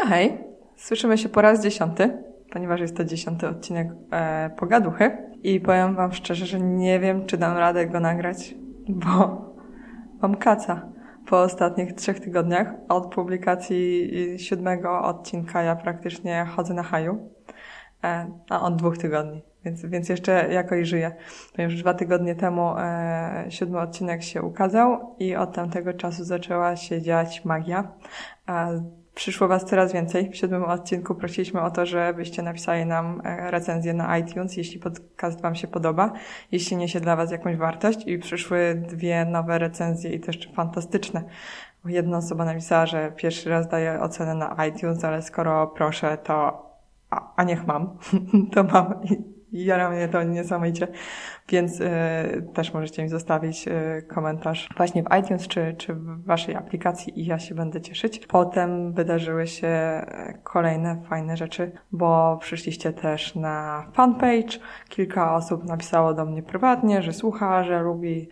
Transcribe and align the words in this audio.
No 0.00 0.06
hej, 0.06 0.38
słyszymy 0.76 1.18
się 1.18 1.28
po 1.28 1.40
raz 1.40 1.62
dziesiąty, 1.62 2.22
ponieważ 2.52 2.80
jest 2.80 2.96
to 2.96 3.04
dziesiąty 3.04 3.48
odcinek 3.48 3.88
e, 4.12 4.50
Pogaduchy 4.56 5.16
i 5.42 5.60
powiem 5.60 5.94
wam 5.94 6.12
szczerze, 6.12 6.46
że 6.46 6.60
nie 6.60 7.00
wiem, 7.00 7.26
czy 7.26 7.36
dam 7.36 7.56
radę 7.56 7.86
go 7.86 8.00
nagrać, 8.00 8.54
bo 8.88 9.44
mam 10.22 10.36
kaca 10.36 10.88
po 11.26 11.40
ostatnich 11.42 11.92
trzech 11.92 12.20
tygodniach. 12.20 12.74
Od 12.88 13.14
publikacji 13.14 14.10
siódmego 14.38 15.02
odcinka 15.02 15.62
ja 15.62 15.76
praktycznie 15.76 16.46
chodzę 16.56 16.74
na 16.74 16.82
haju, 16.82 17.30
e, 18.04 18.30
a 18.50 18.60
od 18.60 18.76
dwóch 18.76 18.98
tygodni. 18.98 19.42
Więc, 19.64 19.86
więc 19.86 20.08
jeszcze 20.08 20.52
jakoś 20.52 20.88
żyję. 20.88 21.16
Ponieważ 21.56 21.76
dwa 21.76 21.94
tygodnie 21.94 22.34
temu 22.34 22.74
e, 22.78 23.44
siódmy 23.48 23.80
odcinek 23.80 24.22
się 24.22 24.42
ukazał 24.42 25.16
i 25.18 25.36
od 25.36 25.54
tamtego 25.54 25.92
czasu 25.92 26.24
zaczęła 26.24 26.76
się 26.76 27.02
dziać 27.02 27.44
magia. 27.44 27.92
E, 28.48 28.82
przyszło 29.14 29.48
Was 29.48 29.64
coraz 29.64 29.92
więcej. 29.92 30.30
W 30.30 30.36
siódmym 30.36 30.64
odcinku 30.64 31.14
prosiliśmy 31.14 31.60
o 31.60 31.70
to, 31.70 31.86
żebyście 31.86 32.42
napisali 32.42 32.86
nam 32.86 33.22
e, 33.24 33.50
recenzję 33.50 33.94
na 33.94 34.18
iTunes, 34.18 34.56
jeśli 34.56 34.80
podcast 34.80 35.40
Wam 35.40 35.54
się 35.54 35.68
podoba, 35.68 36.12
jeśli 36.52 36.76
niesie 36.76 37.00
dla 37.00 37.16
Was 37.16 37.30
jakąś 37.30 37.56
wartość. 37.56 38.06
I 38.06 38.18
przyszły 38.18 38.82
dwie 38.88 39.24
nowe 39.24 39.58
recenzje 39.58 40.12
i 40.12 40.20
też 40.20 40.50
fantastyczne. 40.54 41.24
Jedna 41.84 42.18
osoba 42.18 42.44
napisała, 42.44 42.86
że 42.86 43.12
pierwszy 43.16 43.50
raz 43.50 43.68
daje 43.68 44.00
ocenę 44.00 44.34
na 44.34 44.66
iTunes, 44.66 45.04
ale 45.04 45.22
skoro 45.22 45.66
proszę, 45.66 46.18
to 46.18 46.66
a, 47.10 47.32
a 47.36 47.44
niech 47.44 47.66
mam, 47.66 47.98
to 48.52 48.64
mam 48.64 49.04
i 49.04 49.29
jara 49.52 49.90
mnie 49.90 50.08
to 50.08 50.22
niesamowicie, 50.22 50.88
więc 51.48 51.80
y, 51.80 51.86
też 52.54 52.74
możecie 52.74 53.02
mi 53.02 53.08
zostawić 53.08 53.68
y, 53.68 54.02
komentarz 54.08 54.68
właśnie 54.76 55.02
w 55.02 55.18
iTunes 55.20 55.48
czy, 55.48 55.74
czy 55.78 55.94
w 55.94 56.24
waszej 56.24 56.56
aplikacji 56.56 57.20
i 57.20 57.26
ja 57.26 57.38
się 57.38 57.54
będę 57.54 57.80
cieszyć. 57.80 58.26
Potem 58.26 58.92
wydarzyły 58.92 59.46
się 59.46 59.68
e, 59.68 60.38
kolejne 60.42 61.02
fajne 61.08 61.36
rzeczy, 61.36 61.72
bo 61.92 62.38
przyszliście 62.40 62.92
też 62.92 63.34
na 63.34 63.86
fanpage. 63.92 64.58
Kilka 64.88 65.34
osób 65.34 65.64
napisało 65.64 66.14
do 66.14 66.24
mnie 66.24 66.42
prywatnie, 66.42 67.02
że 67.02 67.12
słucha, 67.12 67.64
że 67.64 67.80
lubi. 67.80 68.28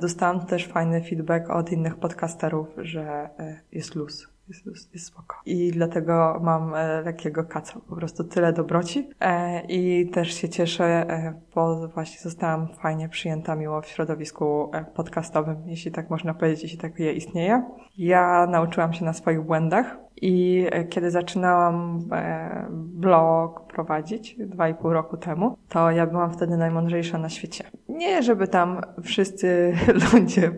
Dostałam 0.00 0.46
też 0.46 0.66
fajny 0.66 1.02
feedback 1.02 1.50
od 1.50 1.72
innych 1.72 1.96
podcasterów, 1.96 2.68
że 2.76 3.30
jest 3.72 3.94
luz 3.94 4.33
jest, 4.48 4.66
jest, 4.66 5.06
spoko. 5.06 5.36
I 5.46 5.70
dlatego 5.70 6.40
mam 6.42 6.74
e, 6.74 7.02
lekkiego 7.02 7.44
kaca, 7.44 7.80
po 7.88 7.96
prostu 7.96 8.24
tyle 8.24 8.52
dobroci. 8.52 9.10
E, 9.20 9.62
I 9.68 10.10
też 10.10 10.34
się 10.34 10.48
cieszę, 10.48 10.84
e, 10.84 11.40
bo 11.54 11.88
właśnie 11.88 12.20
zostałam 12.20 12.68
fajnie 12.74 13.08
przyjęta 13.08 13.56
miło 13.56 13.82
w 13.82 13.86
środowisku 13.86 14.70
podcastowym, 14.94 15.56
jeśli 15.66 15.92
tak 15.92 16.10
można 16.10 16.34
powiedzieć, 16.34 16.62
jeśli 16.62 16.78
takie 16.78 17.12
istnieje. 17.12 17.64
Ja 17.98 18.46
nauczyłam 18.46 18.92
się 18.92 19.04
na 19.04 19.12
swoich 19.12 19.42
błędach 19.42 19.96
i 20.22 20.66
e, 20.70 20.84
kiedy 20.84 21.10
zaczynałam 21.10 22.00
e, 22.12 22.66
blog 22.70 23.66
prowadzić 23.66 24.36
dwa 24.38 24.68
i 24.68 24.74
pół 24.74 24.92
roku 24.92 25.16
temu, 25.16 25.56
to 25.68 25.90
ja 25.90 26.06
byłam 26.06 26.32
wtedy 26.32 26.56
najmądrzejsza 26.56 27.18
na 27.18 27.28
świecie. 27.28 27.64
Nie, 27.88 28.22
żeby 28.22 28.48
tam 28.48 28.80
wszyscy 29.02 29.74
ludzie, 30.12 30.52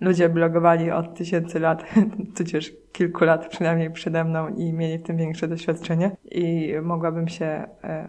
ludzie 0.00 0.28
blogowali 0.28 0.90
od 0.90 1.14
tysięcy 1.14 1.60
lat, 1.60 1.84
tudzież 2.36 2.72
kilku 2.92 3.24
lat 3.24 3.48
przynajmniej 3.48 3.90
przede 3.90 4.24
mną 4.24 4.48
i 4.48 4.72
mieli 4.72 4.98
w 4.98 5.02
tym 5.02 5.16
większe 5.16 5.48
doświadczenie 5.48 6.16
i 6.30 6.74
mogłabym 6.82 7.28
się 7.28 7.64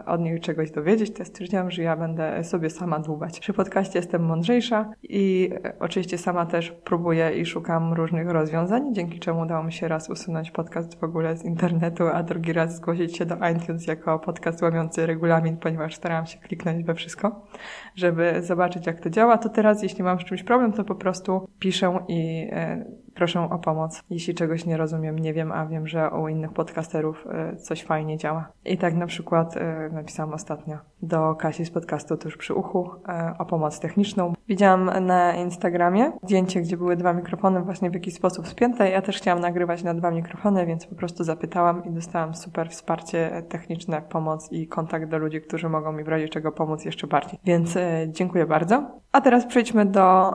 od 0.06 0.20
nich 0.20 0.40
czegoś 0.40 0.70
dowiedzieć, 0.70 1.12
to 1.12 1.24
stwierdziłam, 1.24 1.70
że 1.70 1.82
ja 1.82 1.96
będę 1.96 2.44
sobie 2.44 2.70
sama 2.70 2.98
dłubać. 2.98 3.40
Przy 3.40 3.52
podcaście 3.52 3.98
jestem 3.98 4.24
mądrzejsza 4.24 4.90
i 5.02 5.50
oczywiście 5.80 6.18
sama 6.18 6.46
też 6.46 6.70
próbuję 6.84 7.30
i 7.30 7.46
szukam 7.46 7.92
różnych 7.92 8.30
rozwiązań, 8.30 8.94
dzięki 8.94 9.18
czemu 9.18 9.40
udało 9.40 9.64
mi 9.64 9.72
się 9.72 9.88
raz 9.88 10.10
usunąć 10.10 10.50
podcast 10.50 10.83
w 11.00 11.04
ogóle 11.04 11.36
z 11.36 11.44
internetu, 11.44 12.06
a 12.06 12.22
drugi 12.22 12.52
raz 12.52 12.76
zgłosić 12.76 13.16
się 13.16 13.26
do 13.26 13.36
iTunes 13.48 13.86
jako 13.86 14.18
podcast 14.18 14.62
łamiący 14.62 15.06
regulamin, 15.06 15.56
ponieważ 15.56 15.94
starałam 15.94 16.26
się 16.26 16.38
kliknąć 16.38 16.84
we 16.84 16.94
wszystko, 16.94 17.46
żeby 17.94 18.42
zobaczyć 18.42 18.86
jak 18.86 19.00
to 19.00 19.10
działa. 19.10 19.38
To 19.38 19.48
teraz, 19.48 19.82
jeśli 19.82 20.04
mam 20.04 20.20
z 20.20 20.24
czymś 20.24 20.42
problem, 20.42 20.72
to 20.72 20.84
po 20.84 20.94
prostu 20.94 21.48
piszę 21.58 21.98
i 22.08 22.48
e, 22.52 22.84
proszę 23.14 23.40
o 23.50 23.58
pomoc. 23.58 24.02
Jeśli 24.10 24.34
czegoś 24.34 24.66
nie 24.66 24.76
rozumiem, 24.76 25.18
nie 25.18 25.34
wiem, 25.34 25.52
a 25.52 25.66
wiem, 25.66 25.86
że 25.86 26.10
u 26.10 26.28
innych 26.28 26.52
podcasterów 26.52 27.26
e, 27.30 27.56
coś 27.56 27.84
fajnie 27.84 28.16
działa. 28.16 28.48
I 28.64 28.78
tak 28.78 28.94
na 28.94 29.06
przykład 29.06 29.56
e, 29.56 29.90
napisałam 29.92 30.34
ostatnio 30.34 30.78
do 31.02 31.34
Kasi 31.34 31.64
z 31.64 31.70
podcastu 31.70 32.16
tuż 32.16 32.36
przy 32.36 32.54
uchu 32.54 32.90
e, 33.08 33.34
o 33.38 33.46
pomoc 33.46 33.80
techniczną. 33.80 34.32
Widziałam 34.48 35.06
na 35.06 35.34
Instagramie 35.34 36.12
zdjęcie, 36.22 36.60
gdzie 36.60 36.76
były 36.76 36.96
dwa 36.96 37.12
mikrofony 37.12 37.62
właśnie 37.62 37.90
w 37.90 37.94
jakiś 37.94 38.14
sposób 38.14 38.48
spięte. 38.48 38.90
Ja 38.90 39.02
też 39.02 39.16
chciałam 39.16 39.40
nagrywać 39.40 39.82
na 39.82 39.94
dwa 39.94 40.10
mikrofony, 40.10 40.66
więc 40.66 40.86
po 40.86 40.94
prostu 40.94 41.24
zapytałam 41.24 41.84
i 41.84 41.90
dostałam 41.90 42.34
super 42.34 42.70
wsparcie 42.70 43.42
techniczne, 43.48 44.02
pomoc 44.02 44.52
i 44.52 44.68
kontakt 44.68 45.08
do 45.08 45.18
ludzi, 45.18 45.40
którzy 45.40 45.68
mogą 45.68 45.92
mi 45.92 46.04
w 46.04 46.08
razie 46.08 46.28
czego 46.28 46.52
pomóc 46.52 46.84
jeszcze 46.84 47.06
bardziej. 47.06 47.38
Więc 47.44 47.78
dziękuję 48.08 48.46
bardzo. 48.46 48.86
A 49.12 49.20
teraz 49.20 49.46
przejdźmy 49.46 49.86
do 49.86 50.34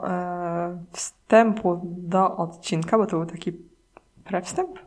wstępu 0.92 1.80
do 1.84 2.36
odcinka, 2.36 2.69
bo 2.90 3.06
to 3.06 3.16
był 3.16 3.26
taki 3.26 3.52
prewstęp? 4.24 4.78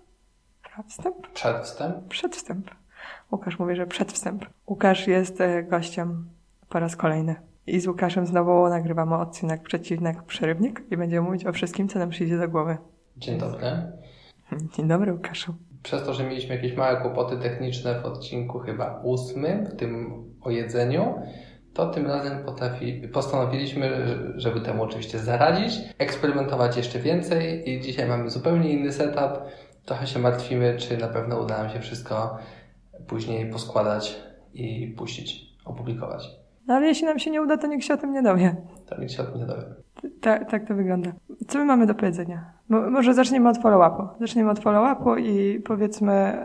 Prewstęp? 0.64 1.28
Przedwstęp? 1.34 2.08
Przedwstęp. 2.08 2.72
Łukasz 3.32 3.60
mówi, 3.60 3.76
że 3.76 3.88
przedwstęp. 3.88 4.46
Łukasz 4.68 5.08
jest 5.08 5.42
e, 5.42 5.64
gościem 5.64 6.30
po 6.70 6.80
raz 6.80 6.96
kolejny. 6.96 7.36
I 7.68 7.80
z 7.80 7.88
Łukaszem 7.88 8.26
znowu 8.26 8.70
nagrywamy 8.70 9.16
odcinek 9.16 9.64
Przeciwnik 9.64 10.24
Przerywnik 10.24 10.84
i 10.92 10.98
będziemy 10.98 11.22
mówić 11.28 11.46
o 11.46 11.54
wszystkim, 11.54 11.88
co 11.88 12.00
nam 12.00 12.10
przyjdzie 12.10 12.38
do 12.38 12.50
głowy. 12.50 12.78
Dzień 13.18 13.40
dobry. 13.40 13.68
Dzień 14.76 14.88
dobry, 14.88 15.14
Łukaszu. 15.14 15.56
Przez 15.84 16.06
to, 16.06 16.14
że 16.14 16.24
mieliśmy 16.24 16.56
jakieś 16.56 16.78
małe 16.78 17.02
kłopoty 17.02 17.38
techniczne 17.38 18.02
w 18.02 18.06
odcinku 18.06 18.60
chyba 18.60 19.02
ósmym, 19.04 19.66
w 19.66 19.76
tym 19.76 20.24
o 20.42 20.50
jedzeniu, 20.50 21.16
to 21.74 21.90
tym 21.90 22.08
razem 22.08 22.44
potrafi, 22.44 22.94
postanowiliśmy, 23.14 24.18
żeby 24.36 24.62
temu 24.62 24.84
oczywiście 24.84 25.20
zaradzić, 25.20 25.74
eksperymentować 25.98 26.78
jeszcze 26.78 27.00
więcej 27.00 27.70
i 27.70 27.82
dzisiaj 27.82 28.08
mamy 28.08 28.30
zupełnie 28.30 28.70
inny 28.70 28.92
setup. 28.92 29.42
Trochę 29.86 30.08
się 30.08 30.20
martwimy, 30.20 30.78
czy 30.78 30.98
na 30.98 31.08
pewno 31.08 31.40
uda 31.40 31.58
nam 31.64 31.70
się 31.70 31.80
wszystko 31.80 32.38
później 33.08 33.52
poskładać 33.52 34.16
i 34.54 34.96
puścić, 34.98 35.46
opublikować. 35.66 36.30
No 36.68 36.74
ale 36.74 36.88
jeśli 36.88 37.06
nam 37.06 37.20
się 37.20 37.32
nie 37.32 37.42
uda, 37.42 37.58
to 37.58 37.68
nikt 37.68 37.86
się 37.86 37.94
o 37.94 37.98
tym 37.98 38.14
nie 38.14 38.22
dowie. 38.22 38.56
Się 39.08 39.24
nie 39.36 39.46
dowie. 39.46 39.64
Tak, 40.22 40.68
to 40.68 40.76
wygląda. 40.76 41.12
Co 41.48 41.60
my 41.60 41.66
mamy 41.66 41.88
do 41.88 41.96
powiedzenia? 41.96 42.54
może 42.70 43.14
zaczniemy 43.14 43.50
od 43.50 43.58
follow-upu. 43.58 44.08
Zaczniemy 44.20 44.50
od 44.50 44.60
follow-upu 44.60 45.18
i 45.20 45.60
powiedzmy, 45.60 46.38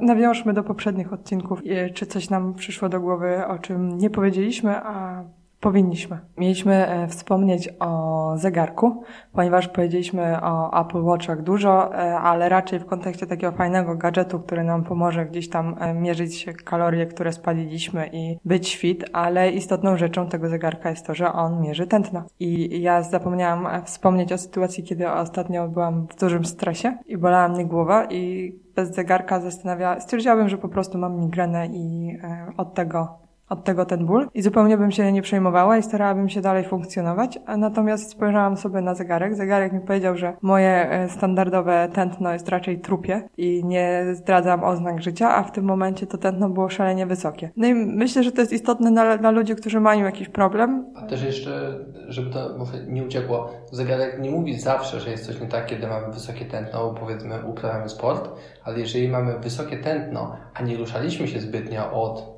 nawiążmy 0.00 0.52
do 0.52 0.62
poprzednich 0.62 1.12
odcinków, 1.12 1.62
czy 1.94 2.06
coś 2.06 2.30
nam 2.30 2.54
przyszło 2.54 2.88
do 2.88 3.00
głowy, 3.00 3.46
o 3.46 3.58
czym 3.58 3.98
nie 3.98 4.10
powiedzieliśmy, 4.10 4.76
a 4.76 5.24
Powinniśmy. 5.64 6.18
Mieliśmy 6.38 6.88
e, 6.88 7.08
wspomnieć 7.08 7.68
o 7.80 8.32
zegarku, 8.36 9.02
ponieważ 9.32 9.68
powiedzieliśmy 9.68 10.42
o 10.42 10.80
Apple 10.80 11.02
Watchach 11.02 11.42
dużo, 11.42 11.94
e, 11.94 12.18
ale 12.18 12.48
raczej 12.48 12.78
w 12.78 12.86
kontekście 12.86 13.26
takiego 13.26 13.52
fajnego 13.52 13.96
gadżetu, 13.96 14.40
który 14.40 14.64
nam 14.64 14.84
pomoże 14.84 15.26
gdzieś 15.26 15.48
tam 15.48 15.76
e, 15.80 15.94
mierzyć 15.94 16.46
kalorie, 16.64 17.06
które 17.06 17.32
spaliliśmy 17.32 18.10
i 18.12 18.38
być 18.44 18.76
fit, 18.76 19.04
ale 19.12 19.50
istotną 19.50 19.96
rzeczą 19.96 20.28
tego 20.28 20.48
zegarka 20.48 20.90
jest 20.90 21.06
to, 21.06 21.14
że 21.14 21.32
on 21.32 21.60
mierzy 21.60 21.86
tętno. 21.86 22.22
I 22.40 22.82
ja 22.82 23.02
zapomniałam 23.02 23.84
wspomnieć 23.84 24.32
o 24.32 24.38
sytuacji, 24.38 24.84
kiedy 24.84 25.10
ostatnio 25.10 25.68
byłam 25.68 26.06
w 26.06 26.20
dużym 26.20 26.44
stresie 26.44 26.98
i 27.06 27.16
bolała 27.16 27.48
mnie 27.48 27.66
głowa 27.66 28.04
i 28.10 28.52
bez 28.76 28.94
zegarka 28.94 29.40
zastanawiała, 29.40 30.00
stwierdziłabym, 30.00 30.48
że 30.48 30.58
po 30.58 30.68
prostu 30.68 30.98
mam 30.98 31.20
migrenę 31.20 31.66
i 31.66 32.18
od 32.56 32.74
tego 32.74 33.23
od 33.48 33.64
tego 33.64 33.84
ten 33.84 34.06
ból 34.06 34.28
i 34.34 34.42
zupełnie 34.42 34.78
bym 34.78 34.90
się 34.90 35.12
nie 35.12 35.22
przejmowała 35.22 35.78
i 35.78 35.82
starałabym 35.82 36.28
się 36.28 36.40
dalej 36.40 36.64
funkcjonować. 36.64 37.38
Natomiast 37.58 38.10
spojrzałam 38.10 38.56
sobie 38.56 38.80
na 38.80 38.94
zegarek. 38.94 39.34
Zegarek 39.34 39.72
mi 39.72 39.80
powiedział, 39.80 40.16
że 40.16 40.36
moje 40.42 40.90
e, 40.90 41.08
standardowe 41.08 41.88
tętno 41.92 42.32
jest 42.32 42.48
raczej 42.48 42.80
trupie 42.80 43.28
i 43.36 43.64
nie 43.64 44.04
zdradzam 44.12 44.64
oznak 44.64 45.02
życia, 45.02 45.34
a 45.34 45.42
w 45.42 45.52
tym 45.52 45.64
momencie 45.64 46.06
to 46.06 46.18
tętno 46.18 46.48
było 46.48 46.68
szalenie 46.68 47.06
wysokie. 47.06 47.50
No 47.56 47.66
i 47.66 47.74
myślę, 47.74 48.22
że 48.22 48.32
to 48.32 48.40
jest 48.40 48.52
istotne 48.52 48.92
dla, 48.92 49.18
dla 49.18 49.30
ludzi, 49.30 49.56
którzy 49.56 49.80
mają 49.80 50.04
jakiś 50.04 50.28
problem. 50.28 50.84
A 50.96 51.02
też 51.02 51.22
jeszcze, 51.22 51.78
żeby 52.08 52.30
to 52.30 52.58
nie 52.88 53.04
uciekło, 53.04 53.50
zegarek 53.72 54.20
nie 54.20 54.30
mówi 54.30 54.60
zawsze, 54.60 55.00
że 55.00 55.10
jest 55.10 55.26
coś 55.26 55.40
nie 55.40 55.46
tak, 55.46 55.66
kiedy 55.66 55.86
mamy 55.86 56.12
wysokie 56.12 56.44
tętno, 56.44 56.94
powiedzmy 57.00 57.46
uprawiamy 57.46 57.88
sport, 57.88 58.30
ale 58.64 58.80
jeżeli 58.80 59.08
mamy 59.08 59.38
wysokie 59.38 59.76
tętno, 59.76 60.36
a 60.54 60.62
nie 60.62 60.76
ruszaliśmy 60.76 61.28
się 61.28 61.40
zbytnio 61.40 61.92
od 61.92 62.33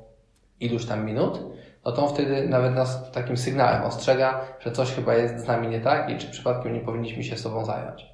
iluś 0.59 0.85
tam 0.85 1.05
minut, 1.05 1.39
no 1.85 1.91
to 1.91 2.05
on 2.05 2.13
wtedy 2.13 2.47
nawet 2.49 2.75
nas 2.75 3.11
takim 3.11 3.37
sygnałem 3.37 3.83
ostrzega, 3.83 4.41
że 4.59 4.71
coś 4.71 4.91
chyba 4.91 5.13
jest 5.13 5.39
z 5.39 5.47
nami 5.47 5.67
nie 5.67 5.81
tak 5.81 6.09
i 6.09 6.17
czy 6.17 6.31
przypadkiem 6.31 6.73
nie 6.73 6.79
powinniśmy 6.79 7.23
się 7.23 7.37
sobą 7.37 7.65
zająć. 7.65 8.05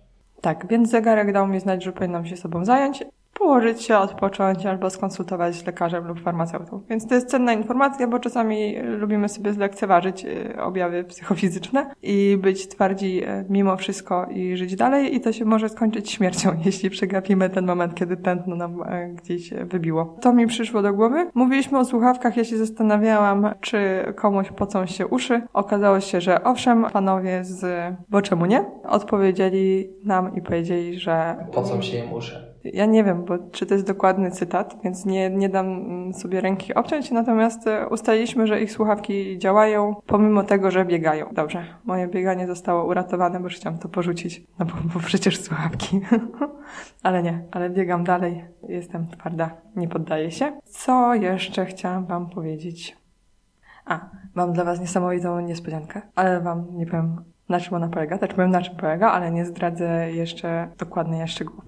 Tak, 0.42 0.68
więc 0.68 0.90
zegarek 0.90 1.34
dał 1.34 1.48
mi 1.48 1.60
znać, 1.60 1.84
że 1.84 1.94
powinnam 1.94 2.26
się 2.26 2.38
sobą 2.38 2.66
zająć 2.66 3.04
położyć 3.34 3.82
się, 3.82 3.98
odpocząć 3.98 4.66
albo 4.66 4.90
skonsultować 4.90 5.56
z 5.56 5.66
lekarzem 5.66 6.08
lub 6.08 6.22
farmaceutą. 6.22 6.82
Więc 6.90 7.08
to 7.08 7.16
jest 7.16 7.28
cenna 7.28 7.54
informacja, 7.54 8.08
bo 8.08 8.20
czasami 8.20 8.76
lubimy 8.82 9.30
sobie 9.30 9.54
zlekceważyć 9.54 10.26
y, 10.26 10.62
objawy 10.62 11.04
psychofizyczne 11.04 11.94
i 12.02 12.38
być 12.42 12.68
twardzi 12.68 13.24
y, 13.24 13.46
mimo 13.50 13.78
wszystko 13.78 14.26
i 14.26 14.58
żyć 14.58 14.76
dalej 14.76 15.16
i 15.16 15.22
to 15.22 15.34
się 15.34 15.46
może 15.46 15.70
skończyć 15.70 16.12
śmiercią, 16.12 16.52
jeśli 16.66 16.90
przegapimy 16.90 17.50
ten 17.50 17.66
moment, 17.66 17.96
kiedy 17.96 18.18
tętno 18.18 18.56
nam 18.56 18.82
y, 18.82 19.16
gdzieś 19.16 19.54
wybiło. 19.54 20.18
To 20.22 20.34
mi 20.34 20.48
przyszło 20.48 20.82
do 20.82 20.94
głowy. 20.94 21.32
Mówiliśmy 21.34 21.80
o 21.80 21.86
słuchawkach, 21.86 22.38
ja 22.38 22.44
się 22.44 22.58
zastanawiałam, 22.58 23.50
czy 23.62 24.04
komuś 24.16 24.52
pocą 24.52 24.86
się 24.86 25.08
uszy. 25.08 25.42
Okazało 25.54 26.00
się, 26.00 26.22
że 26.22 26.44
owszem, 26.44 26.86
panowie 26.94 27.44
z 27.44 27.94
Bo 28.10 28.22
czemu 28.22 28.46
nie? 28.46 28.66
Odpowiedzieli 28.84 29.90
nam 30.04 30.36
i 30.36 30.42
powiedzieli, 30.42 31.00
że... 31.00 31.36
Pocą 31.54 31.82
się 31.82 31.98
im 31.98 32.14
uszy. 32.14 32.53
Ja 32.64 32.86
nie 32.86 33.04
wiem, 33.04 33.26
bo 33.26 33.38
czy 33.52 33.66
to 33.66 33.74
jest 33.74 33.88
dokładny 33.88 34.32
cytat, 34.32 34.78
więc 34.84 35.06
nie, 35.06 35.30
nie 35.30 35.50
dam 35.50 35.68
mm, 35.68 36.14
sobie 36.14 36.42
ręki 36.42 36.74
obciąć, 36.74 37.12
natomiast 37.12 37.68
e, 37.68 37.88
ustaliliśmy, 37.88 38.48
że 38.48 38.62
ich 38.62 38.72
słuchawki 38.72 39.38
działają, 39.38 39.96
pomimo 40.08 40.44
tego, 40.44 40.72
że 40.72 40.86
biegają. 40.86 41.30
Dobrze, 41.32 41.66
moje 41.86 42.08
bieganie 42.08 42.48
zostało 42.48 42.86
uratowane, 42.86 43.40
bo 43.40 43.46
już 43.46 43.56
chciałam 43.56 43.80
to 43.80 43.90
porzucić, 43.90 44.44
no 44.60 44.66
bo, 44.66 44.74
bo 44.94 45.00
przecież 45.00 45.42
słuchawki. 45.42 46.02
ale 47.04 47.24
nie, 47.24 47.44
ale 47.52 47.70
biegam 47.70 48.04
dalej, 48.04 48.46
jestem 48.70 49.08
twarda, 49.08 49.50
nie 49.76 49.88
poddaję 49.88 50.32
się. 50.32 50.52
Co 50.66 51.14
jeszcze 51.14 51.66
chciałam 51.66 52.06
wam 52.06 52.30
powiedzieć? 52.30 52.98
A, 53.86 54.10
mam 54.36 54.54
dla 54.54 54.64
was 54.64 54.80
niesamowitą 54.80 55.40
niespodziankę, 55.40 56.02
ale 56.16 56.42
wam 56.42 56.66
nie 56.72 56.86
powiem 56.86 57.33
na 57.50 57.60
czym 57.60 57.74
ona 57.74 57.88
polega. 57.88 58.18
Znaczy 58.18 58.36
powiem 58.36 58.52
na 58.52 58.62
czym 58.62 58.76
polega, 58.76 59.12
ale 59.12 59.32
nie 59.32 59.46
zdradzę 59.46 60.12
jeszcze 60.12 60.72
dokładnie 60.78 61.28
szczegółów. 61.28 61.66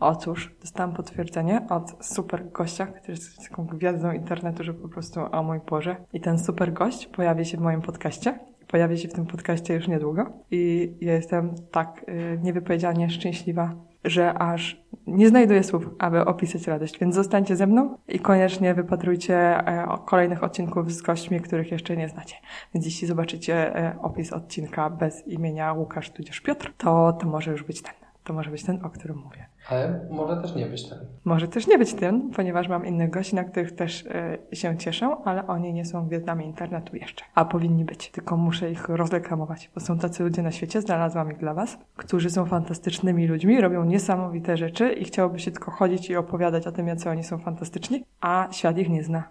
Otóż 0.00 0.54
dostałam 0.60 0.94
potwierdzenie 0.94 1.66
od 1.68 2.06
super 2.06 2.50
gościa, 2.52 2.86
który 2.86 3.12
jest 3.12 3.48
taką 3.48 3.66
gwiazdą 3.66 4.12
internetu, 4.12 4.64
że 4.64 4.74
po 4.74 4.88
prostu 4.88 5.20
o 5.32 5.42
mój 5.42 5.60
Boże. 5.70 5.96
I 6.12 6.20
ten 6.20 6.38
super 6.38 6.72
gość 6.72 7.06
pojawi 7.06 7.44
się 7.44 7.58
w 7.58 7.60
moim 7.60 7.82
podcaście. 7.82 8.38
Pojawi 8.68 8.98
się 8.98 9.08
w 9.08 9.12
tym 9.12 9.26
podcaście 9.26 9.74
już 9.74 9.88
niedługo. 9.88 10.32
I 10.50 10.92
ja 11.00 11.14
jestem 11.14 11.54
tak 11.70 12.04
yy, 12.08 12.38
niewypowiedzialnie 12.42 13.10
szczęśliwa, 13.10 13.74
że 14.04 14.34
aż 14.34 14.88
nie 15.06 15.28
znajduję 15.28 15.62
słów, 15.62 15.90
aby 15.98 16.24
opisać 16.24 16.66
radość, 16.66 16.98
więc 16.98 17.14
zostańcie 17.14 17.56
ze 17.56 17.66
mną 17.66 17.98
i 18.08 18.18
koniecznie 18.18 18.74
wypatrujcie 18.74 19.36
e, 19.36 19.98
kolejnych 20.06 20.44
odcinków 20.44 20.92
z 20.92 21.02
gośćmi, 21.02 21.40
których 21.40 21.72
jeszcze 21.72 21.96
nie 21.96 22.08
znacie. 22.08 22.36
Więc 22.74 22.86
jeśli 22.86 23.08
zobaczycie 23.08 23.76
e, 23.76 23.98
opis 24.02 24.32
odcinka 24.32 24.90
bez 24.90 25.26
imienia 25.26 25.72
Łukasz 25.72 26.10
tudzież 26.10 26.40
Piotr, 26.40 26.72
to 26.78 27.12
to 27.12 27.26
może 27.26 27.50
już 27.50 27.62
być 27.62 27.82
ten. 27.82 27.94
To 28.24 28.32
może 28.32 28.50
być 28.50 28.64
ten, 28.64 28.84
o 28.84 28.90
którym 28.90 29.16
mówię. 29.16 29.47
Ale 29.68 30.00
może 30.10 30.42
też 30.42 30.54
nie 30.54 30.66
być 30.66 30.88
ten. 30.88 30.98
Może 31.24 31.48
też 31.48 31.66
nie 31.66 31.78
być 31.78 31.94
ten, 31.94 32.30
ponieważ 32.30 32.68
mam 32.68 32.86
innych 32.86 33.10
gości, 33.10 33.34
na 33.34 33.44
których 33.44 33.72
też 33.74 34.04
y, 34.52 34.56
się 34.56 34.76
cieszę, 34.76 35.16
ale 35.24 35.46
oni 35.46 35.72
nie 35.72 35.84
są 35.84 36.06
gwiazdami 36.06 36.46
internetu 36.46 36.96
jeszcze. 36.96 37.24
A 37.34 37.44
powinni 37.44 37.84
być, 37.84 38.10
tylko 38.10 38.36
muszę 38.36 38.70
ich 38.70 38.88
rozreklamować, 38.88 39.70
bo 39.74 39.80
są 39.80 39.98
tacy 39.98 40.22
ludzie 40.22 40.42
na 40.42 40.50
świecie, 40.50 40.80
znalazłam 40.80 41.32
ich 41.32 41.38
dla 41.38 41.54
Was, 41.54 41.78
którzy 41.96 42.30
są 42.30 42.46
fantastycznymi 42.46 43.26
ludźmi, 43.26 43.60
robią 43.60 43.84
niesamowite 43.84 44.56
rzeczy 44.56 44.92
i 44.92 45.04
chciałoby 45.04 45.38
się 45.38 45.50
tylko 45.50 45.70
chodzić 45.70 46.10
i 46.10 46.16
opowiadać 46.16 46.66
o 46.66 46.72
tym, 46.72 46.88
jacy 46.88 47.10
oni 47.10 47.24
są 47.24 47.38
fantastyczni, 47.38 48.04
a 48.20 48.48
świat 48.50 48.78
ich 48.78 48.88
nie 48.88 49.02
zna. 49.04 49.24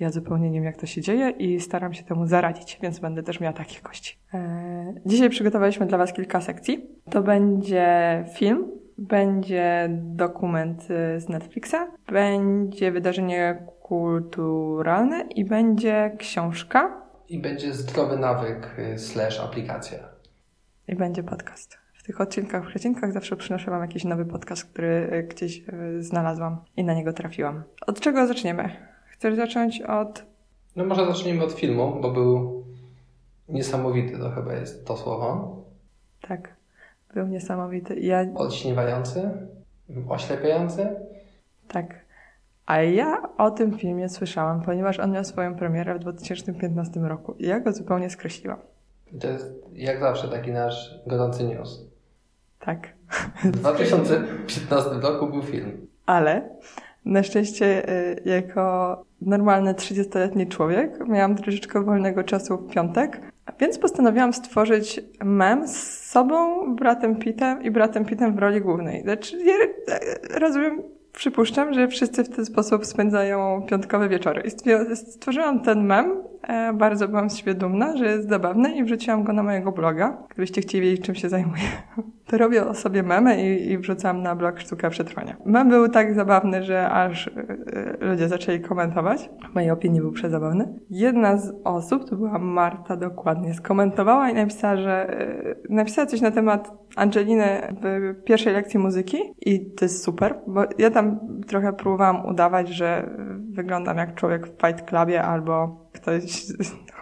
Ja 0.00 0.10
zupełnie 0.10 0.50
nie 0.50 0.58
wiem, 0.58 0.64
jak 0.64 0.76
to 0.76 0.86
się 0.86 1.00
dzieje 1.00 1.30
i 1.30 1.60
staram 1.60 1.94
się 1.94 2.04
temu 2.04 2.26
zaradzić, 2.26 2.78
więc 2.82 2.98
będę 2.98 3.22
też 3.22 3.40
miała 3.40 3.52
takich 3.52 3.82
gości. 3.82 4.18
Eee, 4.34 4.94
dzisiaj 5.06 5.30
przygotowaliśmy 5.30 5.86
dla 5.86 5.98
Was 5.98 6.12
kilka 6.12 6.40
sekcji. 6.40 6.86
To 7.10 7.22
będzie 7.22 8.24
film, 8.34 8.68
będzie 9.08 9.88
dokument 9.92 10.88
y, 10.90 11.20
z 11.20 11.28
Netflixa, 11.28 11.76
będzie 12.12 12.92
wydarzenie 12.92 13.66
kulturalne 13.82 15.24
i 15.34 15.44
będzie 15.44 16.16
książka. 16.18 17.02
I 17.28 17.38
będzie 17.38 17.72
zdrowy 17.72 18.16
nawyk 18.16 18.78
y, 18.78 18.98
slash 18.98 19.40
aplikacja. 19.40 19.98
I 20.88 20.96
będzie 20.96 21.22
podcast. 21.22 21.78
W 21.94 22.02
tych 22.02 22.20
odcinkach, 22.20 22.64
w 22.64 22.68
przecinkach 22.68 23.12
zawsze 23.12 23.36
przynoszę 23.36 23.70
Wam 23.70 23.82
jakiś 23.82 24.04
nowy 24.04 24.24
podcast, 24.24 24.64
który 24.64 25.10
y, 25.12 25.22
gdzieś 25.22 25.62
znalazłam 25.98 26.64
i 26.76 26.84
na 26.84 26.94
niego 26.94 27.12
trafiłam. 27.12 27.62
Od 27.86 28.00
czego 28.00 28.26
zaczniemy? 28.26 28.70
Chcesz 29.06 29.34
zacząć 29.34 29.82
od... 29.82 30.24
No 30.76 30.84
może 30.84 31.06
zacznijmy 31.06 31.44
od 31.44 31.52
filmu, 31.52 31.98
bo 32.00 32.10
był 32.10 32.64
niesamowity, 33.48 34.18
to 34.18 34.30
chyba 34.30 34.52
jest 34.52 34.86
to 34.86 34.96
słowo. 34.96 35.56
Tak. 36.20 36.61
Był 37.14 37.26
niesamowity. 37.26 38.00
Ja... 38.00 38.26
Oślepiający? 40.08 40.88
Tak. 41.68 42.02
A 42.66 42.82
ja 42.82 43.22
o 43.38 43.50
tym 43.50 43.78
filmie 43.78 44.08
słyszałam, 44.08 44.62
ponieważ 44.62 44.98
on 44.98 45.12
miał 45.12 45.24
swoją 45.24 45.54
premierę 45.54 45.94
w 45.94 45.98
2015 45.98 47.00
roku 47.00 47.34
i 47.38 47.46
ja 47.46 47.60
go 47.60 47.72
zupełnie 47.72 48.10
skreśliłam. 48.10 48.58
To 49.20 49.28
jest 49.28 49.52
jak 49.72 50.00
zawsze 50.00 50.28
taki 50.28 50.50
nasz 50.50 51.00
gorący 51.06 51.44
news. 51.44 51.84
Tak. 52.58 52.88
W 53.44 53.50
2015 53.50 54.90
roku 54.90 55.26
był 55.26 55.42
film. 55.42 55.86
Ale 56.06 56.48
na 57.04 57.22
szczęście 57.22 57.90
y, 57.90 58.22
jako 58.24 59.04
normalny 59.20 59.74
30-letni 59.74 60.46
człowiek 60.46 61.08
miałam 61.08 61.36
troszeczkę 61.36 61.84
wolnego 61.84 62.24
czasu 62.24 62.58
w 62.58 62.70
piątek, 62.72 63.31
więc 63.60 63.78
postanowiłam 63.78 64.32
stworzyć 64.32 65.00
mem 65.24 65.68
z 65.68 66.00
sobą, 66.10 66.66
bratem 66.76 67.16
Pittem 67.16 67.62
i 67.62 67.70
bratem 67.70 68.04
Pittem 68.04 68.36
w 68.36 68.38
roli 68.38 68.60
głównej. 68.60 69.02
Znaczy, 69.02 69.38
ja 69.44 69.54
rozumiem, 70.38 70.82
przypuszczam, 71.12 71.74
że 71.74 71.88
wszyscy 71.88 72.24
w 72.24 72.28
ten 72.28 72.46
sposób 72.46 72.86
spędzają 72.86 73.62
piątkowe 73.66 74.08
wieczory. 74.08 74.42
Stworzyłam 74.94 75.60
ten 75.60 75.84
mem, 75.84 76.12
e, 76.42 76.72
bardzo 76.72 77.08
byłam 77.08 77.30
z 77.30 77.36
siebie 77.36 77.54
dumna, 77.54 77.96
że 77.96 78.06
jest 78.06 78.28
zabawny 78.28 78.76
i 78.76 78.84
wrzuciłam 78.84 79.24
go 79.24 79.32
na 79.32 79.42
mojego 79.42 79.72
bloga. 79.72 80.18
Gdybyście 80.28 80.60
chcieli 80.60 80.84
wiedzieć, 80.84 81.06
czym 81.06 81.14
się 81.14 81.28
zajmuję, 81.28 81.62
to 82.26 82.38
robię 82.38 82.66
o 82.66 82.74
sobie 82.74 83.02
memy 83.02 83.42
i, 83.42 83.70
i 83.70 83.78
wrzucam 83.78 84.22
na 84.22 84.36
blog 84.36 84.60
Sztuka 84.60 84.90
Przetrwania. 84.90 85.36
Mem 85.46 85.68
był 85.68 85.88
tak 85.88 86.14
zabawny, 86.14 86.62
że 86.62 86.90
aż 86.90 87.28
e, 87.28 87.32
ludzie 88.00 88.28
zaczęli 88.28 88.60
komentować. 88.60 89.30
W 89.50 89.54
mojej 89.54 89.70
opinii 89.70 90.00
był 90.00 90.12
przezabawny. 90.12 90.74
Jedna 90.90 91.36
z 91.36 91.54
osób, 91.64 92.10
to 92.10 92.16
była 92.16 92.38
Marta 92.38 92.96
dokładnie, 92.96 93.54
skomentowała 93.54 94.30
i 94.30 94.34
napisała, 94.34 94.76
że 94.76 95.20
e, 95.20 95.54
napisała 95.68 96.06
coś 96.06 96.20
na 96.20 96.30
temat 96.30 96.72
Angeliny 96.96 97.76
w 97.82 98.24
pierwszej 98.24 98.52
lekcji 98.52 98.78
muzyki 98.80 99.18
i 99.40 99.70
to 99.70 99.84
jest 99.84 100.04
super, 100.04 100.34
bo 100.46 100.64
ja 100.78 100.90
tam 100.90 101.20
trochę 101.46 101.72
próbowałam 101.72 102.26
udawać, 102.26 102.68
że 102.68 103.10
wyglądam 103.50 103.96
jak 103.96 104.14
człowiek 104.14 104.46
w 104.46 104.50
Fight 104.50 104.88
Clubie 104.88 105.22
albo 105.22 105.81
ktoś 105.92 106.46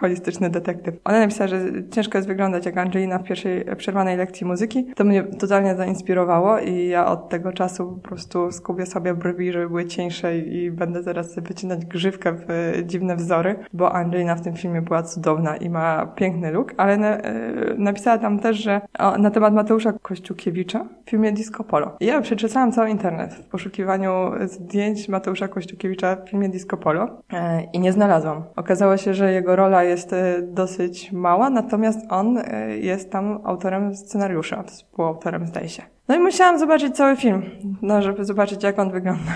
holistyczny 0.01 0.49
detektyw. 0.49 0.95
Ona 1.03 1.19
napisała, 1.19 1.47
że 1.47 1.59
ciężko 1.91 2.17
jest 2.17 2.27
wyglądać 2.27 2.65
jak 2.65 2.77
Angelina 2.77 3.19
w 3.19 3.23
pierwszej 3.23 3.65
przerwanej 3.77 4.17
lekcji 4.17 4.47
muzyki. 4.47 4.85
To 4.95 5.03
mnie 5.03 5.23
totalnie 5.23 5.75
zainspirowało 5.75 6.59
i 6.59 6.87
ja 6.87 7.05
od 7.05 7.29
tego 7.29 7.53
czasu 7.53 7.99
po 8.03 8.07
prostu 8.07 8.51
skubię 8.51 8.85
sobie 8.85 9.13
brwi, 9.13 9.51
żeby 9.51 9.67
były 9.67 9.85
cieńsze 9.85 10.37
i 10.37 10.71
będę 10.71 11.03
zaraz 11.03 11.39
wycinać 11.39 11.85
grzywkę 11.85 12.33
w 12.33 12.73
dziwne 12.85 13.15
wzory, 13.15 13.55
bo 13.73 13.93
Angelina 13.93 14.35
w 14.35 14.41
tym 14.41 14.55
filmie 14.55 14.81
była 14.81 15.03
cudowna 15.03 15.57
i 15.57 15.69
ma 15.69 16.05
piękny 16.05 16.51
look, 16.51 16.73
ale 16.77 16.97
na, 16.97 17.17
e, 17.17 17.53
napisała 17.77 18.17
tam 18.17 18.39
też, 18.39 18.57
że 18.57 18.81
o, 18.99 19.17
na 19.17 19.31
temat 19.31 19.53
Mateusza 19.53 19.93
Kościukiewicza 19.93 20.85
w 21.05 21.09
filmie 21.09 21.31
Disco 21.31 21.63
Polo. 21.63 21.97
I 21.99 22.05
ja 22.05 22.21
przeczytałam 22.21 22.71
cały 22.71 22.89
internet 22.89 23.33
w 23.33 23.45
poszukiwaniu 23.45 24.31
zdjęć 24.45 25.09
Mateusza 25.09 25.47
Kościukiewicza 25.47 26.15
w 26.15 26.29
filmie 26.29 26.49
Disco 26.49 26.77
Polo 26.77 27.21
e, 27.33 27.63
i 27.73 27.79
nie 27.79 27.91
znalazłam. 27.91 28.43
Okazało 28.55 28.80
się, 28.97 29.13
że 29.13 29.31
jego 29.31 29.55
rola 29.55 29.83
jest 29.83 30.13
e, 30.13 30.41
dosyć 30.41 31.11
mała, 31.11 31.49
natomiast 31.49 31.99
on 32.09 32.37
e, 32.37 32.77
jest 32.77 33.11
tam 33.11 33.39
autorem 33.43 33.95
scenariusza, 33.95 34.63
współautorem 34.63 35.47
zdaje 35.47 35.69
się. 35.69 35.83
No 36.07 36.15
i 36.15 36.19
musiałam 36.19 36.59
zobaczyć 36.59 36.95
cały 36.95 37.15
film, 37.15 37.43
no, 37.81 38.01
żeby 38.01 38.25
zobaczyć 38.25 38.63
jak 38.63 38.79
on 38.79 38.91
wygląda. 38.91 39.31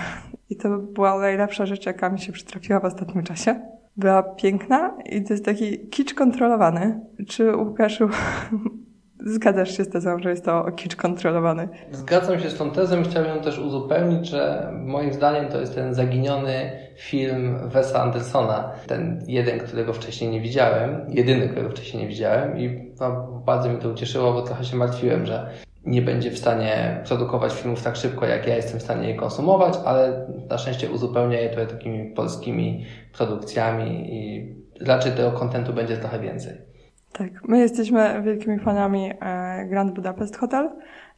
I 0.50 0.56
to 0.56 0.78
była 0.78 1.18
najlepsza 1.18 1.66
rzecz, 1.66 1.86
jaka 1.86 2.10
mi 2.10 2.18
się 2.18 2.32
przytrafiła 2.32 2.80
w 2.80 2.84
ostatnim 2.84 3.24
czasie. 3.24 3.60
Była 3.96 4.22
piękna 4.22 4.94
i 5.04 5.22
to 5.22 5.34
jest 5.34 5.44
taki 5.44 5.88
kicz 5.88 6.14
kontrolowany. 6.14 7.00
Czy 7.28 7.56
Łukaszu 7.56 8.08
Zgadzasz 9.20 9.76
się 9.76 9.84
z 9.84 9.88
tezą, 9.88 10.18
że 10.18 10.30
jest 10.30 10.44
to 10.44 10.72
kicz 10.72 10.96
kontrolowany? 10.96 11.68
Zgadzam 11.92 12.40
się 12.40 12.50
z 12.50 12.54
tą 12.54 12.70
tezą 12.70 13.00
i 13.00 13.04
chciałbym 13.04 13.40
też 13.40 13.58
uzupełnić, 13.58 14.28
że 14.28 14.72
moim 14.72 15.12
zdaniem 15.12 15.48
to 15.48 15.60
jest 15.60 15.74
ten 15.74 15.94
zaginiony 15.94 16.70
film 16.96 17.68
Wesa 17.68 18.02
Andersona. 18.02 18.72
Ten 18.86 19.24
jeden, 19.26 19.58
którego 19.58 19.92
wcześniej 19.92 20.30
nie 20.30 20.40
widziałem, 20.40 21.06
jedyny, 21.08 21.48
którego 21.48 21.70
wcześniej 21.70 22.02
nie 22.02 22.08
widziałem 22.08 22.58
i 22.58 22.92
no, 23.00 23.42
bardzo 23.46 23.68
mi 23.68 23.78
to 23.78 23.88
ucieszyło, 23.88 24.32
bo 24.32 24.42
trochę 24.42 24.64
się 24.64 24.76
martwiłem, 24.76 25.26
że 25.26 25.50
nie 25.86 26.02
będzie 26.02 26.30
w 26.30 26.38
stanie 26.38 27.02
produkować 27.06 27.52
filmów 27.52 27.82
tak 27.82 27.96
szybko, 27.96 28.26
jak 28.26 28.46
ja 28.46 28.56
jestem 28.56 28.80
w 28.80 28.82
stanie 28.82 29.08
je 29.08 29.14
konsumować, 29.14 29.74
ale 29.84 30.26
na 30.50 30.58
szczęście 30.58 30.90
uzupełnia 30.90 31.40
je 31.40 31.48
tutaj 31.48 31.66
takimi 31.66 32.10
polskimi 32.10 32.84
produkcjami 33.12 34.14
i 34.14 34.54
raczej 34.80 35.12
tego 35.12 35.32
kontentu 35.32 35.72
będzie 35.72 35.96
trochę 35.96 36.20
więcej. 36.20 36.75
Tak, 37.18 37.48
my 37.48 37.58
jesteśmy 37.58 38.22
wielkimi 38.24 38.58
fanami 38.58 39.10
e, 39.20 39.66
Grand 39.66 39.94
Budapest 39.94 40.36
Hotel 40.36 40.70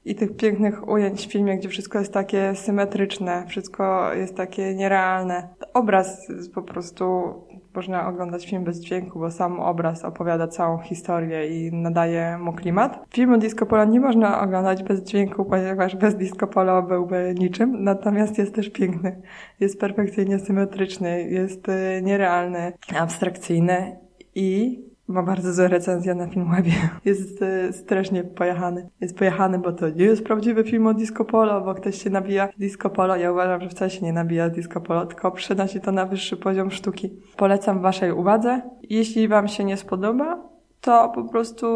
i 0.05 0.15
tych 0.15 0.37
pięknych 0.37 0.89
ujęć 0.89 1.27
w 1.27 1.33
filmie, 1.33 1.59
gdzie 1.59 1.69
wszystko 1.69 1.99
jest 1.99 2.13
takie 2.13 2.55
symetryczne, 2.55 3.45
wszystko 3.49 4.15
jest 4.15 4.37
takie 4.37 4.75
nierealne. 4.75 5.49
Obraz 5.75 6.29
po 6.55 6.63
prostu 6.63 7.35
można 7.75 8.09
oglądać 8.09 8.47
film 8.47 8.65
bez 8.65 8.81
dźwięku, 8.81 9.19
bo 9.19 9.31
sam 9.31 9.61
obraz 9.61 10.05
opowiada 10.05 10.49
całą 10.49 10.79
historię 10.79 11.49
i 11.49 11.73
nadaje 11.73 12.39
mu 12.39 12.53
klimat. 12.53 13.05
Filmu 13.15 13.39
Disco 13.39 13.67
Polo 13.67 13.85
nie 13.85 14.01
można 14.01 14.41
oglądać 14.41 14.83
bez 14.83 15.03
dźwięku, 15.03 15.45
ponieważ 15.45 15.97
bez 15.97 16.15
Disco 16.15 16.47
Polo 16.47 16.83
byłby 16.83 17.35
niczym, 17.39 17.85
natomiast 17.85 18.39
jest 18.39 18.55
też 18.55 18.71
piękny. 18.71 19.23
Jest 19.61 19.81
perfekcyjnie 19.81 20.39
symetryczny, 20.39 21.23
jest 21.23 21.69
y, 21.69 22.03
nierealny, 22.03 22.73
abstrakcyjny 22.97 23.97
i 24.35 24.88
ma 25.09 25.23
bardzo 25.23 25.53
złe 25.53 25.69
recenzje 25.69 26.15
na 26.15 26.27
Filmwebie. 26.27 26.73
Jest 27.05 27.43
e, 27.43 27.73
strasznie 27.73 28.25
pojechany. 28.25 28.89
Jest 29.01 29.19
pojechany, 29.19 29.59
bo 29.59 29.73
to 29.73 29.89
nie 29.89 30.05
jest 30.05 30.25
prawdziwy 30.25 30.65
film 30.65 30.87
o 30.87 30.95
disco 30.95 31.25
polo, 31.25 31.61
bo 31.61 31.75
ktoś 31.75 32.03
się 32.03 32.11
nabija 32.11 32.49
disco 32.59 32.91
polo. 32.91 33.17
Ja 33.17 33.33
uważam, 33.33 33.61
że 33.61 33.69
wcale 33.69 33.91
się 33.91 34.01
nie 34.07 34.13
nabija 34.13 34.51
disco 34.51 34.81
polo, 34.81 35.07
tylko 35.07 35.31
przenosi 35.31 35.81
to 35.81 35.93
na 35.93 36.07
wyższy 36.07 36.37
poziom 36.37 36.71
sztuki. 36.71 37.11
Polecam 37.37 37.83
waszej 37.83 38.13
uwadze. 38.13 38.63
Jeśli 38.83 39.29
wam 39.29 39.49
się 39.49 39.65
nie 39.65 39.77
spodoba, 39.77 40.49
to 40.81 41.13
po 41.15 41.25
prostu 41.25 41.67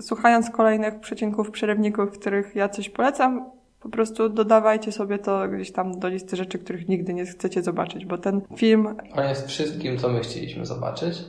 słuchając 0.00 0.50
kolejnych 0.50 1.00
przecinków, 1.00 1.50
przerywników, 1.50 2.10
których 2.10 2.56
ja 2.56 2.68
coś 2.68 2.88
polecam, 2.88 3.44
po 3.80 3.88
prostu 3.88 4.28
dodawajcie 4.28 4.92
sobie 4.92 5.18
to 5.18 5.48
gdzieś 5.48 5.72
tam 5.72 5.98
do 5.98 6.08
listy 6.08 6.36
rzeczy, 6.36 6.58
których 6.58 6.88
nigdy 6.88 7.14
nie 7.14 7.26
chcecie 7.26 7.62
zobaczyć, 7.62 8.06
bo 8.06 8.18
ten 8.18 8.40
film... 8.56 8.96
On 9.14 9.24
jest 9.28 9.48
wszystkim, 9.48 9.98
co 9.98 10.08
my 10.08 10.20
chcieliśmy 10.20 10.66
zobaczyć. 10.66 11.24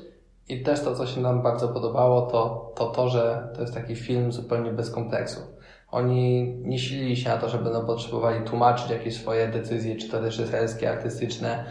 I 0.50 0.64
też 0.64 0.82
to, 0.82 0.96
co 0.96 1.08
się 1.08 1.22
nam 1.22 1.42
bardzo 1.42 1.68
podobało, 1.68 2.22
to, 2.22 2.72
to 2.76 2.86
to, 2.86 3.10
że 3.10 3.48
to 3.56 3.62
jest 3.62 3.74
taki 3.74 3.96
film 3.96 4.32
zupełnie 4.32 4.72
bez 4.72 4.92
kompleksów. 4.92 5.44
Oni 5.92 6.54
nie 6.62 6.80
silili 6.80 7.18
się 7.18 7.30
na 7.30 7.38
to, 7.38 7.50
że 7.50 7.58
będą 7.58 7.86
potrzebowali 7.86 8.46
tłumaczyć 8.46 8.90
jakieś 8.90 9.16
swoje 9.16 9.48
decyzje, 9.48 9.96
czy 9.96 10.10
to 10.10 10.22
reżyserskie, 10.22 10.90
artystyczne. 10.92 11.66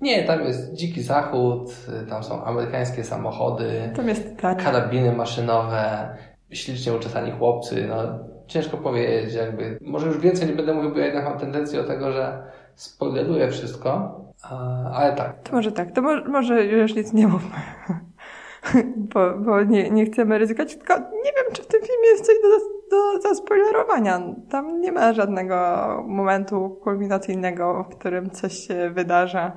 Nie, 0.00 0.24
tam 0.24 0.40
jest 0.40 0.74
dziki 0.74 1.02
zachód, 1.02 1.70
tam 2.08 2.24
są 2.24 2.44
amerykańskie 2.44 3.04
samochody, 3.04 3.92
tam 3.96 4.08
jest 4.08 4.36
tak. 4.40 4.64
karabiny 4.64 5.12
maszynowe, 5.12 6.08
ślicznie 6.50 6.92
uczesani 6.92 7.30
chłopcy. 7.30 7.86
No, 7.88 7.96
ciężko 8.46 8.76
powiedzieć, 8.76 9.34
jakby. 9.34 9.78
Może 9.80 10.06
już 10.06 10.18
więcej 10.18 10.48
nie 10.48 10.54
będę 10.54 10.74
mówił, 10.74 10.90
bo 10.90 10.98
ja 10.98 11.06
jednak 11.06 11.24
mam 11.24 11.38
tendencję 11.38 11.82
do 11.82 11.88
tego, 11.88 12.12
że 12.12 12.42
spoileruję 12.74 13.50
wszystko, 13.50 14.20
ale 14.94 15.16
tak. 15.16 15.42
To 15.42 15.52
może 15.52 15.72
tak, 15.72 15.92
to 15.92 16.02
może, 16.02 16.24
może 16.24 16.64
już 16.64 16.94
nic 16.94 17.12
nie 17.12 17.26
mówmy. 17.28 17.56
bo, 19.14 19.38
bo 19.38 19.62
nie, 19.62 19.90
nie 19.90 20.06
chcemy 20.06 20.38
ryzykować, 20.38 20.76
tylko 20.76 20.98
nie 20.98 21.32
wiem, 21.36 21.52
czy 21.52 21.62
w 21.62 21.66
tym 21.66 21.80
filmie 21.80 22.08
jest 22.08 22.26
coś 22.26 22.34
do, 22.42 22.96
do 22.96 23.28
zaspoilerowania. 23.28 24.20
Tam 24.50 24.80
nie 24.80 24.92
ma 24.92 25.12
żadnego 25.12 25.56
momentu 26.06 26.78
kulminacyjnego, 26.82 27.84
w 27.90 27.96
którym 27.96 28.30
coś 28.30 28.52
się 28.52 28.90
wydarza. 28.90 29.52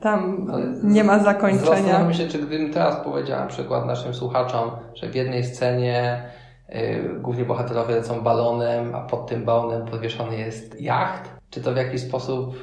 Tam 0.00 0.46
Ale 0.52 0.64
nie 0.82 1.04
ma 1.04 1.18
zakończenia. 1.18 1.76
Zastanawiam 1.76 2.14
się, 2.14 2.28
czy 2.28 2.38
gdybym 2.38 2.72
teraz 2.72 3.04
powiedział 3.04 3.40
na 3.40 3.46
przykład 3.46 3.86
naszym 3.86 4.14
słuchaczom, 4.14 4.70
że 4.94 5.08
w 5.08 5.14
jednej 5.14 5.44
scenie 5.44 6.22
yy, 6.68 7.20
głównie 7.20 7.44
bohaterowie 7.44 7.94
lecą 7.94 8.20
balonem, 8.20 8.94
a 8.94 9.00
pod 9.00 9.26
tym 9.26 9.44
balonem 9.44 9.86
podwieszony 9.86 10.36
jest 10.36 10.80
jacht, 10.80 11.30
czy 11.50 11.60
to 11.60 11.72
w 11.72 11.76
jakiś 11.76 12.00
sposób 12.00 12.54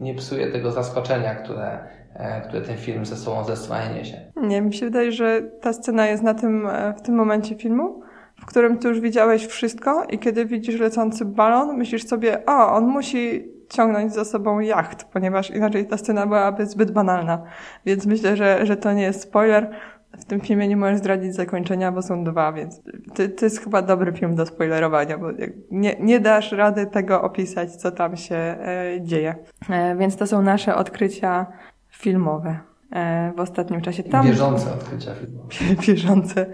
nie 0.00 0.14
psuje 0.14 0.46
tego 0.46 0.72
zaskoczenia, 0.72 1.34
które, 1.34 1.78
e, 2.14 2.40
które 2.40 2.62
ten 2.62 2.76
film 2.76 3.06
ze 3.06 3.16
sobą 3.16 3.44
zesłanie 3.44 3.94
niesie. 3.94 4.32
Nie, 4.36 4.62
mi 4.62 4.74
się 4.74 4.86
wydaje, 4.86 5.12
że 5.12 5.42
ta 5.60 5.72
scena 5.72 6.06
jest 6.06 6.22
na 6.22 6.34
tym, 6.34 6.66
e, 6.66 6.94
w 6.98 7.02
tym 7.02 7.14
momencie 7.14 7.54
filmu, 7.54 8.02
w 8.40 8.46
którym 8.46 8.78
ty 8.78 8.88
już 8.88 9.00
widziałeś 9.00 9.46
wszystko 9.46 10.04
i 10.04 10.18
kiedy 10.18 10.46
widzisz 10.46 10.80
lecący 10.80 11.24
balon, 11.24 11.76
myślisz 11.76 12.06
sobie, 12.06 12.46
o, 12.46 12.72
on 12.72 12.86
musi 12.86 13.54
ciągnąć 13.68 14.12
za 14.12 14.24
sobą 14.24 14.60
jacht, 14.60 15.04
ponieważ 15.04 15.50
inaczej 15.50 15.86
ta 15.86 15.96
scena 15.96 16.26
byłaby 16.26 16.66
zbyt 16.66 16.90
banalna. 16.90 17.42
Więc 17.86 18.06
myślę, 18.06 18.36
że, 18.36 18.66
że 18.66 18.76
to 18.76 18.92
nie 18.92 19.02
jest 19.02 19.22
spoiler. 19.22 19.70
W 20.18 20.24
tym 20.24 20.40
filmie 20.40 20.68
nie 20.68 20.76
możesz 20.76 20.98
zdradzić 20.98 21.34
zakończenia, 21.34 21.92
bo 21.92 22.02
są 22.02 22.24
dwa, 22.24 22.52
więc 22.52 22.82
to, 23.14 23.22
to 23.36 23.44
jest 23.44 23.60
chyba 23.60 23.82
dobry 23.82 24.12
film 24.12 24.34
do 24.34 24.46
spoilerowania, 24.46 25.18
bo 25.18 25.26
nie, 25.70 25.96
nie 26.00 26.20
dasz 26.20 26.52
rady 26.52 26.86
tego 26.86 27.22
opisać, 27.22 27.76
co 27.76 27.90
tam 27.90 28.16
się 28.16 28.36
e, 28.36 28.98
dzieje. 29.02 29.34
E, 29.70 29.96
więc 29.96 30.16
to 30.16 30.26
są 30.26 30.42
nasze 30.42 30.74
odkrycia 30.74 31.46
filmowe 31.90 32.58
e, 32.92 33.32
w 33.36 33.40
ostatnim 33.40 33.80
czasie. 33.80 34.02
Tam, 34.02 34.26
bieżące 34.26 34.72
odkrycia 34.72 35.14
filmowe. 35.14 35.48
Bieżące. 35.86 36.46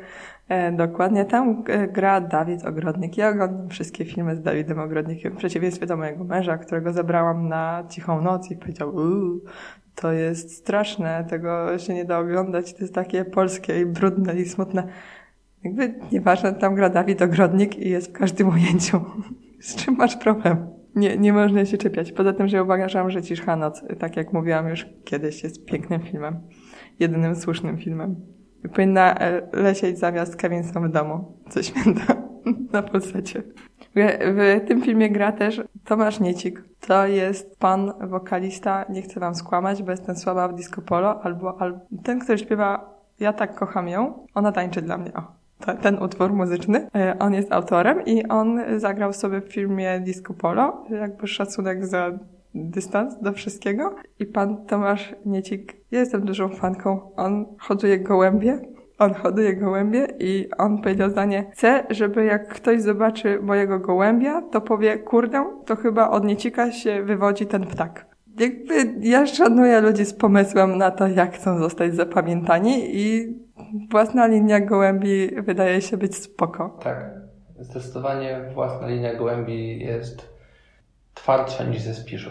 E, 0.51 0.73
dokładnie. 0.73 1.25
Tam 1.25 1.65
e, 1.69 1.89
gra 1.89 2.21
Dawid 2.21 2.65
Ogrodnik. 2.65 3.17
Ja 3.17 3.29
oglądam 3.29 3.69
wszystkie 3.69 4.05
filmy 4.05 4.37
z 4.37 4.43
Dawidem 4.43 4.79
Ogrodnikiem, 4.79 5.33
w 5.33 5.37
przeciwieństwie 5.37 5.87
do 5.87 5.97
mojego 5.97 6.25
męża, 6.25 6.59
którego 6.59 6.93
zabrałam 6.93 7.49
na 7.49 7.85
cichą 7.89 8.23
noc 8.23 8.51
i 8.51 8.57
powiedział, 8.57 8.95
uuu, 8.95 9.41
to 9.95 10.13
jest 10.13 10.57
straszne, 10.57 11.25
tego 11.29 11.79
się 11.79 11.95
nie 11.95 12.05
da 12.05 12.19
oglądać, 12.19 12.75
to 12.75 12.81
jest 12.81 12.95
takie 12.95 13.25
polskie 13.25 13.81
i 13.81 13.87
brudne 13.87 14.35
i 14.35 14.45
smutne. 14.45 14.89
Jakby 15.65 15.95
nieważne, 16.13 16.55
tam 16.55 16.75
gra 16.75 16.89
Dawid 16.89 17.23
Ogrodnik 17.23 17.79
i 17.79 17.91
jest 17.91 18.09
w 18.09 18.13
każdym 18.13 18.49
ujęciu. 18.55 19.01
Z 19.61 19.77
czym 19.77 19.97
masz 19.97 20.17
problem? 20.17 20.67
Nie, 20.95 21.19
nie 21.19 21.33
można 21.33 21.65
się 21.65 21.79
czepiać. 21.79 22.13
Poza 22.13 22.33
tym, 22.33 22.49
że 22.49 22.63
uważam, 22.63 23.11
że 23.11 23.23
Ciszcha 23.23 23.57
Noc, 23.57 23.85
tak 23.99 24.17
jak 24.17 24.33
mówiłam 24.33 24.69
już 24.69 24.87
kiedyś, 25.05 25.43
jest 25.43 25.65
pięknym 25.65 26.01
filmem. 26.01 26.41
Jedynym 27.01 27.37
słusznym 27.37 27.79
filmem. 27.79 28.40
Powinna 28.69 29.15
e, 29.15 29.43
lecieć 29.53 29.99
zamiast 29.99 30.37
Kevin 30.37 30.65
sam 30.65 30.89
w 30.89 30.93
domu. 30.93 31.33
Co 31.51 31.63
święta. 31.63 32.17
Na 32.73 32.83
Polsecie. 32.83 33.43
W, 33.97 34.61
tym 34.69 34.83
filmie 34.83 35.11
gra 35.11 35.33
też 35.33 35.63
Tomasz 35.85 36.21
Niecik. 36.21 36.65
To 36.81 37.07
jest 37.07 37.59
pan 37.59 37.93
wokalista, 38.01 38.85
nie 38.89 39.03
chcę 39.03 39.21
wam 39.21 39.35
skłamać, 39.35 39.83
bo 39.83 39.91
jestem 39.91 40.17
słaba 40.17 40.49
w 40.49 40.55
disco 40.55 40.83
polo, 40.83 41.23
albo, 41.23 41.61
albo 41.61 41.79
ten, 42.03 42.19
który 42.19 42.39
śpiewa 42.39 43.01
Ja 43.21 43.33
tak 43.33 43.55
kocham 43.55 43.89
ją, 43.89 44.27
ona 44.35 44.53
tańczy 44.53 44.83
dla 44.83 44.99
mnie. 44.99 45.13
O, 45.15 45.23
ten 45.83 46.03
utwór 46.03 46.33
muzyczny. 46.33 46.89
E, 46.95 47.19
on 47.19 47.35
jest 47.35 47.53
autorem 47.53 48.05
i 48.05 48.29
on 48.29 48.61
zagrał 48.77 49.13
sobie 49.13 49.41
w 49.41 49.53
filmie 49.53 50.01
Disco 50.01 50.35
Polo, 50.35 50.85
jakby 50.91 51.27
szacunek 51.27 51.87
za 51.87 52.11
dystans 52.55 53.23
do 53.23 53.33
wszystkiego. 53.33 53.95
I 54.19 54.27
pan 54.27 54.67
Tomasz 54.67 55.15
Niecik, 55.27 55.77
ja 55.91 56.01
jestem 56.01 56.25
dużą 56.25 56.49
fanką, 56.49 57.15
on 57.17 57.47
hoduje 57.59 57.99
gołębie 57.99 58.61
on 59.01 59.15
hoduje 59.15 59.57
gołębie 59.57 60.07
i 60.19 60.49
on 60.59 60.83
powiedział 60.83 61.11
zdanie, 61.11 61.51
chcę, 61.53 61.87
żeby 61.91 62.25
jak 62.25 62.49
ktoś 62.49 62.83
zobaczy 62.83 63.39
mojego 63.43 63.79
gołębia, 63.79 64.43
to 64.43 64.61
powie, 64.61 64.99
kurde, 64.99 65.45
to 65.67 65.77
chyba 65.77 66.11
od 66.11 66.25
niecika 66.25 66.73
się 66.73 67.03
wywodzi 67.03 67.47
ten 67.47 67.67
ptak. 67.67 68.07
Jakby 68.39 68.75
ja 69.01 69.27
szanuję 69.27 69.81
ludzi 69.81 70.05
z 70.05 70.15
pomysłem 70.15 70.79
na 70.79 70.91
to, 70.91 71.09
jak 71.09 71.35
chcą 71.35 71.59
zostać 71.59 71.95
zapamiętani 71.95 72.97
i 72.97 73.35
własna 73.91 74.27
linia 74.27 74.61
gołębi 74.61 75.31
wydaje 75.43 75.81
się 75.81 75.97
być 75.97 76.17
spoko. 76.17 76.79
Tak. 76.83 77.11
Zdecydowanie 77.59 78.41
własna 78.55 78.87
linia 78.89 79.15
gołębi 79.15 79.79
jest 79.81 80.30
twardsza 81.23 81.65
niż 81.65 81.81
ze 81.81 81.95
spiszu. 81.95 82.31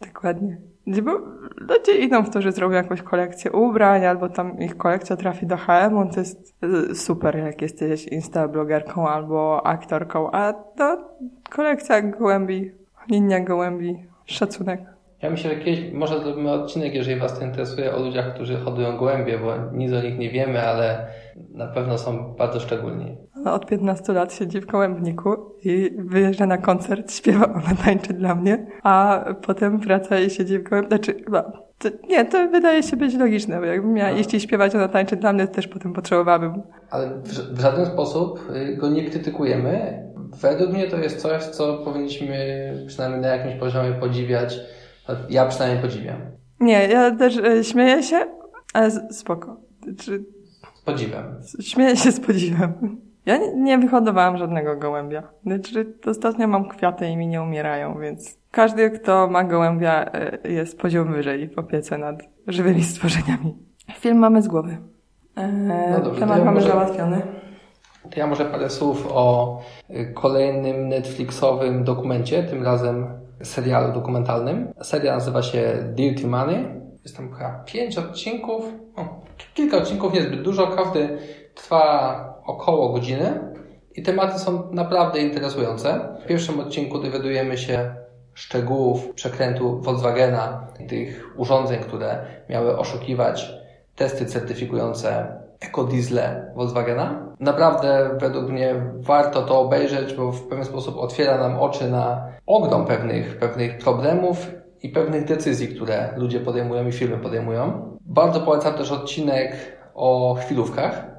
Dokładnie. 0.00 0.56
Bo 0.86 1.12
ludzie 1.56 1.92
idą 1.92 2.22
w 2.22 2.30
to, 2.30 2.42
że 2.42 2.52
zrobią 2.52 2.76
jakąś 2.76 3.02
kolekcję 3.02 3.52
ubrań, 3.52 4.06
albo 4.06 4.28
tam 4.28 4.60
ich 4.60 4.76
kolekcja 4.76 5.16
trafi 5.16 5.46
do 5.46 5.56
H&M, 5.56 6.10
to 6.10 6.20
jest 6.20 6.54
e, 6.90 6.94
super, 6.94 7.36
jak 7.36 7.62
jesteś 7.62 8.06
instablogerką 8.06 9.08
albo 9.08 9.66
aktorką, 9.66 10.30
a 10.30 10.52
to 10.52 11.08
kolekcja 11.50 12.02
gołębi, 12.02 12.70
linia 13.10 13.40
gołębi, 13.40 13.96
szacunek. 14.24 14.80
Ja 15.22 15.30
myślę, 15.30 15.50
że 15.50 15.56
kiedyś 15.56 15.92
może 15.92 16.20
zrobimy 16.20 16.50
odcinek, 16.50 16.94
jeżeli 16.94 17.20
Was 17.20 17.38
to 17.38 17.44
interesuje, 17.44 17.94
o 17.94 18.02
ludziach, 18.02 18.34
którzy 18.34 18.56
hodują 18.56 18.96
gołębie, 18.96 19.38
bo 19.38 19.56
nic 19.72 19.92
o 19.92 20.02
nich 20.02 20.18
nie 20.18 20.30
wiemy, 20.30 20.68
ale 20.68 21.06
na 21.54 21.66
pewno 21.66 21.98
są 21.98 22.34
bardzo 22.38 22.60
szczególni. 22.60 23.16
Od 23.52 23.66
15 23.66 24.12
lat 24.12 24.34
siedzi 24.34 24.60
w 24.60 24.66
gołębniku 24.66 25.36
i 25.64 25.90
wyjeżdża 25.98 26.46
na 26.46 26.58
koncert, 26.58 27.12
śpiewa, 27.12 27.52
ona 27.54 27.74
tańczy 27.84 28.12
dla 28.12 28.34
mnie, 28.34 28.66
a 28.82 29.24
potem 29.42 29.78
wraca 29.78 30.20
i 30.20 30.30
siedzi 30.30 30.58
w 30.58 30.62
gołębniku. 30.62 31.04
Znaczy, 31.04 31.24
chyba, 31.24 31.52
to, 31.78 31.88
nie, 32.08 32.24
to 32.24 32.48
wydaje 32.48 32.82
się 32.82 32.96
być 32.96 33.14
logiczne, 33.14 33.60
bo 33.60 33.64
jakbym 33.64 33.92
miała 33.92 34.10
no. 34.10 34.18
iść 34.18 34.34
i 34.34 34.40
śpiewać, 34.40 34.74
ona 34.74 34.88
tańczy 34.88 35.16
dla 35.16 35.32
mnie, 35.32 35.46
to 35.46 35.54
też 35.54 35.68
potem 35.68 35.92
potrzebowałabym. 35.92 36.62
Ale 36.90 37.08
w, 37.08 37.28
w 37.28 37.60
żaden 37.60 37.86
sposób 37.86 38.50
y, 38.56 38.76
go 38.76 38.88
nie 38.88 39.10
krytykujemy. 39.10 40.04
Według 40.40 40.72
mnie 40.72 40.88
to 40.88 40.96
jest 40.96 41.22
coś, 41.22 41.42
co 41.42 41.78
powinniśmy 41.78 42.36
przynajmniej 42.86 43.20
na 43.20 43.28
jakimś 43.28 43.54
poziomie 43.54 43.92
podziwiać. 43.92 44.60
Ja 45.30 45.46
przynajmniej 45.46 45.82
podziwiam. 45.82 46.20
Nie, 46.60 46.88
ja 46.88 47.16
też 47.16 47.36
y, 47.36 47.64
śmieję 47.64 48.02
się, 48.02 48.26
ale 48.72 48.90
spoko. 49.12 49.56
Czy... 49.98 50.24
Z 50.74 50.82
podziwem. 50.82 51.24
Śmieję 51.60 51.96
się 51.96 52.12
z 52.12 52.20
podziwem. 52.20 53.00
Ja 53.26 53.36
nie, 53.36 53.54
nie 53.56 53.78
wyhodowałam 53.78 54.36
żadnego 54.36 54.76
gołębia. 54.76 55.22
Znaczy, 55.46 55.94
ostatnio 56.06 56.48
mam 56.48 56.68
kwiaty 56.68 57.08
i 57.08 57.16
mi 57.16 57.26
nie 57.26 57.42
umierają, 57.42 57.98
więc 57.98 58.38
każdy, 58.50 58.90
kto 58.90 59.28
ma 59.28 59.44
gołębia, 59.44 60.04
e, 60.12 60.38
jest 60.48 60.78
poziom 60.78 61.12
wyżej 61.12 61.48
w 61.48 61.58
opiece 61.58 61.98
nad 61.98 62.16
żywymi 62.46 62.82
stworzeniami. 62.92 63.54
Film 63.94 64.18
mamy 64.18 64.42
z 64.42 64.48
głowy. 64.48 64.78
E, 65.36 65.52
no 65.52 66.00
dobrze, 66.00 66.20
temat 66.20 66.38
ja 66.38 66.44
mamy 66.44 66.54
może, 66.54 66.68
załatwiony. 66.68 67.22
To 68.10 68.20
ja 68.20 68.26
może 68.26 68.44
parę 68.44 68.70
słów 68.70 69.06
o 69.10 69.58
y, 69.90 70.12
kolejnym 70.14 70.88
Netflixowym 70.88 71.84
dokumencie, 71.84 72.42
tym 72.42 72.64
razem 72.64 73.06
serialu 73.42 73.92
dokumentalnym. 73.92 74.72
Serial 74.82 75.14
nazywa 75.14 75.42
się 75.42 75.84
Dirty 75.94 76.26
Money. 76.26 76.64
Jest 77.02 77.16
tam 77.16 77.32
chyba 77.32 77.64
pięć 77.66 77.98
odcinków, 77.98 78.64
o, 78.96 79.20
kilka 79.54 79.76
odcinków, 79.76 80.14
niezbyt 80.14 80.42
dużo. 80.42 80.66
Każdy 80.66 81.18
trwa 81.54 82.33
około 82.46 82.88
godziny 82.88 83.54
i 83.94 84.02
tematy 84.02 84.38
są 84.38 84.72
naprawdę 84.72 85.20
interesujące. 85.20 86.16
W 86.24 86.26
pierwszym 86.26 86.60
odcinku 86.60 86.98
dowiadujemy 86.98 87.58
się 87.58 87.94
szczegółów 88.34 89.14
przekrętu 89.14 89.80
Volkswagena, 89.80 90.66
tych 90.88 91.24
urządzeń, 91.36 91.78
które 91.78 92.24
miały 92.48 92.78
oszukiwać 92.78 93.52
testy 93.96 94.26
certyfikujące 94.26 95.26
ekodiesle 95.60 96.52
Volkswagena. 96.54 97.34
Naprawdę 97.40 98.10
według 98.20 98.48
mnie 98.48 98.74
warto 98.96 99.42
to 99.42 99.60
obejrzeć, 99.60 100.14
bo 100.14 100.32
w 100.32 100.48
pewien 100.48 100.64
sposób 100.64 100.96
otwiera 100.98 101.38
nam 101.38 101.58
oczy 101.58 101.90
na 101.90 102.28
ogrom 102.46 102.86
pewnych, 102.86 103.38
pewnych 103.38 103.78
problemów 103.78 104.50
i 104.82 104.88
pewnych 104.88 105.24
decyzji, 105.24 105.68
które 105.68 106.14
ludzie 106.16 106.40
podejmują 106.40 106.88
i 106.88 106.92
firmy 106.92 107.18
podejmują. 107.18 107.96
Bardzo 108.00 108.40
polecam 108.40 108.74
też 108.74 108.92
odcinek 108.92 109.56
o 109.94 110.34
chwilówkach, 110.40 111.13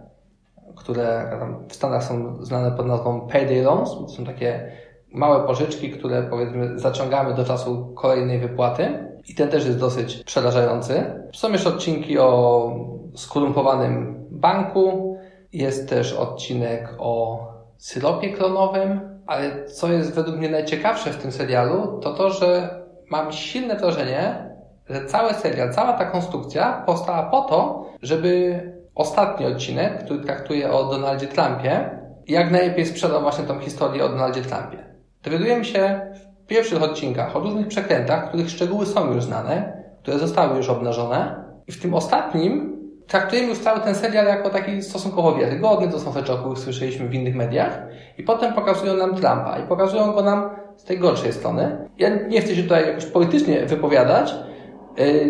które 0.75 1.31
w 1.69 1.75
Stanach 1.75 2.03
są 2.03 2.45
znane 2.45 2.71
pod 2.71 2.87
nazwą 2.87 3.21
payday 3.21 3.61
loans. 3.61 3.89
To 3.91 4.07
są 4.07 4.25
takie 4.25 4.71
małe 5.11 5.47
pożyczki, 5.47 5.91
które 5.91 6.23
powiedzmy 6.23 6.79
zaciągamy 6.79 7.33
do 7.33 7.45
czasu 7.45 7.93
kolejnej 7.95 8.39
wypłaty. 8.39 9.07
I 9.27 9.35
ten 9.35 9.49
też 9.49 9.65
jest 9.65 9.79
dosyć 9.79 10.23
przerażający. 10.23 11.03
Są 11.33 11.51
jeszcze 11.51 11.69
odcinki 11.69 12.19
o 12.19 12.71
skorumpowanym 13.15 14.25
banku. 14.31 15.17
Jest 15.53 15.89
też 15.89 16.13
odcinek 16.13 16.95
o 16.99 17.45
syropie 17.77 18.33
klonowym. 18.33 19.15
Ale 19.27 19.65
co 19.65 19.91
jest 19.91 20.15
według 20.15 20.37
mnie 20.37 20.49
najciekawsze 20.49 21.11
w 21.11 21.17
tym 21.17 21.31
serialu, 21.31 21.99
to 21.99 22.13
to, 22.13 22.29
że 22.29 22.79
mam 23.09 23.31
silne 23.31 23.75
wrażenie, 23.75 24.49
że 24.89 25.05
cały 25.05 25.33
serial, 25.33 25.73
cała 25.73 25.93
ta 25.93 26.05
konstrukcja 26.05 26.83
powstała 26.85 27.23
po 27.23 27.41
to, 27.41 27.85
żeby 28.01 28.59
ostatni 28.95 29.45
odcinek, 29.45 30.03
który 30.03 30.19
traktuje 30.19 30.71
o 30.71 30.83
Donaldzie 30.83 31.27
Trumpie, 31.27 31.89
jak 32.27 32.51
najlepiej 32.51 32.85
sprzedał 32.85 33.21
właśnie 33.21 33.43
tą 33.43 33.59
historię 33.59 34.05
o 34.05 34.09
Donaldzie 34.09 34.41
Trumpie. 34.41 34.85
Dowiadujemy 35.23 35.65
się 35.65 36.01
w 36.43 36.47
pierwszych 36.47 36.83
odcinkach 36.83 37.35
o 37.35 37.39
różnych 37.39 37.67
przekrętach, 37.67 38.27
których 38.27 38.49
szczegóły 38.49 38.85
są 38.85 39.13
już 39.13 39.23
znane, 39.23 39.83
które 40.01 40.19
zostały 40.19 40.57
już 40.57 40.69
obnażone. 40.69 41.45
I 41.67 41.71
w 41.71 41.81
tym 41.81 41.93
ostatnim 41.93 42.75
traktujemy 43.07 43.47
już 43.49 43.59
cały 43.59 43.79
ten 43.79 43.95
serial 43.95 44.25
jako 44.25 44.49
taki 44.49 44.81
stosunkowo 44.81 45.35
wiarygodny, 45.35 45.91
to 45.91 45.99
są 45.99 46.13
rzeczy, 46.13 46.33
o 46.33 46.37
których 46.37 46.59
słyszeliśmy 46.59 47.07
w 47.07 47.13
innych 47.13 47.35
mediach. 47.35 47.81
I 48.17 48.23
potem 48.23 48.53
pokazują 48.53 48.97
nam 48.97 49.09
Trumpa 49.09 49.57
i 49.65 49.67
pokazują 49.67 50.11
go 50.11 50.21
nam 50.21 50.49
z 50.77 50.83
tej 50.83 50.99
gorszej 50.99 51.33
strony. 51.33 51.89
Ja 51.97 52.09
nie 52.27 52.41
chcę 52.41 52.55
się 52.55 52.63
tutaj 52.63 52.87
jakoś 52.87 53.05
politycznie 53.05 53.65
wypowiadać, 53.65 54.35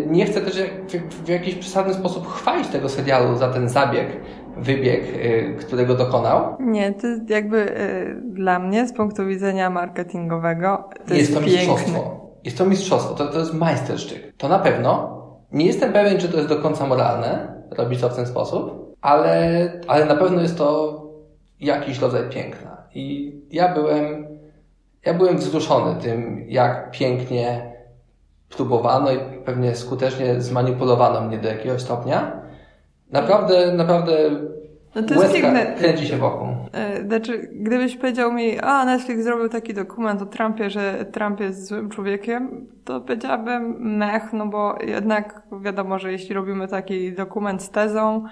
nie 0.06 0.26
chcę 0.26 0.40
też 0.40 0.62
w 1.24 1.28
jakiś 1.28 1.54
przesadny 1.54 1.94
sposób 1.94 2.28
chwalić 2.28 2.68
tego 2.68 2.88
serialu 2.88 3.36
za 3.36 3.48
ten 3.48 3.68
zabieg, 3.68 4.06
wybieg, 4.56 5.02
y, 5.02 5.56
którego 5.60 5.94
dokonał. 5.94 6.56
Nie, 6.60 6.92
to 6.92 7.06
jakby 7.28 7.80
y, 7.80 8.22
dla 8.24 8.58
mnie 8.58 8.88
z 8.88 8.92
punktu 8.92 9.26
widzenia 9.26 9.70
marketingowego 9.70 10.88
to 11.08 11.14
jest, 11.14 11.30
jest 11.30 11.34
to 11.34 11.40
piękne. 11.40 11.72
mistrzostwo. 11.72 12.26
Jest 12.44 12.58
to 12.58 12.66
mistrzostwo, 12.66 13.14
to, 13.14 13.26
to 13.26 13.38
jest 13.38 13.54
majstersztyk. 13.54 14.36
To 14.36 14.48
na 14.48 14.58
pewno. 14.58 15.16
Nie 15.52 15.66
jestem 15.66 15.92
pewien, 15.92 16.18
czy 16.18 16.28
to 16.28 16.36
jest 16.36 16.48
do 16.48 16.56
końca 16.56 16.86
moralne, 16.86 17.62
robić 17.70 18.00
to 18.00 18.08
w 18.08 18.16
ten 18.16 18.26
sposób, 18.26 18.96
ale, 19.00 19.72
ale 19.88 20.04
na 20.04 20.16
pewno 20.16 20.42
jest 20.42 20.58
to 20.58 21.02
jakiś 21.60 21.98
rodzaj 21.98 22.30
piękna. 22.30 22.76
I 22.94 23.34
ja 23.50 23.74
byłem, 23.74 24.26
ja 25.06 25.14
byłem 25.14 25.36
wzruszony 25.36 26.00
tym, 26.00 26.44
jak 26.48 26.90
pięknie 26.90 27.75
próbowano 28.48 29.12
i 29.12 29.18
pewnie 29.44 29.74
skutecznie 29.74 30.40
zmanipulowano 30.40 31.20
mnie 31.20 31.38
do 31.38 31.48
jakiegoś 31.48 31.82
stopnia. 31.82 32.32
Naprawdę, 33.10 33.72
naprawdę 33.72 34.30
no 34.96 35.02
to 35.02 35.14
jest 35.14 35.32
piękne. 35.32 35.74
kręci 35.78 36.06
się 36.06 36.16
wokół. 36.16 36.48
E, 36.72 37.04
znaczy, 37.04 37.50
gdybyś 37.52 37.96
powiedział 37.96 38.32
mi, 38.32 38.58
a 38.58 38.84
Netflix 38.84 39.24
zrobił 39.24 39.48
taki 39.48 39.74
dokument 39.74 40.22
o 40.22 40.26
Trumpie, 40.26 40.70
że 40.70 41.04
Trump 41.12 41.40
jest 41.40 41.66
złym 41.66 41.90
człowiekiem, 41.90 42.66
to 42.84 43.00
powiedziałabym 43.00 43.96
mech, 43.96 44.32
no 44.32 44.46
bo 44.46 44.78
jednak 44.86 45.42
wiadomo, 45.62 45.98
że 45.98 46.12
jeśli 46.12 46.34
robimy 46.34 46.68
taki 46.68 47.12
dokument 47.12 47.62
z 47.62 47.70
tezą, 47.70 48.24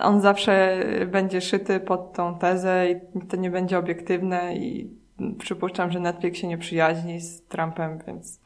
on 0.00 0.20
zawsze 0.20 0.84
będzie 1.06 1.40
szyty 1.40 1.80
pod 1.80 2.12
tą 2.12 2.38
tezę 2.38 2.90
i 2.90 3.26
to 3.28 3.36
nie 3.36 3.50
będzie 3.50 3.78
obiektywne 3.78 4.56
i 4.56 4.90
przypuszczam, 5.38 5.90
że 5.90 6.00
Netflix 6.00 6.38
się 6.38 6.48
nie 6.48 6.58
przyjaźni 6.58 7.20
z 7.20 7.46
Trumpem, 7.46 7.98
więc 8.06 8.41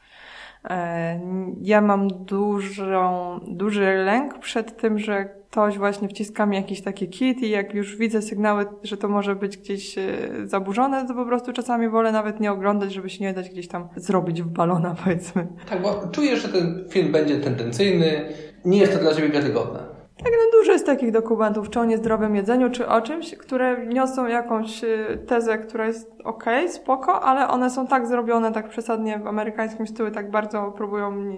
ja 1.61 1.81
mam 1.81 2.07
dużą, 2.07 3.39
duży 3.47 3.93
lęk 4.05 4.39
przed 4.39 4.77
tym, 4.77 4.99
że 4.99 5.37
ktoś 5.49 5.77
właśnie 5.77 6.07
wciska 6.07 6.45
mi 6.45 6.55
jakiś 6.55 6.81
taki 6.81 7.09
kit 7.09 7.37
i 7.37 7.49
jak 7.49 7.73
już 7.73 7.95
widzę 7.95 8.21
sygnały, 8.21 8.65
że 8.83 8.97
to 8.97 9.07
może 9.07 9.35
być 9.35 9.57
gdzieś 9.57 9.97
e, 9.97 10.03
zaburzone, 10.43 11.07
to 11.07 11.13
po 11.13 11.25
prostu 11.25 11.53
czasami 11.53 11.89
wolę 11.89 12.11
nawet 12.11 12.39
nie 12.39 12.51
oglądać, 12.51 12.93
żeby 12.93 13.09
się 13.09 13.23
nie 13.23 13.33
dać 13.33 13.49
gdzieś 13.49 13.67
tam 13.67 13.87
zrobić 13.95 14.41
w 14.41 14.47
balona, 14.47 14.95
powiedzmy. 15.03 15.47
Tak, 15.69 15.81
bo 15.81 16.07
czuję, 16.11 16.37
że 16.37 16.49
ten 16.49 16.85
film 16.89 17.11
będzie 17.11 17.37
tendencyjny, 17.37 18.25
nie 18.65 18.77
jest 18.77 18.93
to 18.93 18.99
dla 18.99 19.13
Ciebie 19.13 19.29
wiarygodne. 19.29 19.79
Tak, 20.23 20.31
no 20.31 20.59
dużo 20.59 20.71
jest 20.71 20.85
takich 20.85 21.11
dokumentów, 21.11 21.69
czy 21.69 21.79
o 21.79 21.85
niezdrowym 21.85 22.35
jedzeniu, 22.35 22.71
czy 22.71 22.87
o 22.87 23.01
czymś, 23.01 23.35
które 23.35 23.85
niosą 23.85 24.27
jakąś 24.27 24.83
y, 24.83 25.19
tezę, 25.27 25.57
która 25.57 25.87
jest 25.87 26.11
okej, 26.27 26.65
okay, 26.65 26.69
spoko, 26.69 27.23
ale 27.23 27.47
one 27.47 27.69
są 27.69 27.87
tak 27.87 28.07
zrobione, 28.07 28.51
tak 28.51 28.69
przesadnie 28.69 29.19
w 29.19 29.27
amerykańskim 29.27 29.87
stylu, 29.87 30.11
tak 30.11 30.31
bardzo 30.31 30.71
próbują 30.71 31.11
mi 31.11 31.37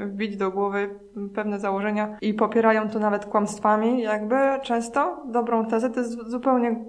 wbić 0.00 0.36
do 0.36 0.50
głowy 0.50 0.98
pewne 1.34 1.58
założenia 1.58 2.16
i 2.20 2.34
popierają 2.34 2.88
to 2.88 2.98
nawet 2.98 3.26
kłamstwami, 3.26 4.02
jakby 4.02 4.36
często 4.62 5.22
dobrą 5.26 5.66
tezę. 5.66 5.90
To 5.90 6.00
jest 6.00 6.30
zupełnie, 6.30 6.84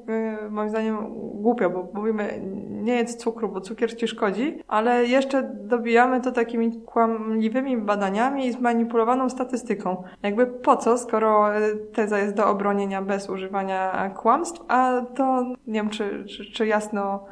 y, 0.45 0.49
moim 0.49 0.69
zdaniem, 0.69 0.97
głupio, 1.33 1.69
bo 1.69 1.87
mówimy, 1.93 2.41
nie 2.69 2.95
jedz 2.95 3.17
cukru, 3.17 3.49
bo 3.49 3.61
cukier 3.61 3.97
ci 3.97 4.07
szkodzi, 4.07 4.63
ale 4.67 5.05
jeszcze 5.05 5.43
dobijamy 5.53 6.21
to 6.21 6.31
takimi 6.31 6.81
kłamliwymi 6.81 7.77
badaniami 7.77 8.47
i 8.47 8.51
zmanipulowaną 8.51 9.29
statystyką. 9.29 10.03
Jakby 10.23 10.47
po 10.47 10.77
co, 10.77 10.97
skoro 10.97 11.17
skoro 11.17 11.49
teza 11.93 12.19
jest 12.19 12.35
do 12.35 12.47
obronienia 12.47 13.01
bez 13.01 13.29
używania 13.29 14.09
kłamstw, 14.09 14.61
a 14.67 15.01
to 15.15 15.43
nie 15.67 15.79
wiem, 15.81 15.89
czy, 15.89 16.25
czy, 16.25 16.51
czy 16.51 16.67
jasno 16.67 17.25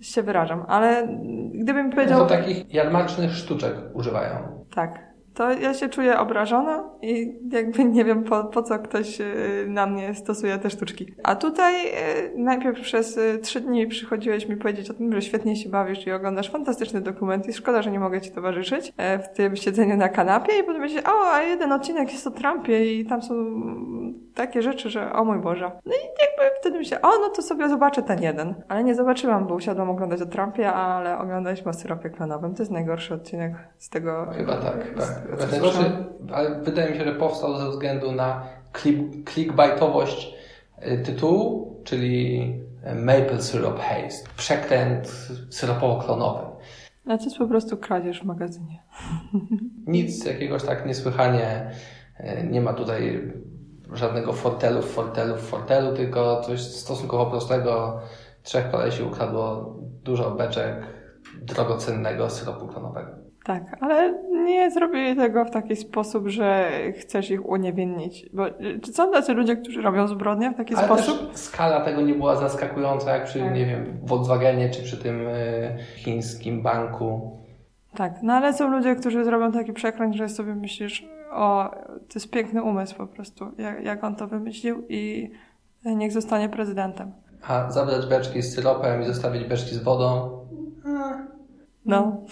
się 0.00 0.22
wyrażam, 0.22 0.64
ale 0.68 1.08
gdybym 1.54 1.90
powiedział... 1.90 2.18
To 2.18 2.26
takich 2.26 2.74
jarmarcznych 2.74 3.32
sztuczek 3.32 3.74
używają. 3.94 4.64
Tak 4.74 5.06
to 5.36 5.52
ja 5.52 5.74
się 5.74 5.88
czuję 5.88 6.18
obrażona 6.18 6.84
i 7.02 7.38
jakby 7.52 7.84
nie 7.84 8.04
wiem 8.04 8.24
po, 8.24 8.44
po 8.44 8.62
co 8.62 8.78
ktoś 8.78 9.20
y, 9.20 9.24
na 9.68 9.86
mnie 9.86 10.14
stosuje 10.14 10.58
te 10.58 10.70
sztuczki. 10.70 11.06
A 11.22 11.36
tutaj 11.36 11.86
y, 11.86 11.92
najpierw 12.36 12.80
przez 12.80 13.16
y, 13.16 13.38
trzy 13.42 13.60
dni 13.60 13.86
przychodziłeś 13.86 14.48
mi 14.48 14.56
powiedzieć 14.56 14.90
o 14.90 14.94
tym, 14.94 15.12
że 15.12 15.22
świetnie 15.22 15.56
się 15.56 15.68
bawisz 15.68 16.06
i 16.06 16.12
oglądasz 16.12 16.50
fantastyczny 16.50 17.00
dokument 17.00 17.48
i 17.48 17.52
szkoda, 17.52 17.82
że 17.82 17.90
nie 17.90 18.00
mogę 18.00 18.20
ci 18.20 18.30
towarzyszyć 18.30 18.92
e, 18.96 19.18
w 19.18 19.28
tym 19.28 19.56
siedzeniu 19.56 19.96
na 19.96 20.08
kanapie 20.08 20.52
i 20.58 20.62
potem 20.62 20.76
powiedzieć, 20.76 21.06
o, 21.06 21.32
a 21.32 21.42
jeden 21.42 21.72
odcinek 21.72 22.12
jest 22.12 22.26
o 22.26 22.30
Trumpie 22.30 23.00
i 23.00 23.06
tam 23.06 23.22
są 23.22 23.34
takie 24.36 24.62
rzeczy, 24.62 24.90
że 24.90 25.12
o 25.12 25.24
mój 25.24 25.38
Boże. 25.38 25.70
No 25.86 25.92
i 25.92 25.96
jakby 25.96 26.56
wtedy 26.60 26.78
myślę, 26.78 27.02
o, 27.02 27.08
no 27.08 27.28
to 27.28 27.42
sobie 27.42 27.68
zobaczę 27.68 28.02
ten 28.02 28.22
jeden. 28.22 28.54
Ale 28.68 28.84
nie 28.84 28.94
zobaczyłam, 28.94 29.46
bo 29.46 29.54
usiadłam 29.54 29.90
oglądać 29.90 30.22
o 30.22 30.26
Trumpie, 30.26 30.72
ale 30.72 31.18
oglądaliśmy 31.18 31.70
o 31.70 31.74
syropie 31.74 32.10
klonowym. 32.10 32.54
To 32.54 32.62
jest 32.62 32.72
najgorszy 32.72 33.14
odcinek 33.14 33.54
z 33.78 33.88
tego. 33.88 34.26
Chyba 34.32 34.56
tak, 34.56 34.94
tak. 34.94 35.48
Znaczy, 35.48 35.92
ale 36.32 36.60
wydaje 36.62 36.90
mi 36.90 36.98
się, 36.98 37.04
że 37.04 37.12
powstał 37.12 37.56
ze 37.56 37.70
względu 37.70 38.12
na 38.12 38.42
click, 38.82 39.30
clickbaitowość 39.30 40.34
y, 40.86 40.98
tytułu, 40.98 41.76
czyli 41.84 42.54
Maple 42.94 43.42
Syrup 43.42 43.78
Haste. 43.78 44.28
Przekręt 44.36 45.08
syropowo-klonowy. 45.50 46.46
A 47.06 47.18
to 47.18 47.24
jest 47.24 47.38
po 47.38 47.46
prostu 47.46 47.76
kradzież 47.76 48.20
w 48.20 48.24
magazynie. 48.24 48.82
Nic 49.86 50.24
jakiegoś 50.24 50.62
tak 50.62 50.86
niesłychanie 50.86 51.70
y, 52.20 52.46
nie 52.50 52.60
ma 52.60 52.72
tutaj 52.72 53.32
żadnego 53.92 54.32
fortelu, 54.32 54.82
fortelu, 54.82 55.36
fortelu, 55.36 55.96
tylko 55.96 56.40
coś 56.40 56.60
stosunkowo 56.60 57.26
prostego. 57.26 58.00
Trzech 58.42 58.70
kolesi 58.70 59.02
ukradło 59.02 59.74
dużo 60.02 60.30
beczek 60.30 60.74
drogocennego 61.42 62.30
syropu 62.30 62.66
klonowego. 62.66 63.10
Tak, 63.44 63.62
ale 63.80 64.14
nie 64.44 64.70
zrobię 64.70 65.16
tego 65.16 65.44
w 65.44 65.50
taki 65.50 65.76
sposób, 65.76 66.28
że 66.28 66.70
chcesz 67.00 67.30
ich 67.30 67.48
uniewinnić. 67.48 68.26
Bo 68.32 68.44
czy 68.82 68.92
są 68.92 69.12
tacy 69.12 69.32
ludzie, 69.34 69.56
którzy 69.56 69.82
robią 69.82 70.08
zbrodnie 70.08 70.50
w 70.50 70.56
taki 70.56 70.74
ale 70.74 70.84
sposób? 70.86 71.30
skala 71.38 71.80
tego 71.80 72.00
nie 72.00 72.14
była 72.14 72.36
zaskakująca, 72.36 73.16
jak 73.16 73.24
przy, 73.24 73.38
tak. 73.38 73.54
nie 73.54 73.66
wiem, 73.66 74.00
Volkswagenie 74.02 74.70
czy 74.70 74.82
przy 74.82 74.96
tym 74.96 75.28
y, 75.28 75.76
chińskim 75.96 76.62
banku. 76.62 77.38
Tak, 77.96 78.22
no 78.22 78.32
ale 78.32 78.52
są 78.52 78.68
ludzie, 78.68 78.96
którzy 78.96 79.24
zrobią 79.24 79.52
taki 79.52 79.72
przekręt, 79.72 80.14
że 80.14 80.28
sobie 80.28 80.54
myślisz, 80.54 81.08
o, 81.32 81.70
to 81.80 82.14
jest 82.14 82.30
piękny 82.30 82.62
umysł 82.62 82.96
po 82.96 83.06
prostu, 83.06 83.44
jak, 83.58 83.84
jak 83.84 84.04
on 84.04 84.16
to 84.16 84.26
wymyślił 84.26 84.82
i 84.88 85.30
niech 85.84 86.12
zostanie 86.12 86.48
prezydentem. 86.48 87.12
A 87.48 87.70
zabrać 87.70 88.06
beczki 88.06 88.42
z 88.42 88.54
syropem 88.54 89.02
i 89.02 89.04
zostawić 89.04 89.44
beczki 89.44 89.74
z 89.74 89.78
wodą? 89.78 90.30
No, 91.84 92.24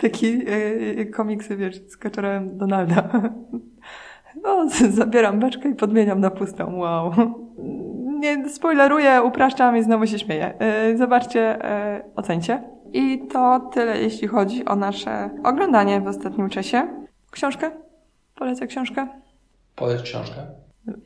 taki 0.00 0.38
yy, 0.38 1.06
komiksy, 1.06 1.56
wiesz, 1.56 1.82
z 1.88 1.96
kaczorem 1.96 2.58
Donalda. 2.58 3.10
No, 4.42 4.68
zabieram 4.90 5.40
beczkę 5.40 5.68
i 5.68 5.74
podmieniam 5.74 6.20
na 6.20 6.30
pustą. 6.30 6.76
Wow. 6.76 7.12
Nie 8.20 8.48
spoileruję, 8.48 9.22
upraszczam 9.22 9.76
i 9.76 9.82
znowu 9.82 10.06
się 10.06 10.18
śmieję. 10.18 10.54
Yy, 10.88 10.96
zobaczcie, 10.96 11.58
yy, 12.04 12.12
ocencie. 12.14 12.62
I 12.92 13.28
to 13.28 13.70
tyle, 13.72 14.00
jeśli 14.02 14.28
chodzi 14.28 14.64
o 14.64 14.76
nasze 14.76 15.30
oglądanie 15.44 16.00
w 16.00 16.06
ostatnim 16.06 16.48
czasie. 16.48 17.06
Książkę? 17.30 17.70
Polecę 18.34 18.66
książkę? 18.66 19.06
Poleć 19.76 20.02
książkę. 20.02 20.46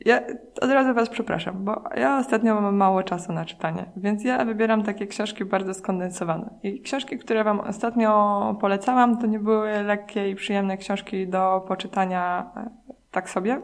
Ja 0.05 0.21
od 0.61 0.69
razu 0.69 0.93
Was 0.93 1.09
przepraszam, 1.09 1.65
bo 1.65 1.83
ja 1.95 2.19
ostatnio 2.19 2.61
mam 2.61 2.75
mało 2.75 3.03
czasu 3.03 3.33
na 3.33 3.45
czytanie, 3.45 3.85
więc 3.97 4.23
ja 4.23 4.45
wybieram 4.45 4.83
takie 4.83 5.07
książki 5.07 5.45
bardzo 5.45 5.73
skondensowane. 5.73 6.49
I 6.63 6.81
książki, 6.81 7.17
które 7.17 7.43
Wam 7.43 7.59
ostatnio 7.59 8.57
polecałam, 8.61 9.17
to 9.17 9.27
nie 9.27 9.39
były 9.39 9.83
lekkie 9.83 10.29
i 10.29 10.35
przyjemne 10.35 10.77
książki 10.77 11.27
do 11.27 11.65
poczytania 11.67 12.51
e, 12.57 12.69
tak 13.11 13.29
sobie. 13.29 13.61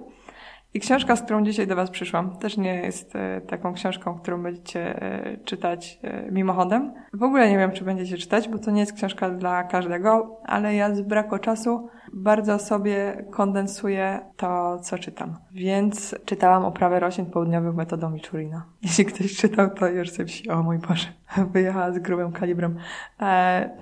I 0.77 0.79
książka, 0.79 1.15
z 1.15 1.21
którą 1.21 1.43
dzisiaj 1.43 1.67
do 1.67 1.75
Was 1.75 1.89
przyszłam, 1.89 2.37
też 2.37 2.57
nie 2.57 2.75
jest 2.75 3.15
e, 3.15 3.41
taką 3.41 3.73
książką, 3.73 4.19
którą 4.19 4.43
będziecie 4.43 5.01
e, 5.01 5.37
czytać 5.45 5.99
e, 6.03 6.31
mimochodem. 6.31 6.93
W 7.13 7.23
ogóle 7.23 7.49
nie 7.49 7.57
wiem, 7.57 7.71
czy 7.71 7.83
będziecie 7.83 8.17
czytać, 8.17 8.49
bo 8.49 8.57
to 8.57 8.71
nie 8.71 8.79
jest 8.79 8.93
książka 8.93 9.29
dla 9.29 9.63
każdego, 9.63 10.39
ale 10.43 10.75
ja 10.75 10.95
z 10.95 11.01
braku 11.01 11.37
czasu 11.37 11.89
bardzo 12.17 12.59
sobie 12.59 13.25
kondensuję 13.31 14.19
to, 14.37 14.79
co 14.79 14.97
czytam. 14.97 15.35
Więc 15.51 16.15
czytałam 16.25 16.65
oprawę 16.65 16.99
roślin 16.99 17.25
południowych 17.25 17.75
metodą 17.75 18.09
Michurina. 18.09 18.65
Jeśli 18.83 19.05
ktoś 19.05 19.35
czytał, 19.35 19.69
to 19.69 19.87
już 19.87 20.11
sobie 20.11 20.25
wsi, 20.25 20.49
o 20.49 20.63
mój 20.63 20.77
Boże, 20.77 21.07
wyjechała 21.53 21.91
z 21.91 21.99
grubym 21.99 22.31
kalibrem. 22.31 22.77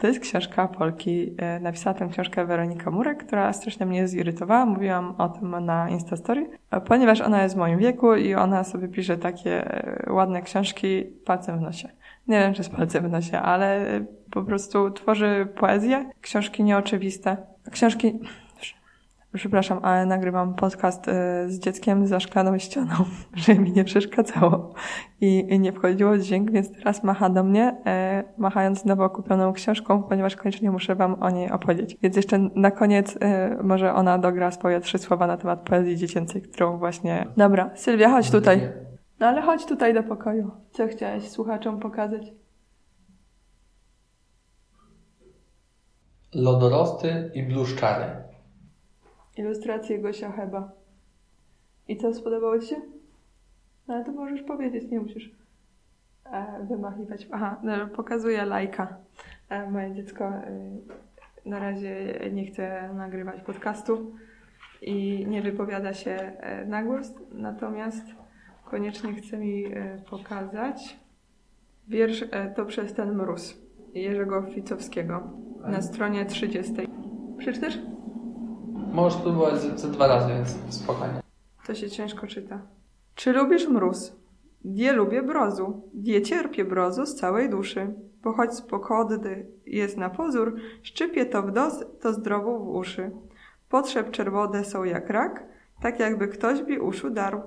To 0.01 0.07
jest 0.07 0.19
książka 0.19 0.67
Polki. 0.67 1.35
Napisała 1.61 1.93
tę 1.93 2.07
książkę 2.11 2.45
Weronika 2.45 2.91
Murek, 2.91 3.25
która 3.25 3.53
strasznie 3.53 3.85
mnie 3.85 4.07
zirytowała. 4.07 4.65
Mówiłam 4.65 5.15
o 5.17 5.29
tym 5.29 5.65
na 5.65 5.89
Instastory 5.89 6.49
ponieważ 6.81 7.21
ona 7.21 7.43
jest 7.43 7.55
w 7.55 7.57
moim 7.57 7.79
wieku 7.79 8.15
i 8.15 8.35
ona 8.35 8.63
sobie 8.63 8.87
pisze 8.87 9.17
takie 9.17 9.71
e, 10.07 10.13
ładne 10.13 10.41
książki 10.41 11.03
palcem 11.25 11.59
w 11.59 11.61
nosie. 11.61 11.89
Nie 12.27 12.39
wiem, 12.39 12.53
czy 12.53 12.63
z 12.63 12.69
palcem 12.69 13.07
w 13.07 13.11
nosie, 13.11 13.39
ale 13.39 13.85
po 14.31 14.43
prostu 14.43 14.91
tworzy 14.91 15.47
poezję, 15.55 16.09
książki 16.21 16.63
nieoczywiste. 16.63 17.37
Książki 17.71 18.19
Przepraszam, 19.35 19.79
ale 19.81 20.05
nagrywam 20.05 20.53
podcast 20.53 21.07
y, 21.07 21.11
z 21.47 21.59
dzieckiem 21.59 22.07
za 22.07 22.19
szklaną 22.19 22.57
ścianą, 22.57 22.93
żeby 23.33 23.61
mi 23.61 23.71
nie 23.71 23.83
przeszkadzało 23.83 24.73
i 25.21 25.59
nie 25.59 25.71
wchodziło 25.71 26.17
dźwięk, 26.17 26.51
więc 26.51 26.71
teraz 26.71 27.03
macha 27.03 27.29
do 27.29 27.43
mnie, 27.43 27.77
e, 27.85 28.23
machając 28.37 28.85
nowo 28.85 29.09
kupioną 29.09 29.53
książką, 29.53 30.03
ponieważ 30.03 30.35
koniecznie 30.35 30.71
muszę 30.71 30.95
Wam 30.95 31.23
o 31.23 31.29
niej 31.29 31.51
opowiedzieć. 31.51 31.97
Więc 32.01 32.15
jeszcze 32.15 32.49
na 32.55 32.71
koniec 32.71 33.17
e, 33.21 33.57
może 33.63 33.93
ona 33.93 34.17
dogra 34.17 34.51
swoje 34.51 34.79
trzy 34.79 34.97
słowa 34.97 35.27
na 35.27 35.37
temat 35.37 35.59
poezji 35.59 35.97
dziecięcej, 35.97 36.41
którą 36.41 36.77
właśnie... 36.77 37.27
Dobra, 37.37 37.69
Sylwia, 37.75 38.09
chodź 38.09 38.31
tutaj. 38.31 38.69
No 39.19 39.27
ale 39.27 39.41
chodź 39.41 39.65
tutaj 39.65 39.93
do 39.93 40.03
pokoju. 40.03 40.51
Co 40.71 40.87
chciałeś 40.87 41.29
słuchaczom 41.29 41.79
pokazać? 41.79 42.44
Lodorosty 46.35 47.31
i 47.33 47.43
bluszczary. 47.43 48.05
Ilustrację 49.37 49.99
Gosia 49.99 50.31
Heba. 50.31 50.71
I 51.87 51.97
co, 51.97 52.13
spodobało 52.13 52.59
Ci 52.59 52.67
się? 52.67 52.75
No 53.87 53.93
ale 53.93 54.05
to 54.05 54.11
możesz 54.11 54.41
powiedzieć, 54.41 54.91
nie 54.91 54.99
musisz 54.99 55.31
e, 56.25 56.65
wymachiwać. 56.69 57.27
Aha, 57.31 57.59
no, 57.63 57.87
pokazuję 57.87 58.45
lajka. 58.45 58.97
E, 59.49 59.69
moje 59.71 59.93
dziecko 59.93 60.25
e, 60.25 60.71
na 61.45 61.59
razie 61.59 62.19
nie 62.33 62.45
chce 62.45 62.89
nagrywać 62.93 63.41
podcastu 63.41 64.15
i 64.81 65.25
nie 65.27 65.41
wypowiada 65.41 65.93
się 65.93 66.11
e, 66.11 66.65
na 66.65 66.83
głos, 66.83 67.13
natomiast 67.31 68.05
koniecznie 68.65 69.13
chce 69.13 69.37
mi 69.37 69.65
e, 69.65 69.97
pokazać 70.09 70.99
wiersz 71.87 72.25
e, 72.31 72.53
To 72.55 72.65
przez 72.65 72.93
ten 72.93 73.15
mróz 73.15 73.57
Jerzego 73.93 74.41
Ficowskiego 74.41 75.29
na 75.67 75.81
stronie 75.81 76.25
30. 76.25 76.73
Przeczytasz? 77.37 77.77
Możesz 78.93 79.19
spróbować 79.19 79.61
ze 79.61 79.87
dwa 79.87 80.07
razy, 80.07 80.33
więc 80.33 80.57
spokojnie. 80.69 81.21
To 81.67 81.75
się 81.75 81.89
ciężko 81.89 82.27
czyta. 82.27 82.61
Czy 83.15 83.33
lubisz 83.33 83.67
mróz? 83.67 84.15
Die 84.65 84.93
lubię 84.93 85.23
brozu. 85.23 85.81
Die 85.93 86.21
cierpię 86.21 86.65
brozu 86.65 87.05
z 87.05 87.15
całej 87.15 87.49
duszy. 87.49 87.93
Bo 88.23 88.33
choć 88.33 88.53
spokody 88.53 89.45
jest 89.65 89.97
na 89.97 90.09
pozór, 90.09 90.55
szczypie 90.83 91.25
to 91.25 91.41
w 91.41 91.51
dos, 91.51 91.85
to 92.01 92.13
zdrowo 92.13 92.59
w 92.59 92.67
uszy. 92.67 93.11
Potrzeb 93.69 94.11
czerwone 94.11 94.65
są 94.65 94.83
jak 94.83 95.09
rak, 95.09 95.43
tak 95.81 95.99
jakby 95.99 96.27
ktoś 96.27 96.63
bi 96.63 96.79
uszu 96.79 97.09
darł. 97.09 97.41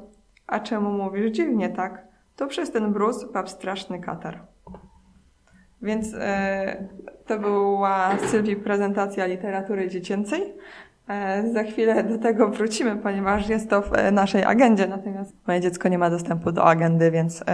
A 0.46 0.60
czemu 0.60 0.90
mówisz 0.90 1.30
dziwnie 1.30 1.68
tak? 1.68 2.08
To 2.36 2.46
przez 2.46 2.70
ten 2.70 2.90
mróz 2.90 3.24
pap 3.32 3.50
straszny 3.50 4.00
katar. 4.00 4.46
Więc 5.82 6.14
e, 6.14 6.84
to 7.26 7.38
była 7.38 8.18
Sylwii 8.30 8.56
prezentacja 8.56 9.26
literatury 9.26 9.88
dziecięcej. 9.88 10.42
E, 11.08 11.50
za 11.52 11.62
chwilę 11.62 12.04
do 12.04 12.18
tego 12.18 12.48
wrócimy, 12.48 12.96
ponieważ 12.96 13.48
jest 13.48 13.70
to 13.70 13.82
w 13.82 13.92
e, 13.92 14.12
naszej 14.12 14.44
agendzie. 14.44 14.86
Natomiast 14.86 15.36
moje 15.46 15.60
dziecko 15.60 15.88
nie 15.88 15.98
ma 15.98 16.10
dostępu 16.10 16.52
do 16.52 16.64
agendy, 16.64 17.10
więc 17.10 17.44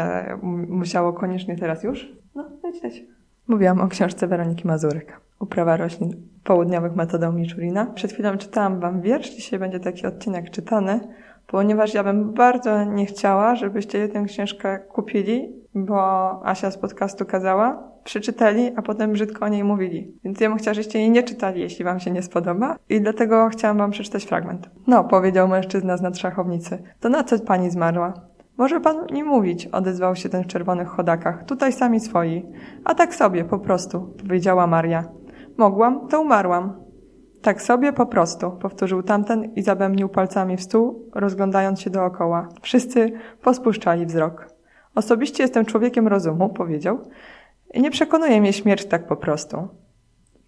musiało 0.69 1.13
koniecznie 1.13 1.57
teraz 1.57 1.83
już. 1.83 2.13
No, 2.35 2.45
leć, 2.65 2.83
leć. 2.83 3.05
Mówiłam 3.49 3.81
o 3.81 3.89
książce 3.89 4.27
Weroniki 4.27 4.67
Mazurek. 4.67 5.21
Uprawa 5.41 5.77
roślin 5.77 6.17
południowych 6.45 6.97
metodą 6.97 7.33
Michurina. 7.33 7.87
Przed 7.87 8.13
chwilą 8.13 8.39
czytałam 8.39 8.81
Wam 8.81 9.01
wiersz, 9.01 9.31
dzisiaj 9.31 9.59
będzie 9.59 9.81
taki 9.81 10.07
odcinek 10.07 10.51
czytany, 10.51 11.01
ponieważ 11.47 11.95
ja 11.95 12.05
bym 12.05 12.33
bardzo 12.33 12.85
nie 12.85 13.07
chciała, 13.07 13.55
żebyście 13.55 14.09
tę 14.09 14.25
książkę 14.25 14.79
kupili, 14.79 15.53
bo 15.75 16.41
Asia 16.47 16.71
z 16.71 16.79
podcastu 16.79 17.25
kazała, 17.27 17.94
przeczytali, 18.05 18.73
a 18.77 18.83
potem 18.83 19.13
brzydko 19.13 19.45
o 19.45 19.49
niej 19.49 19.65
mówili. 19.65 20.19
Więc 20.25 20.41
ja 20.41 20.49
bym 20.49 20.59
chciała, 20.59 20.75
żebyście 20.75 20.99
jej 20.99 21.11
nie 21.11 21.23
czytali, 21.23 21.61
jeśli 21.61 21.85
wam 21.85 22.01
się 22.01 22.11
nie 22.11 22.23
spodoba. 22.23 22.77
I 22.89 23.01
dlatego 23.01 23.49
chciałam 23.49 23.79
wam 23.79 23.91
przeczytać 23.91 24.25
fragment. 24.25 24.71
No, 24.87 25.05
powiedział 25.05 25.49
mężczyzna 25.49 25.97
z 25.97 26.03
nadszachownicy. 26.03 26.83
To 27.01 27.09
na 27.09 27.25
co 27.25 27.39
pani 27.39 27.71
zmarła? 27.71 28.15
Może 28.59 28.81
pan 28.81 29.07
nie 29.13 29.25
mówić, 29.25 29.67
odezwał 29.67 30.17
się 30.17 30.29
ten 30.29 30.45
w 30.45 30.47
czerwonych 30.47 30.89
chodakach. 30.89 31.45
Tutaj 31.45 31.73
sami 31.73 32.01
swoi. 32.01 32.47
A 32.85 32.95
tak 32.95 33.15
sobie, 33.15 33.45
po 33.45 33.59
prostu, 33.59 34.15
powiedziała 34.19 34.67
Maria. 34.67 35.05
Mogłam, 35.59 36.09
to 36.09 36.21
umarłam. 36.21 36.85
Tak 37.43 37.63
sobie, 37.63 37.93
po 37.93 38.07
prostu, 38.07 38.51
powtórzył 38.51 39.03
tamten 39.03 39.45
i 39.45 39.63
zabębnił 39.63 40.09
palcami 40.09 40.57
w 40.57 40.63
stół, 40.63 41.11
rozglądając 41.15 41.81
się 41.81 41.91
dookoła. 41.91 42.49
Wszyscy 42.63 43.13
pospuszczali 43.43 44.07
wzrok. 44.07 44.47
Osobiście 44.95 45.43
jestem 45.43 45.65
człowiekiem 45.65 46.09
rozumu, 46.09 46.49
powiedział. 46.49 46.99
I 47.75 47.83
nie 47.83 47.91
przekonuje 47.91 48.41
mnie 48.41 48.53
śmierć 48.53 48.85
tak 48.85 49.07
po 49.07 49.17
prostu. 49.17 49.69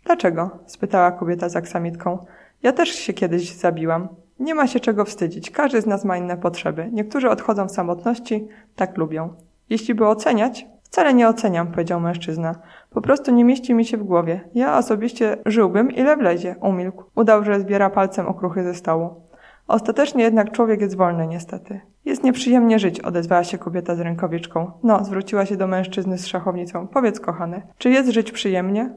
Dlaczego? 0.05 0.51
spytała 0.67 1.13
kobieta 1.13 1.49
z 1.49 1.57
aksamitką. 1.57 2.19
Ja 2.63 2.73
też 2.73 2.89
się 2.89 3.13
kiedyś 3.13 3.53
zabiłam. 3.53 4.09
Nie 4.41 4.55
ma 4.55 4.67
się 4.67 4.81
czego 4.81 5.05
wstydzić. 5.05 5.51
Każdy 5.51 5.81
z 5.81 5.87
nas 5.87 6.05
ma 6.05 6.17
inne 6.17 6.37
potrzeby. 6.37 6.89
Niektórzy 6.93 7.31
odchodzą 7.31 7.67
w 7.67 7.73
samotności, 7.73 8.49
tak 8.77 8.97
lubią. 8.97 9.35
Jeśli 9.71 9.95
by 9.95 10.07
oceniać, 10.07 10.67
wcale 10.83 11.15
nie 11.15 11.29
oceniam, 11.29 11.67
powiedział 11.67 12.01
mężczyzna. 12.01 12.55
Po 12.91 13.01
prostu 13.01 13.31
nie 13.31 13.45
mieści 13.45 13.75
mi 13.75 13.85
się 13.85 13.97
w 13.97 14.05
głowie. 14.05 14.41
Ja 14.55 14.79
osobiście 14.79 15.37
żyłbym, 15.47 15.91
ile 15.91 16.17
wlezie. 16.17 16.57
Umilkł. 16.61 17.05
Udał, 17.15 17.45
że 17.45 17.61
zbiera 17.61 17.91
palcem 17.91 18.27
okruchy 18.27 18.63
ze 18.63 18.75
stołu. 18.75 19.26
Ostatecznie 19.69 20.25
jednak 20.25 20.53
człowiek 20.53 20.81
jest 20.81 20.97
wolny, 20.97 21.27
niestety. 21.27 21.81
Jest 22.05 22.25
nieprzyjemnie 22.25 22.79
żyć, 22.79 23.01
odezwała 23.01 23.45
się 23.45 23.59
kobieta 23.59 23.95
z 23.95 24.01
rękawiczką. 24.01 24.71
No, 24.83 25.05
zwróciła 25.05 25.47
się 25.47 25.57
do 25.57 25.67
mężczyzny 25.67 26.19
z 26.19 26.27
szachownicą. 26.27 26.87
Powiedz, 26.87 27.21
kochany, 27.21 27.63
czy 27.79 27.91
jest 27.91 28.11
żyć 28.11 28.33
przyjemnie? 28.33 28.95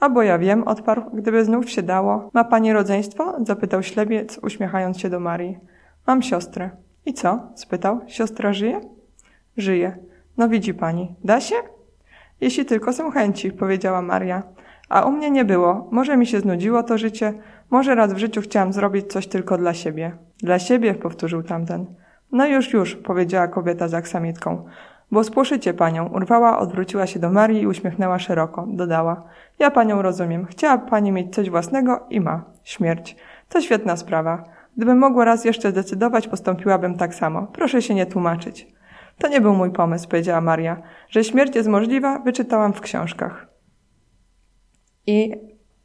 A 0.00 0.08
bo 0.08 0.22
ja 0.22 0.38
wiem, 0.38 0.62
odparł, 0.68 1.02
gdyby 1.14 1.44
znów 1.44 1.70
się 1.70 1.82
dało. 1.82 2.30
Ma 2.32 2.44
pani 2.44 2.72
rodzeństwo? 2.72 3.34
zapytał 3.46 3.82
ślebiec, 3.82 4.38
uśmiechając 4.42 4.98
się 4.98 5.10
do 5.10 5.20
Marii. 5.20 5.58
Mam 6.06 6.22
siostrę. 6.22 6.70
I 7.06 7.14
co? 7.14 7.40
spytał. 7.54 8.00
Siostra 8.06 8.52
żyje? 8.52 8.80
Żyje. 9.56 9.96
No 10.36 10.48
widzi 10.48 10.74
pani. 10.74 11.14
Da 11.24 11.40
się? 11.40 11.54
Jeśli 12.40 12.64
tylko 12.64 12.92
są 12.92 13.10
chęci, 13.10 13.52
powiedziała 13.52 14.02
Maria. 14.02 14.42
A 14.88 15.02
u 15.02 15.12
mnie 15.12 15.30
nie 15.30 15.44
było. 15.44 15.88
Może 15.90 16.16
mi 16.16 16.26
się 16.26 16.40
znudziło 16.40 16.82
to 16.82 16.98
życie, 16.98 17.34
może 17.72 17.94
raz 17.94 18.12
w 18.12 18.18
życiu 18.18 18.40
chciałam 18.40 18.72
zrobić 18.72 19.12
coś 19.12 19.26
tylko 19.26 19.58
dla 19.58 19.74
siebie. 19.74 20.12
Dla 20.38 20.58
siebie, 20.58 20.94
powtórzył 20.94 21.42
tamten. 21.42 21.86
No 22.32 22.46
już, 22.46 22.72
już, 22.72 22.96
powiedziała 22.96 23.48
kobieta 23.48 23.88
z 23.88 23.94
aksamitką. 23.94 24.64
Bo 25.10 25.24
spłoszycie 25.24 25.74
panią. 25.74 26.08
Urwała, 26.08 26.58
odwróciła 26.58 27.06
się 27.06 27.20
do 27.20 27.30
Marii 27.30 27.62
i 27.62 27.66
uśmiechnęła 27.66 28.18
szeroko. 28.18 28.66
Dodała. 28.68 29.24
Ja 29.58 29.70
panią 29.70 30.02
rozumiem. 30.02 30.46
Chciała 30.46 30.78
pani 30.78 31.12
mieć 31.12 31.34
coś 31.34 31.50
własnego 31.50 32.06
i 32.10 32.20
ma. 32.20 32.44
Śmierć. 32.64 33.16
To 33.48 33.60
świetna 33.60 33.96
sprawa. 33.96 34.44
Gdybym 34.76 34.98
mogła 34.98 35.24
raz 35.24 35.44
jeszcze 35.44 35.70
zdecydować, 35.70 36.28
postąpiłabym 36.28 36.94
tak 36.94 37.14
samo. 37.14 37.46
Proszę 37.46 37.82
się 37.82 37.94
nie 37.94 38.06
tłumaczyć. 38.06 38.66
To 39.18 39.28
nie 39.28 39.40
był 39.40 39.54
mój 39.54 39.70
pomysł, 39.70 40.08
powiedziała 40.08 40.40
Maria. 40.40 40.82
Że 41.08 41.24
śmierć 41.24 41.56
jest 41.56 41.68
możliwa, 41.68 42.18
wyczytałam 42.18 42.72
w 42.72 42.80
książkach. 42.80 43.46
I 45.06 45.32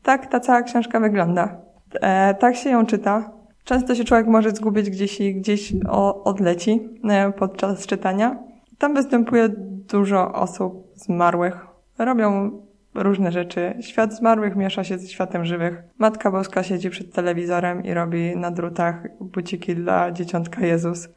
tak 0.03 0.27
ta 0.27 0.39
cała 0.39 0.61
książka 0.61 0.99
wygląda. 0.99 1.66
E, 2.01 2.33
tak 2.33 2.55
się 2.55 2.69
ją 2.69 2.85
czyta. 2.85 3.31
Często 3.63 3.95
się 3.95 4.03
człowiek 4.03 4.27
może 4.27 4.51
zgubić 4.51 4.89
gdzieś 4.89 5.21
i 5.21 5.35
gdzieś 5.35 5.73
o, 5.89 6.23
odleci 6.23 6.89
e, 7.09 7.31
podczas 7.31 7.87
czytania. 7.87 8.39
Tam 8.77 8.93
występuje 8.93 9.49
dużo 9.89 10.33
osób 10.33 10.87
zmarłych. 10.95 11.67
Robią 11.97 12.51
różne 12.95 13.31
rzeczy. 13.31 13.73
Świat 13.81 14.13
zmarłych 14.13 14.55
miesza 14.55 14.83
się 14.83 14.97
ze 14.97 15.07
światem 15.07 15.45
żywych. 15.45 15.83
Matka 15.97 16.31
Boska 16.31 16.63
siedzi 16.63 16.89
przed 16.89 17.13
telewizorem 17.13 17.83
i 17.83 17.93
robi 17.93 18.37
na 18.37 18.51
drutach 18.51 19.03
buciki 19.19 19.75
dla 19.75 20.11
dzieciątka 20.11 20.65
Jezus. 20.65 21.09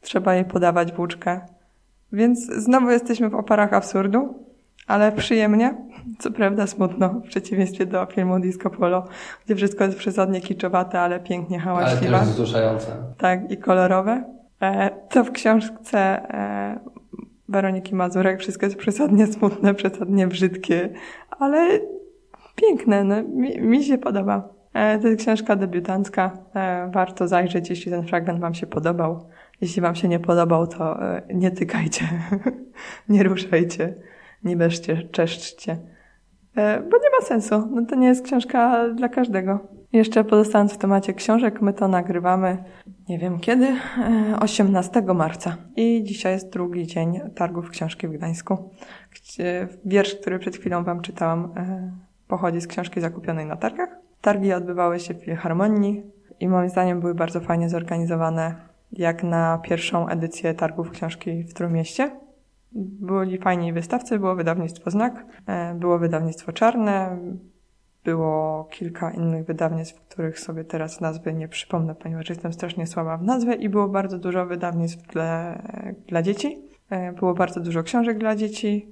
Trzeba 0.00 0.34
jej 0.34 0.44
podawać 0.44 0.92
włóczkę. 0.92 1.40
Więc 2.12 2.46
znowu 2.46 2.90
jesteśmy 2.90 3.30
w 3.30 3.34
oparach 3.34 3.72
absurdu, 3.72 4.34
ale 4.86 5.12
przyjemnie, 5.12 5.74
co 6.18 6.30
prawda 6.30 6.66
smutno, 6.66 7.08
w 7.08 7.22
przeciwieństwie 7.22 7.86
do 7.86 8.06
filmu 8.06 8.40
Disco 8.40 8.70
Polo, 8.70 9.04
gdzie 9.44 9.56
wszystko 9.56 9.84
jest 9.84 9.98
przesadnie 9.98 10.40
kiczowate, 10.40 11.00
ale 11.00 11.20
pięknie 11.20 11.58
hałaśliwe. 11.58 12.16
Ale 12.16 12.26
też 12.26 12.34
wzruszające. 12.34 12.86
Tak, 13.18 13.50
i 13.50 13.56
kolorowe. 13.56 14.24
E, 14.62 14.90
to 15.10 15.24
w 15.24 15.32
książce 15.32 15.98
e, 15.98 16.80
Weroniki 17.48 17.94
Mazurek 17.94 18.40
wszystko 18.40 18.66
jest 18.66 18.78
przesadnie 18.78 19.26
smutne, 19.26 19.74
przesadnie 19.74 20.26
brzydkie, 20.26 20.88
ale 21.30 21.80
piękne, 22.56 23.04
no, 23.04 23.22
mi, 23.22 23.60
mi 23.60 23.84
się 23.84 23.98
podoba. 23.98 24.48
E, 24.74 24.98
to 24.98 25.08
jest 25.08 25.22
książka 25.22 25.56
debiutancka, 25.56 26.38
e, 26.54 26.90
warto 26.92 27.28
zajrzeć, 27.28 27.70
jeśli 27.70 27.92
ten 27.92 28.06
fragment 28.06 28.40
Wam 28.40 28.54
się 28.54 28.66
podobał. 28.66 29.28
Jeśli 29.60 29.82
Wam 29.82 29.94
się 29.94 30.08
nie 30.08 30.20
podobał, 30.20 30.66
to 30.66 31.02
e, 31.02 31.22
nie 31.34 31.50
tykajcie, 31.50 32.08
nie 33.08 33.22
ruszajcie, 33.22 33.94
nie 34.44 34.56
bierzcie, 34.56 35.08
czeszczcie, 35.10 35.72
e, 35.72 35.91
bo 36.56 36.98
nie 36.98 37.10
ma 37.20 37.26
sensu. 37.26 37.68
No 37.70 37.86
to 37.86 37.96
nie 37.96 38.06
jest 38.06 38.24
książka 38.24 38.88
dla 38.88 39.08
każdego. 39.08 39.58
Jeszcze 39.92 40.24
pozostając 40.24 40.72
w 40.72 40.78
temacie 40.78 41.14
książek, 41.14 41.62
my 41.62 41.72
to 41.72 41.88
nagrywamy, 41.88 42.64
nie 43.08 43.18
wiem 43.18 43.38
kiedy, 43.38 43.76
18 44.40 45.00
e, 45.00 45.14
marca. 45.14 45.56
I 45.76 46.02
dzisiaj 46.04 46.32
jest 46.32 46.52
drugi 46.52 46.86
dzień 46.86 47.20
targów 47.34 47.70
książki 47.70 48.08
w 48.08 48.12
Gdańsku. 48.12 48.70
Wiersz, 49.84 50.14
który 50.14 50.38
przed 50.38 50.56
chwilą 50.56 50.84
Wam 50.84 51.00
czytałam, 51.00 51.54
pochodzi 52.28 52.60
z 52.60 52.66
książki 52.66 53.00
zakupionej 53.00 53.46
na 53.46 53.56
targach. 53.56 53.88
Targi 54.20 54.52
odbywały 54.52 55.00
się 55.00 55.14
w 55.14 55.24
Filharmonii 55.24 56.02
i 56.40 56.48
moim 56.48 56.68
zdaniem 56.68 57.00
były 57.00 57.14
bardzo 57.14 57.40
fajnie 57.40 57.68
zorganizowane 57.68 58.54
jak 58.92 59.22
na 59.22 59.58
pierwszą 59.58 60.08
edycję 60.08 60.54
targów 60.54 60.90
książki 60.90 61.42
w 61.42 61.54
Trójmieście. 61.54 62.10
Byli 62.74 63.38
fajni 63.38 63.72
wystawcy, 63.72 64.18
było 64.18 64.34
wydawnictwo 64.34 64.90
Znak, 64.90 65.26
e, 65.46 65.74
było 65.74 65.98
wydawnictwo 65.98 66.52
Czarne, 66.52 67.18
było 68.04 68.64
kilka 68.64 69.10
innych 69.10 69.46
wydawnictw, 69.46 70.00
których 70.08 70.40
sobie 70.40 70.64
teraz 70.64 71.00
nazwy 71.00 71.32
nie 71.32 71.48
przypomnę, 71.48 71.94
ponieważ 71.94 72.28
jestem 72.28 72.52
strasznie 72.52 72.86
słaba 72.86 73.16
w 73.16 73.22
nazwę 73.22 73.54
i 73.54 73.68
było 73.68 73.88
bardzo 73.88 74.18
dużo 74.18 74.46
wydawnictw 74.46 75.12
dla, 75.12 75.62
dla 76.08 76.22
dzieci. 76.22 76.58
E, 76.90 77.12
było 77.12 77.34
bardzo 77.34 77.60
dużo 77.60 77.82
książek 77.82 78.18
dla 78.18 78.36
dzieci. 78.36 78.88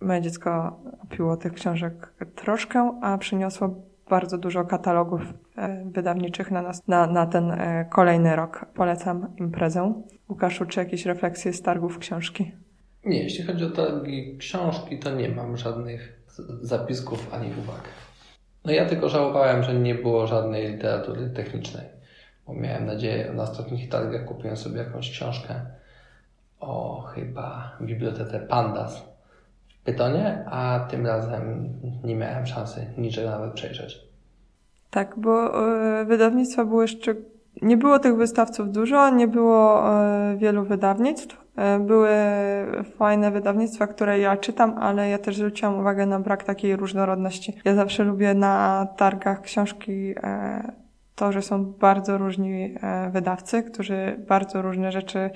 Moje 0.00 0.20
dziecko 0.20 0.80
piło 1.10 1.36
tych 1.36 1.52
książek 1.52 2.14
troszkę, 2.34 2.98
a 3.02 3.18
przyniosło 3.18 3.74
bardzo 4.10 4.38
dużo 4.38 4.64
katalogów 4.64 5.20
e, 5.56 5.84
wydawniczych 5.84 6.50
na, 6.50 6.62
nas, 6.62 6.88
na, 6.88 7.06
na 7.06 7.26
ten 7.26 7.52
kolejny 7.90 8.36
rok. 8.36 8.66
Polecam 8.74 9.26
imprezę. 9.36 10.02
Łukaszu, 10.28 10.66
czy 10.66 10.80
jakieś 10.80 11.06
refleksje 11.06 11.52
z 11.52 11.62
targów 11.62 11.98
książki? 11.98 12.52
Nie, 13.04 13.22
jeśli 13.22 13.44
chodzi 13.44 13.64
o 13.64 13.70
targi 13.70 14.38
książki, 14.38 14.98
to 14.98 15.10
nie 15.10 15.28
mam 15.28 15.56
żadnych 15.56 16.22
zapisków 16.62 17.34
ani 17.34 17.50
uwag. 17.50 17.82
No 18.64 18.72
ja 18.72 18.86
tylko 18.86 19.08
żałowałem, 19.08 19.62
że 19.62 19.74
nie 19.74 19.94
było 19.94 20.26
żadnej 20.26 20.72
literatury 20.72 21.30
technicznej, 21.30 21.86
bo 22.46 22.54
miałem 22.54 22.86
nadzieję, 22.86 23.32
na 23.34 23.42
ostatnich 23.42 23.88
targach 23.88 24.24
kupiłem 24.24 24.56
sobie 24.56 24.78
jakąś 24.78 25.10
książkę 25.10 25.60
o 26.60 27.02
chyba 27.14 27.76
bibliotece 27.80 28.40
Pandas 28.40 29.12
Pytonie, 29.84 30.44
a 30.46 30.86
tym 30.90 31.06
razem 31.06 31.68
nie 32.04 32.16
miałem 32.16 32.46
szansy 32.46 32.86
niczego 32.98 33.30
nawet 33.30 33.52
przejrzeć. 33.52 34.00
Tak, 34.90 35.14
bo 35.16 35.62
y, 36.00 36.04
wydawnictwa 36.04 36.64
były 36.64 36.84
jeszcze. 36.84 37.14
Nie 37.62 37.76
było 37.76 37.98
tych 37.98 38.16
wystawców 38.16 38.72
dużo, 38.72 39.10
nie 39.10 39.28
było 39.28 39.82
y, 40.32 40.36
wielu 40.36 40.64
wydawnictw. 40.64 41.41
Y, 41.58 41.80
były 41.80 42.10
fajne 42.98 43.30
wydawnictwa, 43.30 43.86
które 43.86 44.18
ja 44.18 44.36
czytam, 44.36 44.78
ale 44.78 45.08
ja 45.08 45.18
też 45.18 45.36
zwróciłam 45.36 45.78
uwagę 45.78 46.06
na 46.06 46.20
brak 46.20 46.44
takiej 46.44 46.76
różnorodności. 46.76 47.56
Ja 47.64 47.74
zawsze 47.74 48.04
lubię 48.04 48.34
na 48.34 48.86
targach 48.96 49.40
książki 49.40 50.14
to, 51.14 51.32
że 51.32 51.42
są 51.42 51.64
bardzo 51.64 52.18
różni 52.18 52.74
wydawcy, 53.10 53.62
którzy 53.62 54.24
bardzo 54.28 54.62
różne 54.62 54.92
rzeczy 54.92 55.30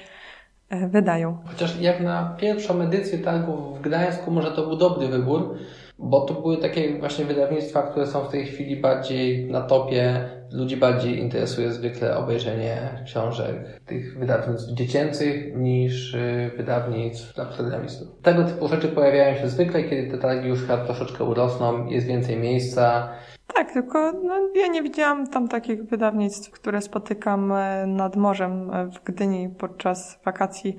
E, 0.71 0.89
wydają. 0.89 1.39
Chociaż 1.45 1.81
jak 1.81 2.01
na 2.01 2.37
pierwszą 2.41 2.81
edycję 2.81 3.19
targów 3.19 3.79
w 3.79 3.81
Gdańsku 3.81 4.31
może 4.31 4.53
to 4.53 4.67
był 4.67 4.77
dobry 4.77 5.09
wybór, 5.09 5.55
bo 5.99 6.21
to 6.21 6.35
były 6.35 6.57
takie 6.57 6.99
właśnie 6.99 7.25
wydawnictwa, 7.25 7.83
które 7.83 8.07
są 8.07 8.25
w 8.25 8.29
tej 8.29 8.47
chwili 8.47 8.77
bardziej 8.77 9.51
na 9.51 9.61
topie. 9.61 10.29
Ludzi 10.53 10.77
bardziej 10.77 11.19
interesuje 11.19 11.73
zwykle 11.73 12.17
obejrzenie 12.17 13.03
książek 13.05 13.81
tych 13.87 14.19
wydawnictw 14.19 14.73
dziecięcych 14.73 15.57
niż 15.57 16.15
y, 16.15 16.51
wydawnictw 16.57 17.35
dla 17.35 17.45
programistów. 17.45 18.09
Tego 18.23 18.45
typu 18.45 18.69
rzeczy 18.69 18.89
pojawiają 18.89 19.37
się 19.37 19.49
zwykle, 19.49 19.85
kiedy 19.85 20.11
te 20.11 20.19
targi 20.19 20.49
już 20.49 20.61
chyba 20.61 20.77
troszeczkę 20.77 21.25
urosną, 21.25 21.87
jest 21.87 22.07
więcej 22.07 22.37
miejsca 22.37 23.09
tak, 23.57 23.73
tylko 23.73 24.13
no, 24.13 24.35
ja 24.55 24.67
nie 24.67 24.83
widziałam 24.83 25.27
tam 25.27 25.49
takich 25.49 25.83
wydawnictw, 25.85 26.51
które 26.51 26.81
spotykam 26.81 27.53
e, 27.53 27.87
nad 27.87 28.17
morzem 28.17 28.71
e, 28.71 28.87
w 28.87 29.05
Gdyni 29.05 29.49
podczas 29.59 30.19
wakacji. 30.25 30.77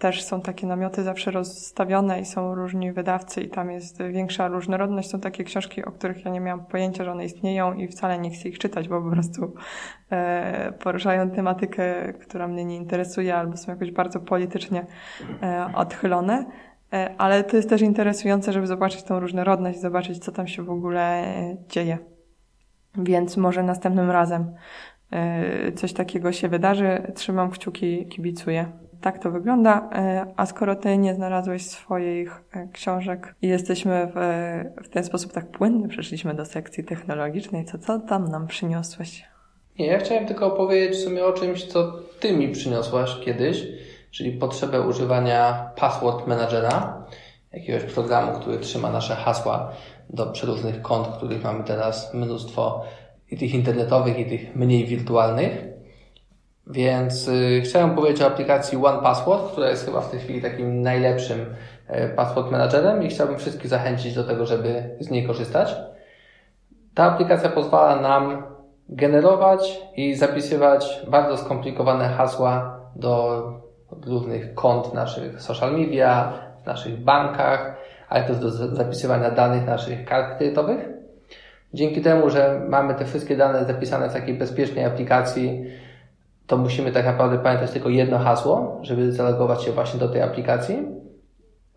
Też 0.00 0.22
są 0.22 0.40
takie 0.40 0.66
namioty 0.66 1.02
zawsze 1.02 1.30
rozstawione 1.30 2.20
i 2.20 2.24
są 2.24 2.54
różni 2.54 2.92
wydawcy 2.92 3.42
i 3.42 3.48
tam 3.48 3.70
jest 3.70 4.02
większa 4.02 4.48
różnorodność. 4.48 5.10
Są 5.10 5.20
takie 5.20 5.44
książki, 5.44 5.84
o 5.84 5.92
których 5.92 6.24
ja 6.24 6.30
nie 6.30 6.40
miałam 6.40 6.64
pojęcia, 6.66 7.04
że 7.04 7.12
one 7.12 7.24
istnieją 7.24 7.74
i 7.74 7.88
wcale 7.88 8.18
nie 8.18 8.30
chcę 8.30 8.48
ich 8.48 8.58
czytać, 8.58 8.88
bo 8.88 9.02
po 9.02 9.10
prostu 9.10 9.54
e, 10.10 10.72
poruszają 10.72 11.30
tematykę, 11.30 12.12
która 12.12 12.48
mnie 12.48 12.64
nie 12.64 12.76
interesuje 12.76 13.36
albo 13.36 13.56
są 13.56 13.72
jakoś 13.72 13.90
bardzo 13.90 14.20
politycznie 14.20 14.86
e, 15.42 15.66
odchylone. 15.74 16.46
E, 16.92 17.14
ale 17.18 17.44
to 17.44 17.56
jest 17.56 17.68
też 17.68 17.80
interesujące, 17.82 18.52
żeby 18.52 18.66
zobaczyć 18.66 19.02
tą 19.02 19.20
różnorodność, 19.20 19.80
zobaczyć, 19.80 20.24
co 20.24 20.32
tam 20.32 20.48
się 20.48 20.62
w 20.62 20.70
ogóle 20.70 21.24
dzieje. 21.68 21.98
Więc 22.94 23.36
może 23.36 23.62
następnym 23.62 24.10
razem 24.10 24.54
e, 25.10 25.72
coś 25.72 25.92
takiego 25.92 26.32
się 26.32 26.48
wydarzy. 26.48 27.12
Trzymam 27.14 27.50
kciuki, 27.50 28.06
kibicuję. 28.06 28.79
Tak 29.00 29.18
to 29.18 29.30
wygląda. 29.30 29.90
E, 29.92 30.26
a 30.36 30.46
skoro 30.46 30.76
ty 30.76 30.98
nie 30.98 31.14
znalazłeś 31.14 31.66
swoich 31.66 32.42
e, 32.52 32.68
książek 32.72 33.34
i 33.42 33.48
jesteśmy 33.48 34.12
w, 34.14 34.18
w 34.84 34.88
ten 34.88 35.04
sposób 35.04 35.32
tak 35.32 35.46
płynnie 35.46 35.88
przeszliśmy 35.88 36.34
do 36.34 36.44
sekcji 36.44 36.84
technologicznej, 36.84 37.64
to 37.64 37.78
co 37.78 37.98
tam 37.98 38.28
nam 38.28 38.46
przyniosłeś? 38.46 39.24
Nie, 39.78 39.86
ja 39.86 39.98
chciałem 39.98 40.26
tylko 40.26 40.46
opowiedzieć 40.54 40.98
w 40.98 41.04
sumie 41.04 41.24
o 41.24 41.32
czymś, 41.32 41.64
co 41.64 41.92
ty 42.20 42.32
mi 42.32 42.48
przyniosłaś 42.48 43.16
kiedyś, 43.24 43.66
czyli 44.10 44.32
potrzebę 44.32 44.80
używania 44.80 45.70
password 45.76 46.26
managera, 46.26 47.04
jakiegoś 47.52 47.82
programu, 47.82 48.40
który 48.40 48.58
trzyma 48.58 48.90
nasze 48.90 49.14
hasła 49.14 49.72
do 50.10 50.26
przeróżnych 50.26 50.82
kont, 50.82 51.08
których 51.16 51.44
mamy 51.44 51.64
teraz 51.64 52.14
mnóstwo 52.14 52.84
i 53.30 53.36
tych 53.36 53.54
internetowych, 53.54 54.18
i 54.18 54.26
tych 54.26 54.56
mniej 54.56 54.86
wirtualnych. 54.86 55.64
Więc 56.70 57.28
y, 57.28 57.60
chciałem 57.64 57.94
powiedzieć 57.94 58.22
o 58.22 58.26
aplikacji 58.26 58.78
One 58.84 59.02
Password, 59.02 59.52
która 59.52 59.70
jest 59.70 59.84
chyba 59.84 60.00
w 60.00 60.10
tej 60.10 60.20
chwili 60.20 60.42
takim 60.42 60.82
najlepszym 60.82 61.40
y, 61.40 62.08
password 62.16 62.50
managerem 62.50 63.02
i 63.02 63.08
chciałbym 63.08 63.38
wszystkich 63.38 63.70
zachęcić 63.70 64.14
do 64.14 64.24
tego, 64.24 64.46
żeby 64.46 64.96
z 65.00 65.10
niej 65.10 65.26
korzystać. 65.26 65.76
Ta 66.94 67.04
aplikacja 67.04 67.48
pozwala 67.48 68.00
nam 68.00 68.42
generować 68.88 69.80
i 69.96 70.14
zapisywać 70.14 71.02
bardzo 71.08 71.36
skomplikowane 71.36 72.08
hasła 72.08 72.80
do 72.96 73.42
różnych 74.06 74.54
kont 74.54 74.94
naszych 74.94 75.42
social 75.42 75.72
media, 75.72 76.32
w 76.62 76.66
naszych 76.66 77.04
bankach, 77.04 77.76
ale 78.08 78.24
też 78.24 78.38
do 78.38 78.50
zapisywania 78.50 79.30
danych 79.30 79.66
naszych 79.66 80.04
kart 80.04 80.38
kredytowych. 80.38 80.88
Dzięki 81.74 82.00
temu, 82.00 82.30
że 82.30 82.62
mamy 82.68 82.94
te 82.94 83.04
wszystkie 83.04 83.36
dane 83.36 83.64
zapisane 83.64 84.08
w 84.08 84.12
takiej 84.12 84.34
bezpiecznej 84.34 84.84
aplikacji, 84.84 85.64
to 86.50 86.56
musimy 86.56 86.92
tak 86.92 87.04
naprawdę 87.04 87.38
pamiętać 87.38 87.70
tylko 87.70 87.88
jedno 87.88 88.18
hasło, 88.18 88.78
żeby 88.82 89.12
zalogować 89.12 89.62
się 89.62 89.72
właśnie 89.72 90.00
do 90.00 90.08
tej 90.08 90.22
aplikacji. 90.22 90.76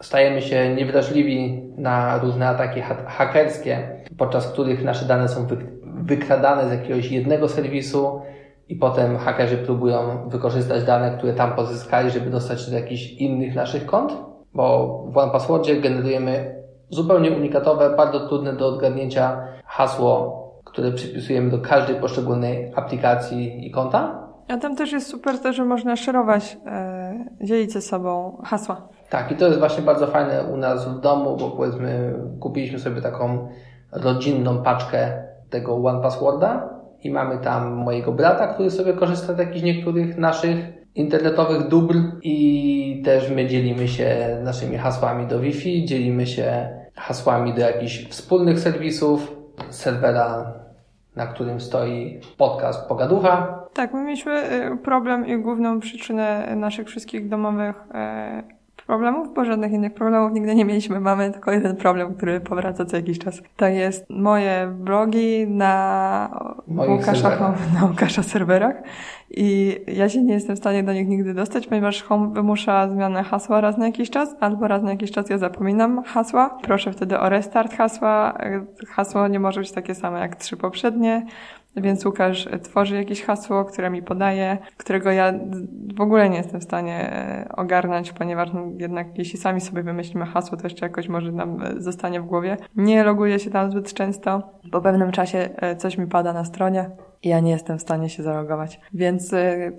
Stajemy 0.02 0.42
się 0.42 0.76
niewrażliwi 0.76 1.64
na 1.78 2.18
różne 2.18 2.48
ataki 2.48 2.82
hakerskie, 3.08 4.04
podczas 4.18 4.48
których 4.48 4.84
nasze 4.84 5.06
dane 5.06 5.30
są 5.30 5.48
wykradane 5.84 6.70
z 6.70 6.72
jakiegoś 6.72 7.12
jednego 7.12 7.50
serwisu 7.50 8.22
i 8.70 8.76
potem 8.76 9.18
hakerzy 9.18 9.58
próbują 9.58 10.30
wykorzystać 10.30 10.84
dane, 10.84 11.18
które 11.18 11.34
tam 11.34 11.56
pozyskali, 11.56 12.12
żeby 12.12 12.30
dostać 12.30 12.62
się 12.62 12.72
do 12.72 12.78
jakichś 12.78 13.12
innych 13.12 13.56
naszych 13.56 13.86
kont, 13.86 14.14
bo 14.54 14.98
w 15.12 15.18
OnePasswordzie 15.18 15.82
generujemy 15.82 16.56
zupełnie 16.90 17.32
unikatowe, 17.32 17.96
bardzo 17.98 18.28
trudne 18.28 18.54
do 18.54 18.68
odgadnięcia 18.68 19.48
hasło, 19.66 20.44
które 20.66 20.92
przypisujemy 20.92 21.50
do 21.50 21.60
każdej 21.60 21.96
poszczególnej 21.96 22.72
aplikacji 22.76 23.68
i 23.68 23.72
konta. 23.72 24.23
A 24.48 24.58
tam 24.58 24.76
też 24.76 24.92
jest 24.92 25.08
super 25.08 25.40
to, 25.40 25.54
że 25.54 25.66
można 25.66 25.96
szerować, 25.96 26.58
e, 26.66 27.26
dzielić 27.42 27.74
ze 27.74 27.82
sobą 27.82 28.38
hasła. 28.44 28.88
Tak, 29.10 29.32
i 29.32 29.36
to 29.36 29.46
jest 29.48 29.60
właśnie 29.60 29.84
bardzo 29.84 30.08
fajne 30.08 30.44
u 30.44 30.58
nas 30.58 30.88
w 30.88 31.00
domu, 31.00 31.38
bo 31.38 31.52
powiedzmy 31.52 32.14
kupiliśmy 32.40 32.80
sobie 32.80 33.02
taką 33.02 33.48
rodzinną 33.92 34.64
paczkę 34.64 35.24
tego 35.50 35.76
One 35.76 36.02
Passworda 36.02 36.70
i 37.04 37.12
mamy 37.12 37.38
tam 37.38 37.72
mojego 37.74 38.12
brata, 38.12 38.48
który 38.48 38.72
sobie 38.72 38.94
korzysta 38.94 39.34
z 39.34 39.38
jakichś 39.38 39.64
niektórych 39.64 40.18
naszych 40.18 40.58
internetowych 40.96 41.68
dóbr 41.68 41.96
i 42.22 43.02
też 43.06 43.30
my 43.30 43.48
dzielimy 43.48 43.88
się 43.88 44.38
naszymi 44.44 44.78
hasłami 44.78 45.28
do 45.28 45.40
Wi-Fi, 45.40 45.86
dzielimy 45.86 46.28
się 46.28 46.70
hasłami 46.96 47.54
do 47.54 47.62
jakichś 47.62 48.08
wspólnych 48.10 48.60
serwisów, 48.60 49.38
serwera, 49.70 50.54
na 51.16 51.28
którym 51.28 51.62
stoi 51.62 52.22
podcast 52.38 52.88
Pogaducha. 52.88 53.63
Tak, 53.74 53.94
my 53.94 54.04
mieliśmy 54.04 54.34
e, 54.34 54.78
problem 54.78 55.28
i 55.28 55.38
główną 55.38 55.80
przyczynę 55.80 56.56
naszych 56.56 56.88
wszystkich 56.88 57.30
domowych 57.30 57.76
e, 57.94 58.44
problemów, 58.86 59.34
bo 59.34 59.46
żadnych 59.46 59.72
innych 59.72 59.94
problemów 59.94 60.34
nigdy 60.34 60.56
nie 60.56 60.66
mieliśmy. 60.66 61.00
Mamy 61.00 61.32
tylko 61.32 61.52
jeden 61.52 61.76
problem, 61.76 62.16
który 62.16 62.40
powraca 62.40 62.86
co 62.86 62.98
jakiś 62.98 63.20
czas. 63.20 63.42
To 63.58 63.68
jest 63.68 64.10
moje 64.10 64.74
blogi 64.80 65.48
na 65.48 66.30
Łukasza, 66.68 67.56
na 67.80 67.86
Łukasza 67.86 68.24
serwerach 68.24 68.76
i 69.30 69.80
ja 69.88 70.10
się 70.10 70.24
nie 70.24 70.34
jestem 70.34 70.56
w 70.56 70.60
stanie 70.60 70.84
do 70.84 70.94
nich 70.94 71.08
nigdy 71.08 71.34
dostać, 71.34 71.68
ponieważ 71.68 72.04
Home 72.04 72.34
wymusza 72.34 72.90
zmianę 72.90 73.24
hasła 73.24 73.62
raz 73.62 73.78
na 73.78 73.86
jakiś 73.86 74.10
czas, 74.10 74.36
albo 74.40 74.68
raz 74.68 74.84
na 74.84 74.92
jakiś 74.92 75.12
czas 75.12 75.30
ja 75.30 75.38
zapominam 75.38 76.04
hasła. 76.04 76.58
Proszę 76.62 76.92
wtedy 76.92 77.20
o 77.20 77.30
restart 77.30 77.74
hasła. 77.74 78.38
Hasło 78.88 79.28
nie 79.28 79.40
może 79.40 79.60
być 79.60 79.72
takie 79.72 79.96
same 79.96 80.20
jak 80.20 80.36
trzy 80.36 80.58
poprzednie. 80.58 81.26
Więc 81.76 82.06
Łukasz 82.06 82.50
tworzy 82.64 82.96
jakieś 82.96 83.24
hasło, 83.24 83.66
które 83.66 83.90
mi 83.90 84.04
podaje, 84.04 84.58
którego 84.78 85.12
ja 85.12 85.34
w 85.98 86.02
ogóle 86.02 86.30
nie 86.30 86.38
jestem 86.38 86.62
w 86.62 86.64
stanie 86.64 87.14
e, 87.14 87.50
ogarnąć, 87.56 88.12
ponieważ 88.12 88.54
no, 88.54 88.62
jednak 88.78 89.18
jeśli 89.18 89.40
sami 89.40 89.62
sobie 89.62 89.84
wymyślimy 89.84 90.26
hasło, 90.26 90.58
to 90.58 90.64
jeszcze 90.64 90.86
jakoś 90.86 91.08
może 91.08 91.32
nam 91.32 91.62
e, 91.62 91.82
zostanie 91.82 92.22
w 92.22 92.26
głowie. 92.26 92.58
Nie 92.76 93.04
loguję 93.04 93.40
się 93.40 93.50
tam 93.50 93.72
zbyt 93.72 93.94
często. 93.94 94.52
Po 94.72 94.82
pewnym 94.82 95.12
czasie 95.12 95.50
e, 95.56 95.76
coś 95.76 95.98
mi 95.98 96.08
pada 96.08 96.34
na 96.34 96.46
stronie 96.46 96.90
ja 97.24 97.40
nie 97.40 97.52
jestem 97.52 97.78
w 97.78 97.82
stanie 97.82 98.10
się 98.10 98.24
zalogować. 98.24 98.80
Więc 98.94 99.30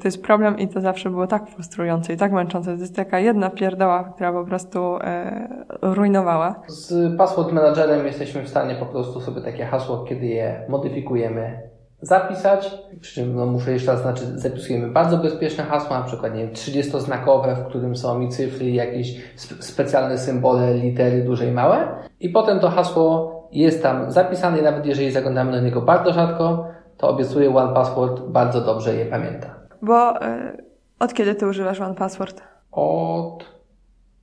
to 0.01 0.05
jest 0.05 0.23
problem 0.23 0.59
i 0.59 0.69
to 0.69 0.81
zawsze 0.81 1.11
było 1.11 1.27
tak 1.27 1.49
frustrujące 1.49 2.13
i 2.13 2.17
tak 2.17 2.33
męczące. 2.33 2.75
To 2.75 2.81
jest 2.81 2.97
taka 2.97 3.19
jedna 3.19 3.51
pierdoła, 3.51 4.05
która 4.05 4.33
po 4.33 4.45
prostu 4.45 4.97
e, 4.97 5.49
rujnowała. 5.83 6.63
Z 6.69 7.17
password 7.17 7.53
managerem 7.53 8.07
jesteśmy 8.07 8.43
w 8.43 8.49
stanie 8.49 8.75
po 8.75 8.87
prostu 8.87 9.21
sobie 9.21 9.41
takie 9.41 9.65
hasło, 9.65 10.05
kiedy 10.05 10.27
je 10.27 10.67
modyfikujemy, 10.69 11.64
zapisać, 12.05 12.79
przy 13.01 13.15
czym 13.15 13.37
no, 13.37 13.47
muszę 13.47 13.73
jeszcze 13.73 13.93
raz 13.93 14.03
znaczyć, 14.03 14.25
zapisujemy 14.25 14.89
bardzo 14.89 15.17
bezpieczne 15.17 15.65
hasła, 15.65 15.99
na 15.99 16.05
przykład 16.05 16.35
nie 16.35 16.41
wiem, 16.41 16.55
30-znakowe, 16.55 17.57
w 17.57 17.67
którym 17.69 17.97
są 17.97 18.21
i 18.21 18.29
cyfry, 18.29 18.71
jakieś 18.71 19.35
specjalne 19.61 20.19
symbole, 20.19 20.75
litery 20.75 21.25
duże 21.25 21.47
i 21.47 21.53
małe 21.53 21.89
i 22.21 22.29
potem 22.29 22.61
to 22.61 22.71
hasło 22.71 23.35
jest 23.53 23.83
tam 23.83 24.11
zapisane 24.11 24.59
i 24.59 24.63
nawet 24.63 24.87
jeżeli 24.87 25.11
zaglądamy 25.11 25.53
do 25.53 25.61
niego 25.61 25.83
bardzo 25.83 26.13
rzadko, 26.13 26.67
to 26.97 27.09
obiecuję 27.09 27.57
OnePassword 27.57 28.21
bardzo 28.21 28.61
dobrze 28.61 28.95
je 28.95 29.07
pamięta. 29.07 29.55
Bo 29.83 30.17
y, 30.17 30.65
od 30.99 31.15
kiedy 31.15 31.35
ty 31.35 31.47
używasz 31.47 31.81
OnePassword? 31.81 32.43
Od 32.73 33.45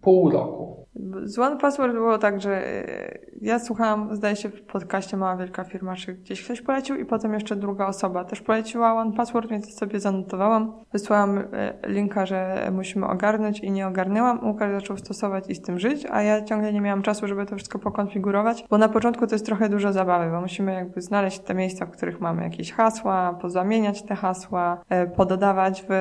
pół 0.01 0.31
roku. 0.31 0.80
Z 1.23 1.39
One 1.39 1.57
Password 1.57 1.93
było 1.93 2.17
tak, 2.17 2.41
że 2.41 2.67
e, 2.67 3.19
ja 3.41 3.59
słuchałam, 3.59 4.15
zdaje 4.15 4.35
się, 4.35 4.49
w 4.49 4.61
podcaście 4.61 5.17
Mała 5.17 5.37
Wielka 5.37 5.63
Firma, 5.63 5.95
czy 5.95 6.13
gdzieś 6.13 6.45
ktoś 6.45 6.61
polecił 6.61 6.95
i 6.95 7.05
potem 7.05 7.33
jeszcze 7.33 7.55
druga 7.55 7.87
osoba 7.87 8.25
też 8.25 8.41
poleciła 8.41 8.93
One 8.93 9.11
Password, 9.11 9.49
więc 9.49 9.75
sobie 9.75 9.99
zanotowałam. 9.99 10.73
Wysłałam 10.93 11.37
e, 11.37 11.73
linka, 11.87 12.25
że 12.25 12.69
musimy 12.71 13.07
ogarnąć 13.07 13.59
i 13.59 13.71
nie 13.71 13.87
ogarnęłam. 13.87 14.47
Łukasz 14.47 14.71
zaczął 14.71 14.97
stosować 14.97 15.49
i 15.49 15.55
z 15.55 15.61
tym 15.61 15.79
żyć, 15.79 16.07
a 16.11 16.21
ja 16.21 16.41
ciągle 16.41 16.73
nie 16.73 16.81
miałam 16.81 17.01
czasu, 17.01 17.27
żeby 17.27 17.45
to 17.45 17.55
wszystko 17.55 17.79
pokonfigurować, 17.79 18.65
bo 18.69 18.77
na 18.77 18.89
początku 18.89 19.27
to 19.27 19.35
jest 19.35 19.45
trochę 19.45 19.69
dużo 19.69 19.93
zabawy, 19.93 20.31
bo 20.31 20.41
musimy 20.41 20.73
jakby 20.73 21.01
znaleźć 21.01 21.39
te 21.39 21.53
miejsca, 21.53 21.85
w 21.85 21.91
których 21.91 22.21
mamy 22.21 22.43
jakieś 22.43 22.73
hasła, 22.73 23.37
pozamieniać 23.41 24.03
te 24.03 24.15
hasła, 24.15 24.81
e, 24.89 25.07
pododawać 25.07 25.85
w 25.89 25.93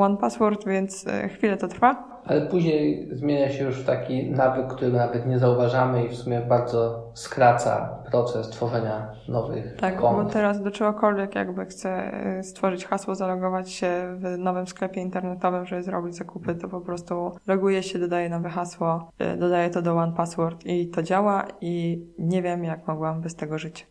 One 0.00 0.16
Password, 0.16 0.66
więc 0.66 1.04
chwilę 1.28 1.56
to 1.56 1.68
trwa 1.68 2.17
ale 2.28 2.40
później 2.40 3.08
zmienia 3.12 3.50
się 3.50 3.64
już 3.64 3.82
w 3.82 3.86
taki 3.86 4.30
nawyk, 4.30 4.66
który 4.66 4.92
nawet 4.92 5.26
nie 5.26 5.38
zauważamy 5.38 6.04
i 6.04 6.08
w 6.08 6.16
sumie 6.16 6.40
bardzo 6.40 7.10
skraca 7.14 7.98
proces 8.10 8.48
tworzenia 8.48 9.12
nowych 9.28 9.76
tak, 9.76 9.96
kont. 9.96 10.16
Tak, 10.16 10.26
bo 10.26 10.32
teraz 10.32 10.62
do 10.62 10.70
czegokolwiek 10.70 11.34
jakby 11.34 11.66
chcę 11.66 12.12
y, 12.38 12.42
stworzyć 12.42 12.86
hasło, 12.86 13.14
zalogować 13.14 13.70
się 13.70 14.16
w 14.16 14.38
nowym 14.38 14.66
sklepie 14.66 15.00
internetowym, 15.00 15.66
żeby 15.66 15.82
zrobić 15.82 16.16
zakupy, 16.16 16.54
to 16.54 16.68
po 16.68 16.80
prostu 16.80 17.32
loguję 17.46 17.82
się, 17.82 17.98
dodaję 17.98 18.28
nowe 18.28 18.48
hasło, 18.48 19.10
y, 19.34 19.36
dodaję 19.36 19.70
to 19.70 19.82
do 19.82 19.96
One 19.96 20.12
Password 20.12 20.66
i 20.66 20.88
to 20.88 21.02
działa 21.02 21.44
i 21.60 22.04
nie 22.18 22.42
wiem, 22.42 22.64
jak 22.64 22.86
mogłam 22.86 23.20
bez 23.20 23.36
tego 23.36 23.58
żyć. 23.58 23.86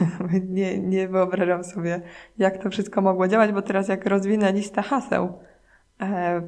nie, 0.48 0.78
nie 0.78 1.08
wyobrażam 1.08 1.64
sobie, 1.64 2.00
jak 2.38 2.58
to 2.58 2.70
wszystko 2.70 3.02
mogło 3.02 3.28
działać, 3.28 3.52
bo 3.52 3.62
teraz 3.62 3.88
jak 3.88 4.06
rozwinę 4.06 4.52
listę 4.52 4.82
haseł, 4.82 5.38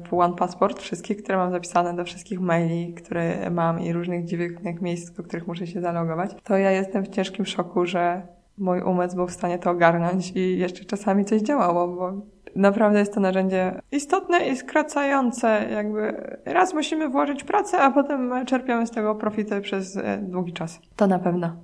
w 0.09 0.13
One 0.13 0.35
Passport, 0.35 0.79
wszystkie, 0.79 1.15
które 1.15 1.37
mam 1.37 1.51
zapisane 1.51 1.93
do 1.95 2.05
wszystkich 2.05 2.39
maili, 2.39 2.93
które 2.93 3.49
mam 3.49 3.79
i 3.79 3.93
różnych 3.93 4.25
dziwnych 4.25 4.81
miejsc, 4.81 5.11
do 5.11 5.23
których 5.23 5.47
muszę 5.47 5.67
się 5.67 5.81
zalogować, 5.81 6.31
to 6.43 6.57
ja 6.57 6.71
jestem 6.71 7.03
w 7.03 7.07
ciężkim 7.09 7.45
szoku, 7.45 7.85
że 7.85 8.21
mój 8.57 8.81
umysł 8.81 9.15
był 9.15 9.27
w 9.27 9.31
stanie 9.31 9.59
to 9.59 9.69
ogarnąć 9.69 10.31
i 10.35 10.57
jeszcze 10.57 10.85
czasami 10.85 11.25
coś 11.25 11.41
działało, 11.41 11.87
bo 11.87 12.13
naprawdę 12.55 12.99
jest 12.99 13.13
to 13.13 13.19
narzędzie 13.19 13.81
istotne 13.91 14.47
i 14.47 14.57
skracające. 14.57 15.65
Jakby 15.71 16.13
raz 16.45 16.73
musimy 16.73 17.09
włożyć 17.09 17.43
pracę, 17.43 17.77
a 17.77 17.91
potem 17.91 18.45
czerpiamy 18.45 18.87
z 18.87 18.91
tego 18.91 19.15
profity 19.15 19.61
przez 19.61 19.97
e, 19.97 20.17
długi 20.17 20.53
czas. 20.53 20.79
To 20.95 21.07
na 21.07 21.19
pewno. 21.19 21.55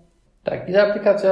Tak, 0.44 0.70
i 0.70 0.74
ta 0.74 0.88
aplikacja 0.88 1.32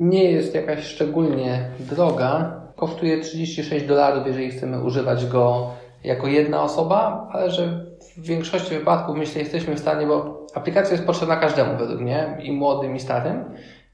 nie 0.00 0.30
jest 0.30 0.54
jakaś 0.54 0.84
szczególnie 0.84 1.70
droga. 1.80 2.60
Kosztuje 2.76 3.20
36 3.20 3.86
dolarów, 3.86 4.26
jeżeli 4.26 4.50
chcemy 4.50 4.84
używać 4.84 5.26
go 5.26 5.70
jako 6.04 6.26
jedna 6.26 6.62
osoba, 6.62 7.28
ale 7.32 7.50
że 7.50 7.84
w 8.16 8.22
większości 8.22 8.74
wypadków 8.74 9.16
myślę 9.16 9.42
jesteśmy 9.42 9.74
w 9.74 9.78
stanie, 9.78 10.06
bo 10.06 10.46
aplikacja 10.54 10.92
jest 10.92 11.06
potrzebna 11.06 11.36
każdemu 11.36 11.76
według 11.78 12.00
mnie, 12.00 12.38
i 12.42 12.52
młodym, 12.52 12.96
i 12.96 13.00
starym, 13.00 13.44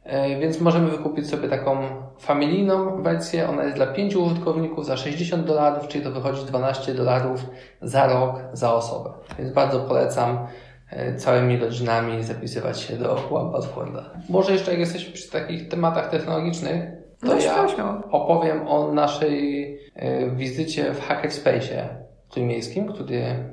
e, 0.04 0.40
więc 0.40 0.60
możemy 0.60 0.90
wykupić 0.90 1.30
sobie 1.30 1.48
taką 1.48 1.78
familijną 2.18 3.02
wersję. 3.02 3.48
Ona 3.48 3.64
jest 3.64 3.76
dla 3.76 3.86
pięciu 3.86 4.24
użytkowników 4.24 4.86
za 4.86 4.96
60 4.96 5.44
dolarów, 5.44 5.88
czyli 5.88 6.04
to 6.04 6.10
wychodzi 6.10 6.44
12 6.44 6.94
dolarów 6.94 7.46
za 7.82 8.06
rok 8.06 8.40
za 8.52 8.74
osobę. 8.74 9.10
Więc 9.38 9.50
bardzo 9.52 9.80
polecam 9.80 10.46
e, 10.90 11.16
całymi 11.16 11.56
rodzinami 11.56 12.22
zapisywać 12.22 12.80
się 12.80 12.96
do 12.96 13.28
OnePassworda. 13.30 14.10
Może 14.28 14.52
jeszcze 14.52 14.70
jak 14.70 14.80
jesteśmy 14.80 15.12
przy 15.12 15.30
takich 15.30 15.68
tematach 15.68 16.10
technologicznych, 16.10 17.05
to 17.20 17.26
no 17.26 17.38
ja 17.38 17.66
opowiem 18.10 18.68
o 18.68 18.92
naszej 18.92 19.78
e, 19.94 20.30
wizycie 20.30 20.94
w 20.94 21.08
Hackerspace'ie 21.08 21.88
trójmiejskim, 22.28 22.88
który 22.92 23.16
e, 23.16 23.46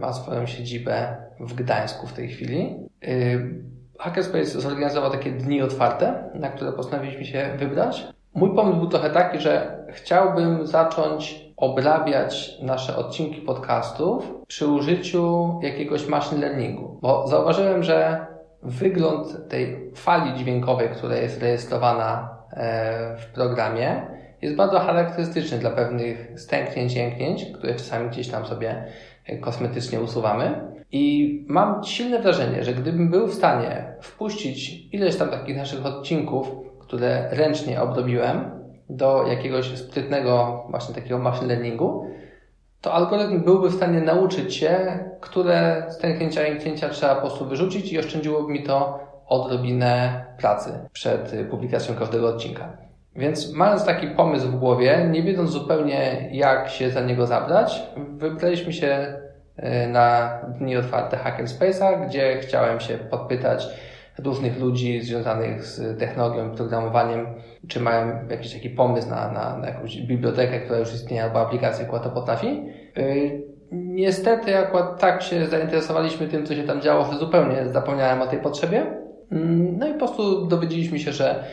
ma 0.00 0.12
swoją 0.12 0.46
siedzibę 0.46 1.16
w 1.40 1.54
Gdańsku 1.54 2.06
w 2.06 2.12
tej 2.12 2.28
chwili. 2.28 2.76
E, 3.02 3.08
Hackerspace 3.98 4.60
zorganizował 4.60 5.10
takie 5.10 5.30
dni 5.30 5.62
otwarte, 5.62 6.30
na 6.34 6.48
które 6.48 6.72
postanowiliśmy 6.72 7.24
się 7.24 7.50
wybrać. 7.58 8.06
Mój 8.34 8.54
pomysł 8.54 8.78
był 8.78 8.88
trochę 8.88 9.10
taki, 9.10 9.40
że 9.40 9.84
chciałbym 9.92 10.66
zacząć 10.66 11.48
obrabiać 11.56 12.58
nasze 12.62 12.96
odcinki 12.96 13.40
podcastów 13.40 14.34
przy 14.46 14.66
użyciu 14.66 15.54
jakiegoś 15.62 16.08
machine 16.08 16.40
learningu, 16.40 16.98
bo 17.02 17.28
zauważyłem, 17.28 17.82
że 17.82 18.26
wygląd 18.62 19.48
tej 19.48 19.90
fali 19.94 20.34
dźwiękowej, 20.34 20.88
która 20.88 21.16
jest 21.16 21.42
rejestrowana 21.42 22.37
w 23.18 23.26
programie 23.34 24.02
jest 24.42 24.56
bardzo 24.56 24.78
charakterystyczny 24.78 25.58
dla 25.58 25.70
pewnych 25.70 26.32
stęknięć, 26.36 26.94
jęknięć, 26.94 27.44
które 27.44 27.74
czasami 27.74 28.10
gdzieś 28.10 28.28
tam 28.28 28.46
sobie 28.46 28.84
kosmetycznie 29.40 30.00
usuwamy. 30.00 30.60
I 30.92 31.44
mam 31.48 31.84
silne 31.84 32.18
wrażenie, 32.18 32.64
że 32.64 32.72
gdybym 32.72 33.10
był 33.10 33.26
w 33.26 33.34
stanie 33.34 33.92
wpuścić 34.00 34.88
ileś 34.94 35.16
tam 35.16 35.28
takich 35.28 35.56
naszych 35.56 35.86
odcinków, 35.86 36.50
które 36.78 37.28
ręcznie 37.30 37.82
obrobiłem 37.82 38.50
do 38.90 39.26
jakiegoś 39.26 39.78
sprytnego 39.78 40.64
właśnie 40.70 40.94
takiego 40.94 41.18
machine 41.18 41.46
learningu, 41.46 42.06
to 42.80 42.92
algorytm 42.92 43.44
byłby 43.44 43.68
w 43.68 43.74
stanie 43.74 44.00
nauczyć 44.00 44.54
się, 44.54 44.98
które 45.20 45.86
stęknięcia, 45.90 46.42
jęknięcia 46.42 46.88
trzeba 46.88 47.14
po 47.14 47.20
prostu 47.20 47.46
wyrzucić 47.46 47.92
i 47.92 47.98
oszczędziłoby 47.98 48.52
mi 48.52 48.62
to 48.62 49.07
odrobinę 49.28 50.24
pracy 50.38 50.70
przed 50.92 51.34
publikacją 51.50 51.94
każdego 51.94 52.28
odcinka. 52.28 52.76
Więc 53.16 53.52
mając 53.52 53.84
taki 53.84 54.06
pomysł 54.06 54.48
w 54.48 54.56
głowie, 54.56 55.08
nie 55.10 55.22
wiedząc 55.22 55.50
zupełnie 55.50 56.28
jak 56.32 56.68
się 56.68 56.90
za 56.90 57.00
niego 57.00 57.26
zabrać, 57.26 57.82
wybraliśmy 58.16 58.72
się 58.72 59.14
e, 59.56 59.88
na 59.88 60.38
dni 60.58 60.76
otwarte 60.76 61.16
Hackerspace'a, 61.16 62.06
gdzie 62.06 62.38
chciałem 62.38 62.80
się 62.80 62.98
podpytać 62.98 63.68
różnych 64.18 64.60
ludzi 64.60 65.00
związanych 65.00 65.64
z 65.64 65.98
technologią 65.98 66.52
i 66.52 66.56
programowaniem, 66.56 67.26
czy 67.68 67.80
mają 67.80 68.28
jakiś 68.30 68.54
taki 68.54 68.70
pomysł 68.70 69.10
na, 69.10 69.32
na, 69.32 69.56
na 69.56 69.68
jakąś 69.68 69.96
bibliotekę, 69.96 70.60
która 70.60 70.78
już 70.78 70.94
istnieje, 70.94 71.24
albo 71.24 71.40
aplikację, 71.40 71.84
która 71.84 72.02
to 72.02 72.10
potrafi. 72.10 72.62
E, 72.96 73.02
niestety 73.72 74.58
akurat 74.58 75.00
tak 75.00 75.22
się 75.22 75.46
zainteresowaliśmy 75.46 76.28
tym, 76.28 76.46
co 76.46 76.54
się 76.54 76.62
tam 76.62 76.80
działo, 76.80 77.04
że 77.04 77.18
zupełnie 77.18 77.68
zapomniałem 77.68 78.22
o 78.22 78.26
tej 78.26 78.38
potrzebie. 78.38 79.07
Mm, 79.32 79.78
no 79.78 79.88
i 79.88 79.92
po 79.92 79.98
prostu 79.98 80.46
dowiedzieliśmy 80.46 80.98
się, 80.98 81.12
że 81.12 81.44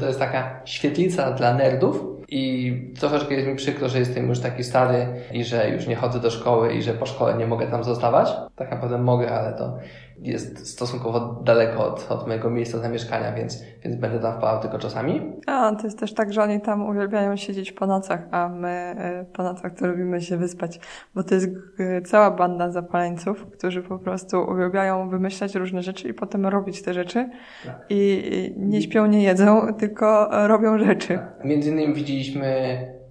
to 0.00 0.06
jest 0.06 0.18
taka 0.18 0.60
świetlica 0.64 1.30
dla 1.30 1.54
nerdów 1.54 2.04
i 2.28 2.72
troszeczkę 3.00 3.34
jest 3.34 3.46
mi 3.46 3.56
przykro, 3.56 3.88
że 3.88 3.98
jestem 3.98 4.28
już 4.28 4.40
taki 4.40 4.64
stary 4.64 5.06
i 5.32 5.44
że 5.44 5.70
już 5.70 5.86
nie 5.86 5.96
chodzę 5.96 6.20
do 6.20 6.30
szkoły 6.30 6.74
i 6.74 6.82
że 6.82 6.94
po 6.94 7.06
szkole 7.06 7.34
nie 7.34 7.46
mogę 7.46 7.66
tam 7.66 7.84
zostawać. 7.84 8.28
Tak 8.56 8.70
naprawdę 8.70 8.98
mogę, 8.98 9.30
ale 9.30 9.58
to 9.58 9.78
jest 10.22 10.66
stosunkowo 10.66 11.42
daleko 11.44 11.86
od, 11.86 12.06
od 12.10 12.26
mojego 12.26 12.50
miejsca 12.50 12.78
zamieszkania, 12.78 13.32
więc, 13.32 13.62
więc 13.84 13.96
będę 13.96 14.20
tam 14.20 14.38
wpadał 14.38 14.62
tylko 14.62 14.78
czasami. 14.78 15.32
A, 15.46 15.74
to 15.74 15.84
jest 15.84 15.98
też 15.98 16.14
tak, 16.14 16.32
że 16.32 16.42
oni 16.42 16.60
tam 16.60 16.88
uwielbiają 16.88 17.36
siedzieć 17.36 17.72
po 17.72 17.86
nocach, 17.86 18.20
a 18.30 18.48
my 18.48 18.68
e, 18.68 19.24
po 19.32 19.42
nocach 19.42 19.74
to 19.74 19.86
lubimy 19.86 20.20
się 20.20 20.36
wyspać, 20.36 20.80
bo 21.14 21.22
to 21.22 21.34
jest 21.34 21.48
cała 22.04 22.30
banda 22.30 22.70
zapaleńców, 22.70 23.46
którzy 23.46 23.82
po 23.82 23.98
prostu 23.98 24.40
uwielbiają 24.42 25.08
wymyślać 25.08 25.54
różne 25.54 25.82
rzeczy 25.82 26.08
i 26.08 26.14
potem 26.14 26.46
robić 26.46 26.82
te 26.82 26.94
rzeczy 26.94 27.30
tak. 27.66 27.86
i 27.88 28.54
nie 28.56 28.82
śpią, 28.82 29.06
nie 29.06 29.22
jedzą, 29.22 29.60
tylko 29.80 30.28
robią 30.46 30.78
rzeczy. 30.78 31.14
Tak. 31.14 31.44
Między 31.44 31.70
innymi 31.70 31.94
widzieliśmy 31.94 32.54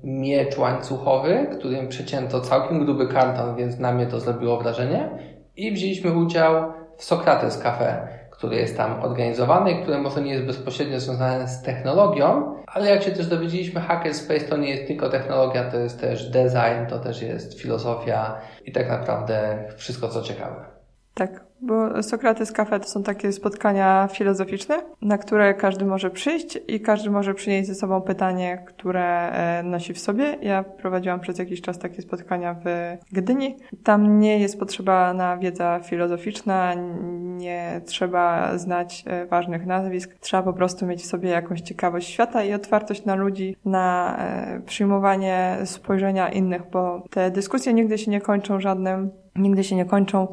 miecz 0.04 0.58
łańcuchowy, 0.58 1.48
którym 1.60 1.88
przecięto 1.88 2.42
całkiem 2.42 2.86
gruby 2.86 3.08
karton, 3.08 3.56
więc 3.56 3.80
na 3.80 3.92
mnie 3.92 4.08
to 4.08 4.20
zrobiło 4.20 4.58
wrażenie 4.58 5.10
i 5.56 5.72
wzięliśmy 5.72 6.14
udział 6.14 6.74
Sokrates 7.00 7.58
Cafe, 7.58 8.08
który 8.32 8.56
jest 8.56 8.78
tam 8.78 9.04
organizowany, 9.04 9.82
które 9.82 9.98
może 9.98 10.22
nie 10.22 10.32
jest 10.34 10.46
bezpośrednio 10.46 11.00
związane 11.00 11.48
z 11.48 11.62
technologią, 11.62 12.56
ale 12.68 12.90
jak 12.90 13.04
się 13.04 13.12
też 13.12 13.28
dowiedzieliśmy, 13.28 13.82
Hackerspace 13.82 14.46
to 14.46 14.58
nie 14.58 14.70
jest 14.70 14.88
tylko 14.88 15.10
technologia, 15.10 15.72
to 15.72 15.78
jest 15.78 16.02
też 16.02 16.30
design, 16.30 16.86
to 16.90 17.00
też 17.00 17.22
jest 17.22 17.60
filozofia 17.60 18.42
i 18.66 18.72
tak 18.72 18.90
naprawdę 18.90 19.64
wszystko, 19.78 20.10
co 20.10 20.22
ciekawe. 20.22 20.66
Tak, 21.14 21.49
bo 21.62 22.04
Sokrates 22.04 22.52
Cafe 22.52 22.80
to 22.80 22.88
są 22.88 23.04
takie 23.04 23.32
spotkania 23.32 24.08
filozoficzne, 24.12 24.82
na 25.02 25.18
które 25.18 25.54
każdy 25.54 25.86
może 25.86 26.10
przyjść 26.10 26.60
i 26.68 26.80
każdy 26.80 27.10
może 27.10 27.34
przynieść 27.34 27.68
ze 27.68 27.76
sobą 27.76 28.02
pytanie, 28.02 28.64
które 28.68 29.32
e, 29.32 29.64
nosi 29.64 29.94
w 29.94 30.00
sobie. 30.00 30.38
Ja 30.42 30.64
prowadziłam 30.64 31.20
przez 31.20 31.40
jakiś 31.40 31.62
czas 31.62 31.80
takie 31.80 32.02
spotkania 32.02 32.56
w 32.66 32.98
Gdyni. 33.12 33.56
Tam 33.84 34.20
nie 34.20 34.40
jest 34.40 34.60
potrzeba 34.60 35.14
na 35.14 35.38
wiedza 35.38 35.80
filozoficzna, 35.84 36.74
nie 37.22 37.82
trzeba 37.86 38.58
znać 38.58 39.04
e, 39.08 39.26
ważnych 39.26 39.66
nazwisk. 39.66 40.16
Trzeba 40.20 40.44
po 40.44 40.54
prostu 40.54 40.86
mieć 40.86 41.02
w 41.02 41.06
sobie 41.06 41.30
jakąś 41.30 41.62
ciekawość 41.62 42.10
świata 42.10 42.44
i 42.44 42.54
otwartość 42.54 43.06
na 43.06 43.16
ludzi, 43.16 43.56
na 43.66 44.18
e, 44.20 44.62
przyjmowanie 44.66 45.58
spojrzenia 45.66 46.30
innych, 46.30 46.62
bo 46.72 47.04
te 47.10 47.32
dyskusje 47.32 47.74
nigdy 47.74 47.98
się 47.98 48.12
nie 48.12 48.22
kończą 48.22 48.60
żadnym 48.60 49.12
nigdy 49.36 49.64
się 49.64 49.76
nie 49.76 49.86
kończą 49.86 50.28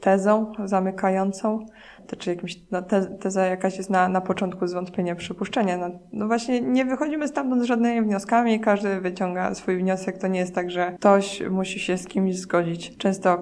tezą 0.00 0.52
zamykającą, 0.64 1.66
to 2.06 2.16
czy 2.16 2.30
jakimś, 2.30 2.58
no, 2.70 2.82
te, 2.82 3.06
teza 3.06 3.46
jakaś 3.46 3.76
jest 3.78 3.90
na, 3.90 4.08
na 4.08 4.20
początku 4.20 4.66
zwątpienia, 4.66 5.14
przypuszczenia. 5.14 5.76
No, 5.76 5.90
no 6.12 6.26
właśnie 6.26 6.60
nie 6.60 6.84
wychodzimy 6.84 7.28
stamtąd 7.28 7.62
z 7.62 7.64
żadnymi 7.64 8.02
wnioskami, 8.02 8.60
każdy 8.60 9.00
wyciąga 9.00 9.54
swój 9.54 9.76
wniosek. 9.76 10.18
To 10.18 10.26
nie 10.26 10.40
jest 10.40 10.54
tak, 10.54 10.70
że 10.70 10.92
ktoś 10.98 11.42
musi 11.50 11.80
się 11.80 11.98
z 11.98 12.06
kimś 12.06 12.38
zgodzić. 12.38 12.96
Często 12.96 13.40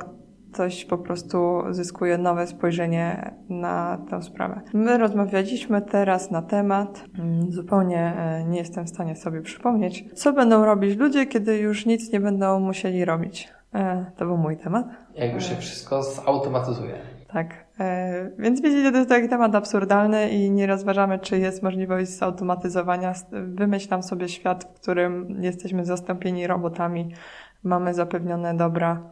ktoś 0.53 0.84
po 0.84 0.99
prostu 0.99 1.62
zyskuje 1.70 2.18
nowe 2.18 2.47
spojrzenie 2.47 3.34
na 3.49 3.99
tę 4.11 4.22
sprawę. 4.22 4.61
My 4.72 4.99
rozmawialiśmy 4.99 5.82
teraz 5.82 6.30
na 6.30 6.43
temat, 6.43 7.05
mm, 7.18 7.53
zupełnie 7.53 8.14
e, 8.16 8.45
nie 8.45 8.59
jestem 8.59 8.84
w 8.84 8.88
stanie 8.88 9.16
sobie 9.16 9.43
przypomnieć, 9.43 10.05
co 10.14 10.32
będą 10.32 10.64
robić 10.64 10.99
ludzie, 10.99 11.26
kiedy 11.26 11.59
już 11.59 11.86
nic 11.86 12.12
nie 12.12 12.20
będą 12.20 12.61
musieli 12.61 13.05
robić. 13.05 13.49
E, 13.74 14.10
to 14.16 14.26
był 14.26 14.36
mój 14.36 14.56
temat. 14.56 14.86
Jak 15.14 15.34
już 15.34 15.44
się 15.44 15.56
wszystko 15.56 16.02
zautomatyzuje. 16.02 16.94
Tak. 17.32 17.54
E, 17.80 18.30
więc 18.38 18.60
widzicie, 18.62 18.92
to 18.92 18.96
jest 18.96 19.08
taki 19.08 19.28
temat 19.28 19.54
absurdalny 19.54 20.30
i 20.30 20.50
nie 20.50 20.66
rozważamy, 20.66 21.18
czy 21.18 21.38
jest 21.38 21.62
możliwość 21.62 22.10
zautomatyzowania. 22.10 23.12
Wymyślam 23.32 24.02
sobie 24.02 24.28
świat, 24.28 24.64
w 24.64 24.80
którym 24.80 25.42
jesteśmy 25.42 25.84
zastąpieni 25.84 26.46
robotami, 26.46 27.14
mamy 27.62 27.94
zapewnione 27.94 28.54
dobra 28.54 29.02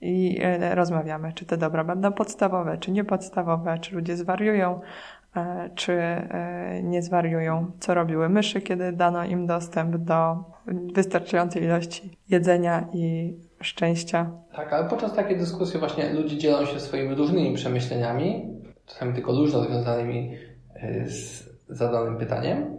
i 0.00 0.38
e, 0.42 0.74
rozmawiamy, 0.74 1.32
czy 1.32 1.46
te 1.46 1.56
dobra 1.56 1.84
będą 1.84 2.12
podstawowe, 2.12 2.78
czy 2.78 2.90
niepodstawowe, 2.92 3.78
czy 3.78 3.94
ludzie 3.94 4.16
zwariują, 4.16 4.80
czy 5.74 5.98
nie 6.82 7.02
zwariują, 7.02 7.70
co 7.80 7.94
robiły 7.94 8.28
myszy, 8.28 8.60
kiedy 8.60 8.92
dano 8.92 9.24
im 9.24 9.46
dostęp 9.46 9.96
do 9.96 10.44
wystarczającej 10.94 11.62
ilości 11.62 12.18
jedzenia 12.28 12.88
i 12.92 13.34
szczęścia. 13.62 14.30
Tak, 14.52 14.72
ale 14.72 14.88
podczas 14.88 15.14
takiej 15.14 15.38
dyskusji 15.38 15.80
właśnie 15.80 16.12
ludzie 16.12 16.38
dzielą 16.38 16.66
się 16.66 16.80
swoimi 16.80 17.14
różnymi 17.14 17.54
przemyśleniami, 17.54 18.60
czasami 18.86 19.14
tylko 19.14 19.32
luźno 19.32 19.62
związanymi 19.62 20.34
y, 20.84 21.08
z 21.08 21.50
zadanym 21.68 22.16
pytaniem. 22.16 22.76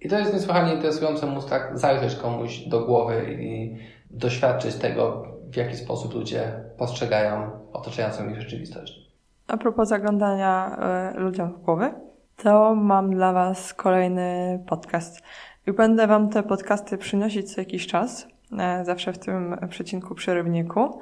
I 0.00 0.08
to 0.08 0.18
jest 0.18 0.32
niesłychanie 0.32 0.74
interesujące 0.74 1.26
móc 1.26 1.46
tak 1.46 1.78
zajrzeć 1.78 2.14
komuś 2.14 2.58
do 2.58 2.84
głowy 2.84 3.36
i 3.40 3.76
doświadczyć 4.10 4.74
tego, 4.74 5.24
w 5.50 5.56
jaki 5.56 5.76
sposób 5.76 6.14
ludzie 6.14 6.52
postrzegają 6.78 7.50
otaczającą 7.72 8.28
ich 8.28 8.40
rzeczywistość. 8.40 9.12
A 9.46 9.56
propos 9.56 9.88
zaglądania 9.88 10.78
y, 11.16 11.20
ludziom 11.20 11.52
w 11.52 11.58
głowy, 11.58 11.92
to 12.36 12.74
mam 12.74 13.14
dla 13.14 13.32
Was 13.32 13.74
kolejny 13.74 14.60
podcast. 14.68 15.22
I 15.66 15.72
będę 15.72 16.06
Wam 16.06 16.28
te 16.28 16.42
podcasty 16.42 16.98
przynosić 16.98 17.54
co 17.54 17.60
jakiś 17.60 17.86
czas. 17.86 18.31
E, 18.58 18.84
zawsze 18.84 19.12
w 19.12 19.18
tym 19.18 19.56
przecinku 19.70 20.14
przerywniku. 20.14 21.00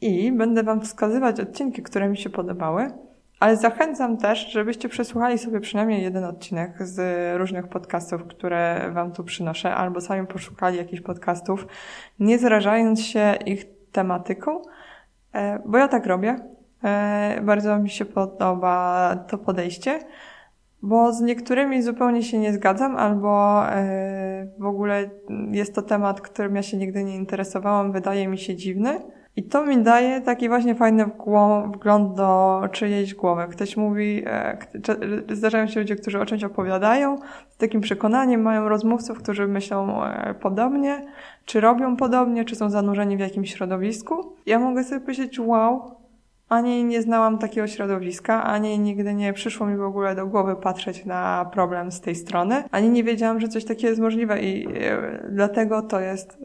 I 0.00 0.32
będę 0.32 0.62
Wam 0.62 0.80
wskazywać 0.80 1.40
odcinki, 1.40 1.82
które 1.82 2.08
mi 2.08 2.16
się 2.16 2.30
podobały, 2.30 2.90
ale 3.40 3.56
zachęcam 3.56 4.16
też, 4.16 4.52
żebyście 4.52 4.88
przesłuchali 4.88 5.38
sobie 5.38 5.60
przynajmniej 5.60 6.02
jeden 6.02 6.24
odcinek 6.24 6.86
z 6.86 7.00
różnych 7.38 7.68
podcastów, 7.68 8.24
które 8.24 8.90
Wam 8.92 9.12
tu 9.12 9.24
przynoszę, 9.24 9.74
albo 9.74 10.00
sami 10.00 10.26
poszukali 10.26 10.76
jakichś 10.76 11.02
podcastów, 11.02 11.66
nie 12.20 12.38
zrażając 12.38 13.02
się 13.02 13.34
ich 13.46 13.64
tematyką, 13.92 14.62
e, 15.32 15.58
bo 15.66 15.78
ja 15.78 15.88
tak 15.88 16.06
robię. 16.06 16.36
E, 16.84 17.40
bardzo 17.42 17.78
mi 17.78 17.90
się 17.90 18.04
podoba 18.04 19.16
to 19.28 19.38
podejście 19.38 19.98
bo 20.82 21.12
z 21.12 21.20
niektórymi 21.20 21.82
zupełnie 21.82 22.22
się 22.22 22.38
nie 22.38 22.52
zgadzam, 22.52 22.96
albo 22.96 23.62
e, 23.68 24.46
w 24.58 24.64
ogóle 24.66 25.10
jest 25.50 25.74
to 25.74 25.82
temat, 25.82 26.20
którym 26.20 26.56
ja 26.56 26.62
się 26.62 26.76
nigdy 26.76 27.04
nie 27.04 27.16
interesowałam, 27.16 27.92
wydaje 27.92 28.28
mi 28.28 28.38
się 28.38 28.56
dziwny. 28.56 29.00
I 29.36 29.42
to 29.42 29.66
mi 29.66 29.82
daje 29.82 30.20
taki 30.20 30.48
właśnie 30.48 30.74
fajny 30.74 31.04
wgląd 31.74 32.14
do 32.14 32.60
czyjejś 32.72 33.14
głowy. 33.14 33.46
Ktoś 33.50 33.76
mówi, 33.76 34.22
e, 34.26 34.58
zdarzają 35.30 35.66
się 35.66 35.80
ludzie, 35.80 35.96
którzy 35.96 36.20
o 36.20 36.26
czymś 36.26 36.44
opowiadają, 36.44 37.18
z 37.48 37.56
takim 37.56 37.80
przekonaniem 37.80 38.42
mają 38.42 38.68
rozmówców, 38.68 39.18
którzy 39.18 39.48
myślą 39.48 40.04
e, 40.04 40.34
podobnie, 40.34 41.06
czy 41.44 41.60
robią 41.60 41.96
podobnie, 41.96 42.44
czy 42.44 42.56
są 42.56 42.70
zanurzeni 42.70 43.16
w 43.16 43.20
jakimś 43.20 43.54
środowisku. 43.54 44.36
Ja 44.46 44.58
mogę 44.58 44.84
sobie 44.84 45.00
powiedzieć, 45.00 45.40
wow, 45.40 45.97
ani 46.48 46.84
nie 46.84 47.02
znałam 47.02 47.38
takiego 47.38 47.66
środowiska, 47.66 48.44
ani 48.44 48.78
nigdy 48.78 49.14
nie 49.14 49.32
przyszło 49.32 49.66
mi 49.66 49.76
w 49.76 49.82
ogóle 49.82 50.14
do 50.14 50.26
głowy 50.26 50.56
patrzeć 50.56 51.04
na 51.04 51.50
problem 51.52 51.92
z 51.92 52.00
tej 52.00 52.14
strony, 52.14 52.64
ani 52.70 52.90
nie 52.90 53.04
wiedziałam, 53.04 53.40
że 53.40 53.48
coś 53.48 53.64
takiego 53.64 53.88
jest 53.88 54.00
możliwe 54.00 54.42
i 54.42 54.66
e, 54.66 55.28
dlatego 55.30 55.82
to 55.82 56.00
jest 56.00 56.38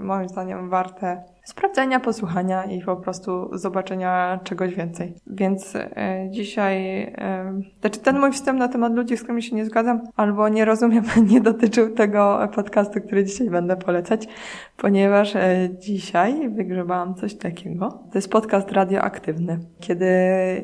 moim 0.00 0.28
zdaniem 0.28 0.70
warte 0.70 1.22
sprawdzenia, 1.46 2.00
posłuchania 2.00 2.64
i 2.64 2.82
po 2.82 2.96
prostu 2.96 3.58
zobaczenia 3.58 4.40
czegoś 4.44 4.74
więcej. 4.74 5.14
Więc 5.26 5.76
e, 5.76 6.28
dzisiaj, 6.30 7.02
e, 7.02 7.60
znaczy 7.80 8.00
ten 8.00 8.20
mój 8.20 8.32
wstęp 8.32 8.58
na 8.58 8.68
temat 8.68 8.92
ludzi, 8.94 9.16
z 9.16 9.22
którymi 9.22 9.42
się 9.42 9.56
nie 9.56 9.64
zgadzam, 9.64 10.00
albo 10.16 10.48
nie 10.48 10.64
rozumiem, 10.64 11.04
nie 11.32 11.40
dotyczył 11.40 11.90
tego 11.90 12.48
podcastu, 12.54 13.00
który 13.00 13.24
dzisiaj 13.24 13.50
będę 13.50 13.76
polecać, 13.76 14.28
ponieważ 14.76 15.36
e, 15.36 15.68
dzisiaj 15.78 16.50
wygrzebałam 16.50 17.14
coś 17.14 17.34
takiego. 17.34 17.88
To 17.88 18.18
jest 18.18 18.30
podcast 18.30 18.72
radioaktywny. 18.72 19.58
Kiedy 19.80 20.06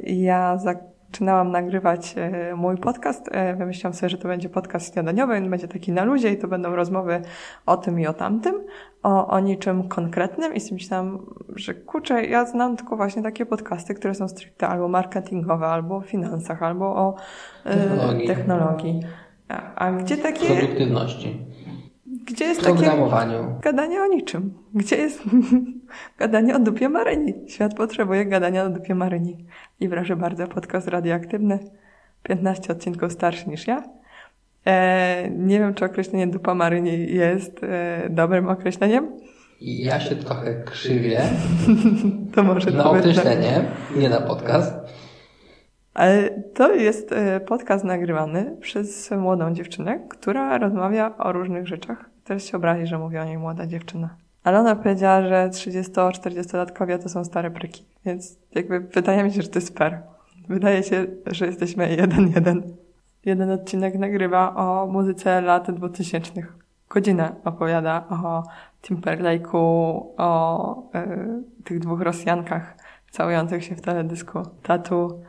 ja 0.05 0.59
za 0.59 0.75
zaczynałam 1.13 1.51
nagrywać 1.51 2.15
mój 2.57 2.77
podcast, 2.77 3.31
wymyśliłam 3.59 3.95
sobie, 3.95 4.11
że 4.11 4.19
to 4.19 4.29
będzie 4.29 4.49
podcast 4.49 4.93
śniadaniowy, 4.93 5.41
będzie 5.41 5.69
taki 5.69 5.93
na 5.93 6.05
luzie 6.05 6.31
i 6.31 6.39
to 6.39 6.49
będą 6.49 6.77
rozmowy 6.77 7.23
o 7.67 7.77
tym 7.77 8.01
i 8.01 8.07
o 8.07 8.13
tamtym, 8.13 8.55
o, 9.03 9.27
o 9.27 9.41
niczym 9.41 9.89
konkretnym 9.89 10.55
i 10.55 10.61
sobie 10.61 10.75
myślałam, 10.75 11.27
że 11.57 11.75
kurczę, 11.75 12.25
ja 12.25 12.47
znam 12.47 12.77
tylko 12.77 12.97
właśnie 12.97 13.23
takie 13.23 13.47
podcasty, 13.47 13.95
które 13.95 14.15
są 14.15 14.29
stricte 14.29 14.69
albo 14.69 14.89
marketingowe, 14.89 15.67
albo 15.67 15.97
o 15.97 16.01
finansach, 16.01 16.63
albo 16.63 16.87
o 16.87 17.15
e, 17.65 17.77
technologii. 17.77 18.27
technologii. 18.27 19.01
A, 19.49 19.75
a 19.75 19.93
gdzie 19.93 20.17
takie... 20.17 20.47
Produktywności. 20.47 21.39
Gdzie 22.27 22.45
jest 22.45 22.63
takie 22.63 22.91
gadanie 23.61 24.03
o 24.03 24.07
niczym? 24.07 24.55
Gdzie 24.75 24.97
jest 24.97 25.23
gadanie 26.19 26.57
o 26.57 26.59
dupie 26.59 26.89
Maryni? 26.89 27.35
Świat 27.49 27.75
potrzebuje 27.75 28.27
gadania 28.27 28.65
o 28.65 28.69
dupie 28.69 28.95
Maryni. 28.95 29.47
I 29.81 29.89
proszę 29.89 30.17
bardzo, 30.17 30.47
podcast 30.47 30.89
radioaktywny, 30.89 31.59
15 32.23 32.73
odcinków 32.73 33.13
starszy 33.13 33.49
niż 33.49 33.67
ja. 33.67 33.83
E, 34.67 35.31
nie 35.31 35.59
wiem, 35.59 35.75
czy 35.75 35.85
określenie 35.85 36.27
dupa 36.27 36.55
Maryni 36.55 37.15
jest 37.15 37.65
e, 37.65 38.09
dobrym 38.11 38.49
określeniem. 38.49 39.11
Ja 39.61 40.01
się 40.01 40.17
trochę 40.17 40.63
krzywię 40.65 41.21
To 42.35 42.43
może 42.43 42.71
na 42.71 42.83
wytnę. 42.93 42.99
określenie, 43.01 43.65
nie 43.97 44.09
na 44.09 44.21
podcast. 44.21 44.75
Ale 45.95 46.31
to 46.55 46.75
jest 46.75 47.13
e, 47.13 47.41
podcast 47.41 47.85
nagrywany 47.85 48.57
przez 48.61 49.11
młodą 49.11 49.55
dziewczynę, 49.55 50.01
która 50.09 50.59
rozmawia 50.59 51.17
o 51.19 51.33
różnych 51.33 51.67
rzeczach. 51.67 52.05
Teraz 52.25 52.45
się 52.45 52.57
obrazi, 52.57 52.87
że 52.87 52.99
mówi 52.99 53.19
o 53.19 53.25
niej 53.25 53.39
młoda 53.39 53.67
dziewczyna. 53.67 54.17
Ale 54.45 54.59
ona 54.59 54.77
powiedziała, 54.77 55.23
że 55.29 55.49
30-40-latkowie 55.53 57.03
to 57.03 57.09
są 57.09 57.25
stare 57.25 57.51
pryki. 57.51 57.85
Więc 58.07 58.39
jakby 58.55 58.81
wydaje 58.81 59.23
mi 59.25 59.33
się, 59.33 59.43
że 59.43 59.49
to 59.49 59.59
jest 59.59 59.79
fair. 59.79 59.99
Wydaje 60.49 60.83
się, 60.83 61.07
że 61.27 61.47
jesteśmy 61.47 61.97
jeden 61.97 62.33
jeden. 62.35 62.63
Jeden 63.25 63.51
odcinek 63.51 63.95
nagrywa 63.95 64.55
o 64.55 64.87
muzyce 64.87 65.41
lat 65.41 65.71
2000. 65.71 66.47
Godzinę 66.89 67.35
opowiada 67.45 68.07
o 68.11 68.43
Timberlake'u, 68.83 69.57
o 70.17 70.93
e, 70.95 71.43
tych 71.65 71.79
dwóch 71.79 72.01
Rosjankach 72.01 72.77
całujących 73.11 73.65
się 73.65 73.77
w 73.77 73.81
teledysku 73.81 74.43
Tatu. 74.63 75.23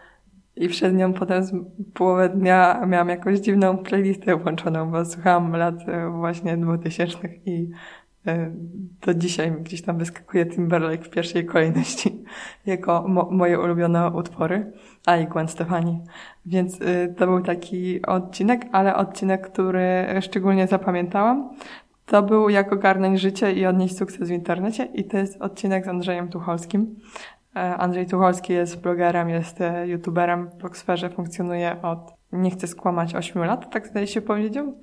I 0.56 0.70
przed 0.70 0.96
nią 0.96 1.14
potem 1.14 1.44
z 1.44 1.54
połowę 1.94 2.30
dnia 2.30 2.86
miałam 2.86 3.10
jakąś 3.10 3.40
dziwną 3.40 3.78
playlistę 3.78 4.36
włączoną, 4.36 4.92
bo 4.92 5.06
słuchałam 5.06 5.56
lat 5.56 5.76
e, 5.88 6.10
właśnie 6.10 6.58
2000 6.58 7.18
i 7.46 7.70
e, 8.28 8.52
do 9.02 9.14
dzisiaj 9.14 9.52
gdzieś 9.52 9.82
tam 9.82 9.98
wyskakuje 9.98 10.46
Timberlake 10.46 11.04
w 11.04 11.10
pierwszej 11.10 11.46
kolejności 11.46 12.24
jako 12.66 13.08
mo 13.08 13.30
moje 13.32 13.60
ulubione 13.60 14.12
utwory, 14.12 14.72
a 15.06 15.18
i 15.18 15.28
Gwen 15.28 15.48
Stefani. 15.48 16.02
Więc 16.46 16.82
y, 16.82 17.16
to 17.18 17.28
był 17.28 17.42
taki 17.42 18.06
odcinek, 18.06 18.66
ale 18.72 18.96
odcinek, 18.96 19.52
który 19.52 20.06
szczególnie 20.22 20.68
zapamiętałam, 20.68 21.50
to 22.06 22.24
był 22.24 22.50
jak 22.50 22.74
ogarnąć 22.74 23.20
życie 23.20 23.54
i 23.54 23.66
odnieść 23.66 23.98
sukces 23.98 24.28
w 24.28 24.32
internecie 24.32 24.86
i 24.86 25.04
to 25.04 25.18
jest 25.18 25.42
odcinek 25.42 25.86
z 25.86 25.88
Andrzejem 25.88 26.30
Tucholskim. 26.30 26.96
E, 27.56 27.60
Andrzej 27.78 28.08
Tucholski 28.08 28.54
jest 28.54 28.82
blogerem, 28.82 29.30
jest 29.30 29.62
e, 29.62 29.88
youtuberem 29.88 30.50
w 30.50 30.56
blogsferze, 30.56 31.10
funkcjonuje 31.10 31.82
od, 31.82 32.14
nie 32.32 32.52
chcę 32.52 32.68
skłamać, 32.68 33.16
8 33.16 33.44
lat, 33.44 33.72
tak 33.72 33.88
zdaje 33.88 34.08
się 34.08 34.22
powiedział. 34.22 34.74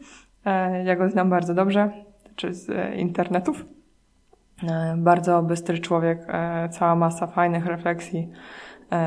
E, 0.44 0.84
Ja 0.84 0.96
go 0.96 1.08
znam 1.08 1.30
bardzo 1.30 1.54
dobrze, 1.54 1.90
czy 2.36 2.54
z 2.54 2.70
e, 2.70 2.96
internetów. 2.96 3.64
Bardzo 4.96 5.42
bystry 5.42 5.78
człowiek, 5.78 6.26
cała 6.70 6.94
masa 6.94 7.26
fajnych 7.26 7.66
refleksji, 7.66 8.28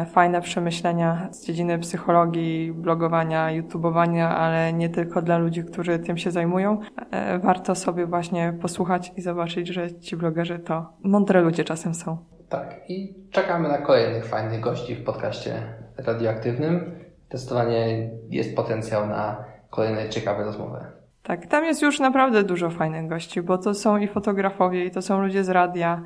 fajne 0.05 0.41
przemyślenia 0.41 1.27
z 1.31 1.45
dziedziny 1.45 1.79
psychologii, 1.79 2.73
blogowania, 2.73 3.51
youtubowania, 3.51 4.37
ale 4.37 4.73
nie 4.73 4.89
tylko 4.89 5.21
dla 5.21 5.37
ludzi, 5.37 5.63
którzy 5.63 5.99
tym 5.99 6.17
się 6.17 6.31
zajmują. 6.31 6.79
E, 7.11 7.39
Warto 7.39 7.75
sobie 7.75 8.05
właśnie 8.05 8.53
posłuchać 8.61 9.11
i 9.17 9.21
zobaczyć, 9.21 9.67
że 9.67 9.99
ci 9.99 10.15
blogerzy 10.17 10.59
to 10.59 10.93
mądre 11.03 11.41
ludzie 11.41 11.63
czasem 11.63 11.93
są. 11.93 12.17
Tak, 12.49 12.75
i 12.89 13.15
czekamy 13.31 13.69
na 13.69 13.77
kolejnych 13.77 14.25
fajnych 14.25 14.59
gości 14.59 14.95
w 14.95 15.03
podcaście 15.03 15.53
radioaktywnym. 15.97 16.95
Testowanie 17.29 18.09
jest 18.29 18.55
potencjał 18.55 19.07
na 19.07 19.43
kolejne 19.69 20.09
ciekawe 20.09 20.43
rozmowy. 20.43 20.79
Tak, 21.23 21.47
tam 21.47 21.65
jest 21.65 21.81
już 21.81 21.99
naprawdę 21.99 22.43
dużo 22.43 22.69
fajnych 22.69 23.07
gości, 23.07 23.41
bo 23.41 23.57
to 23.57 23.73
są 23.73 23.97
i 23.97 24.07
fotografowie, 24.07 24.85
i 24.85 24.91
to 24.91 25.01
są 25.01 25.21
ludzie 25.21 25.43
z 25.43 25.49
radia, 25.49 26.01
e, 26.01 26.03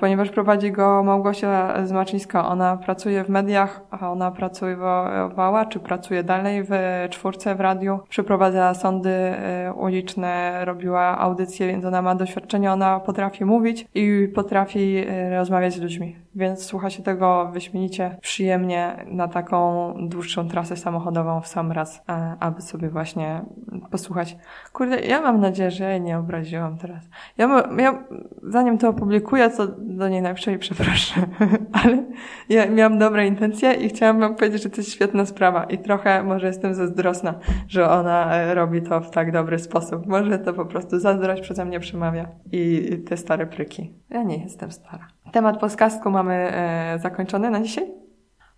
ponieważ 0.00 0.30
prowadzi 0.30 0.72
go 0.72 1.02
Małgosia 1.02 1.86
Zmaczyńska. 1.86 2.48
Ona 2.48 2.76
pracuje 2.76 3.24
w 3.24 3.28
mediach, 3.28 3.80
a 3.90 4.10
ona 4.10 4.30
pracowała, 4.30 5.66
czy 5.66 5.80
pracuje 5.80 6.24
dalej 6.24 6.62
w 6.64 6.70
czwórce 7.10 7.54
w 7.54 7.60
radiu. 7.60 8.00
Przeprowadza 8.08 8.74
sądy 8.74 9.10
e, 9.10 9.72
uliczne, 9.76 10.64
robiła 10.64 11.18
audycje, 11.18 11.66
więc 11.66 11.84
ona 11.84 12.02
ma 12.02 12.14
doświadczenie, 12.14 12.72
ona 12.72 13.00
potrafi 13.00 13.44
mówić 13.44 13.88
i 13.94 14.28
potrafi 14.34 15.04
e, 15.08 15.36
rozmawiać 15.38 15.74
z 15.74 15.80
ludźmi. 15.80 16.16
Więc 16.34 16.64
słucha 16.64 16.90
się 16.90 17.02
tego 17.02 17.50
wyśmienicie, 17.52 18.16
przyjemnie 18.20 19.04
na 19.06 19.28
taką 19.28 19.94
dłuższą 20.08 20.48
trasę 20.48 20.76
samochodową 20.76 21.40
w 21.40 21.46
sam 21.46 21.72
raz, 21.72 22.02
e, 22.08 22.36
aby 22.40 22.62
sobie 22.62 22.88
właśnie 22.88 23.42
posłuchać. 23.90 24.36
Kurde, 24.72 25.00
ja 25.00 25.20
mam 25.20 25.40
nadzieję, 25.40 25.70
że 25.70 25.84
ja 25.84 25.98
nie 25.98 26.18
obraziłam 26.18 26.78
teraz. 26.78 27.08
Ja, 27.38 27.62
ja 27.78 28.04
zanim 28.42 28.78
to 28.78 28.88
opublikuję, 28.88 29.50
do 29.66 30.08
niej 30.08 30.22
najpierw 30.22 30.60
przepraszam, 30.60 31.24
ale 31.82 32.04
ja 32.48 32.70
miałam 32.70 32.98
dobre 32.98 33.26
intencje 33.26 33.72
i 33.72 33.88
chciałam 33.88 34.20
wam 34.20 34.36
powiedzieć, 34.36 34.62
że 34.62 34.70
to 34.70 34.76
jest 34.76 34.92
świetna 34.92 35.26
sprawa 35.26 35.64
i 35.64 35.78
trochę 35.78 36.22
może 36.22 36.46
jestem 36.46 36.74
zazdrosna, 36.74 37.34
że 37.68 37.90
ona 37.90 38.36
e, 38.36 38.54
robi 38.54 38.82
to 38.82 39.00
w 39.00 39.10
tak 39.10 39.32
dobry 39.32 39.58
sposób. 39.58 40.06
Może 40.06 40.38
to 40.38 40.52
po 40.52 40.66
prostu 40.66 40.98
zazdrość 40.98 41.42
przeze 41.42 41.64
mnie 41.64 41.80
przemawia 41.80 42.28
i 42.52 42.88
te 43.08 43.16
stare 43.16 43.46
pryki. 43.46 43.92
Ja 44.10 44.22
nie 44.22 44.42
jestem 44.42 44.72
stara. 44.72 45.08
Temat 45.32 45.60
podcastku 45.60 46.10
mamy 46.10 46.34
e, 46.34 46.98
zakończony 46.98 47.50
na 47.50 47.60
dzisiaj. 47.60 47.92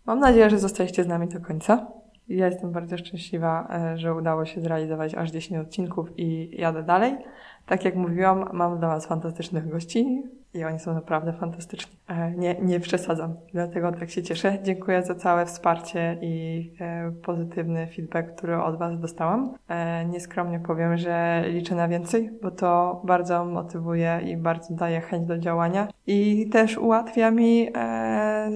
Mam 0.07 0.21
nadzieję, 0.21 0.51
że 0.51 0.59
zostaliście 0.59 1.05
z 1.05 1.07
nami 1.07 1.29
do 1.29 1.41
końca. 1.41 1.87
Ja 2.29 2.47
jestem 2.47 2.73
bardzo 2.73 2.99
szczęśliwa, 2.99 3.69
e, 3.71 3.99
że 3.99 4.15
udało 4.15 4.45
się 4.45 4.61
zrealizować 4.61 5.15
aż 5.15 5.31
10 5.31 5.61
odcinków 5.61 6.09
i 6.17 6.57
jadę 6.61 6.83
dalej. 6.83 7.17
Tak 7.67 7.85
jak 7.85 7.95
mówiłam, 7.95 8.49
mam 8.53 8.79
dla 8.79 8.89
Was 8.89 9.07
fantastycznych 9.07 9.69
gości 9.69 10.23
i 10.55 10.65
oni 10.65 10.79
są 10.79 10.95
naprawdę 10.95 11.33
fantastyczni. 11.33 11.97
E, 12.09 12.31
Nie, 12.31 12.57
nie 12.63 12.81
przesadzam, 12.81 13.35
dlatego 13.53 13.93
tak 13.93 14.11
się 14.11 14.23
cieszę. 14.23 14.59
Dziękuję 14.63 15.03
za 15.03 15.15
całe 15.15 15.47
wsparcie 15.47 16.19
i 16.23 16.71
e, 16.81 17.13
pozytywny 17.23 17.87
feedback, 17.87 18.35
który 18.37 18.63
od 18.63 18.79
Was 18.79 19.01
dostałam. 19.01 19.55
E, 19.69 20.05
Nieskromnie 20.05 20.61
powiem, 20.61 20.97
że 20.97 21.45
liczę 21.47 21.75
na 21.75 21.89
więcej, 21.89 22.31
bo 22.43 22.51
to 22.51 23.01
bardzo 23.05 23.45
motywuje 23.45 24.21
i 24.25 24.37
bardzo 24.37 24.75
daje 24.75 25.01
chęć 25.01 25.27
do 25.27 25.39
działania 25.39 25.89
i 26.07 26.49
też 26.53 26.79
ułatwia 26.79 27.31
mi 27.31 27.69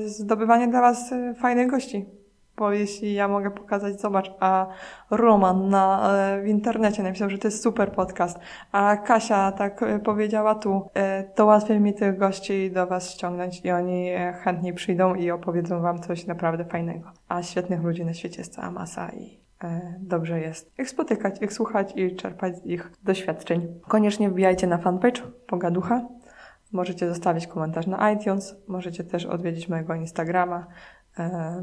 zdobywanie 0.07 0.69
dla 0.69 0.81
Was 0.81 1.15
fajnych 1.41 1.71
gości. 1.71 2.18
Bo 2.59 2.73
jeśli 2.73 3.15
ja 3.15 3.29
mogę 3.29 3.51
pokazać, 3.51 4.01
zobacz, 4.01 4.31
a 4.41 4.67
Roman 5.11 5.69
na, 5.69 6.13
e, 6.15 6.43
w 6.43 6.47
internecie 6.47 7.03
napisał, 7.03 7.31
że 7.31 7.39
to 7.39 7.49
jest 7.49 7.63
super 7.63 7.93
podcast, 7.93 8.39
a 8.73 8.97
Kasia 8.97 9.53
tak 9.53 9.83
e, 9.83 9.99
powiedziała 9.99 10.55
tu, 10.55 10.89
e, 10.95 11.25
to 11.25 11.47
łatwiej 11.47 11.81
mi 11.81 11.95
tych 11.95 12.19
gości 12.19 12.71
do 12.71 12.87
Was 12.87 13.11
ściągnąć 13.11 13.65
i 13.65 13.71
oni 13.71 14.11
chętniej 14.45 14.73
przyjdą 14.73 15.15
i 15.15 15.31
opowiedzą 15.31 15.81
Wam 15.81 16.01
coś 16.01 16.27
naprawdę 16.27 16.65
fajnego. 16.65 17.13
A 17.29 17.43
świetnych 17.43 17.83
ludzi 17.83 18.05
na 18.05 18.15
świecie 18.15 18.39
jest 18.39 18.55
cała 18.55 18.71
masa 18.71 19.09
i 19.09 19.39
dobrze 19.99 20.41
jest 20.41 20.79
ich 20.79 20.91
spotykać, 20.91 21.43
ich 21.43 21.53
słuchać 21.53 21.93
i 21.97 22.17
czerpać 22.17 22.57
z 22.57 22.67
ich 22.67 22.93
doświadczeń. 23.05 23.81
Koniecznie 23.89 24.31
wbijajcie 24.31 24.67
na 24.67 24.79
fanpage 24.79 25.23
Pogaducha. 25.47 26.01
Możecie 26.73 27.09
zostawić 27.09 27.47
komentarz 27.47 27.87
na 27.87 28.13
iTunes, 28.13 28.57
możecie 28.69 29.05
też 29.05 29.27
odwiedzić 29.27 29.69
mojego 29.69 29.95
Instagrama, 29.95 30.67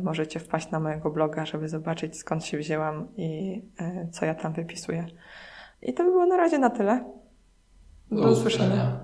możecie 0.03 0.39
wpaść 0.39 0.71
na 0.71 0.79
mojego 0.79 1.11
bloga, 1.11 1.45
żeby 1.45 1.69
zobaczyć 1.69 2.17
skąd 2.17 2.45
się 2.45 2.57
wzięłam 2.57 3.07
i 3.17 3.61
e, 3.79 4.07
co 4.11 4.25
ja 4.25 4.35
tam 4.35 4.53
wypisuję. 4.53 5.05
I 5.81 5.93
to 5.93 6.03
by 6.03 6.11
było 6.11 6.25
na 6.25 6.37
razie 6.37 6.59
na 6.59 6.69
tyle. 6.69 7.13
Do, 8.11 8.31
usłyszenia. 8.31 8.99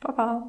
Pa, 0.00 0.12
pa. 0.12 0.42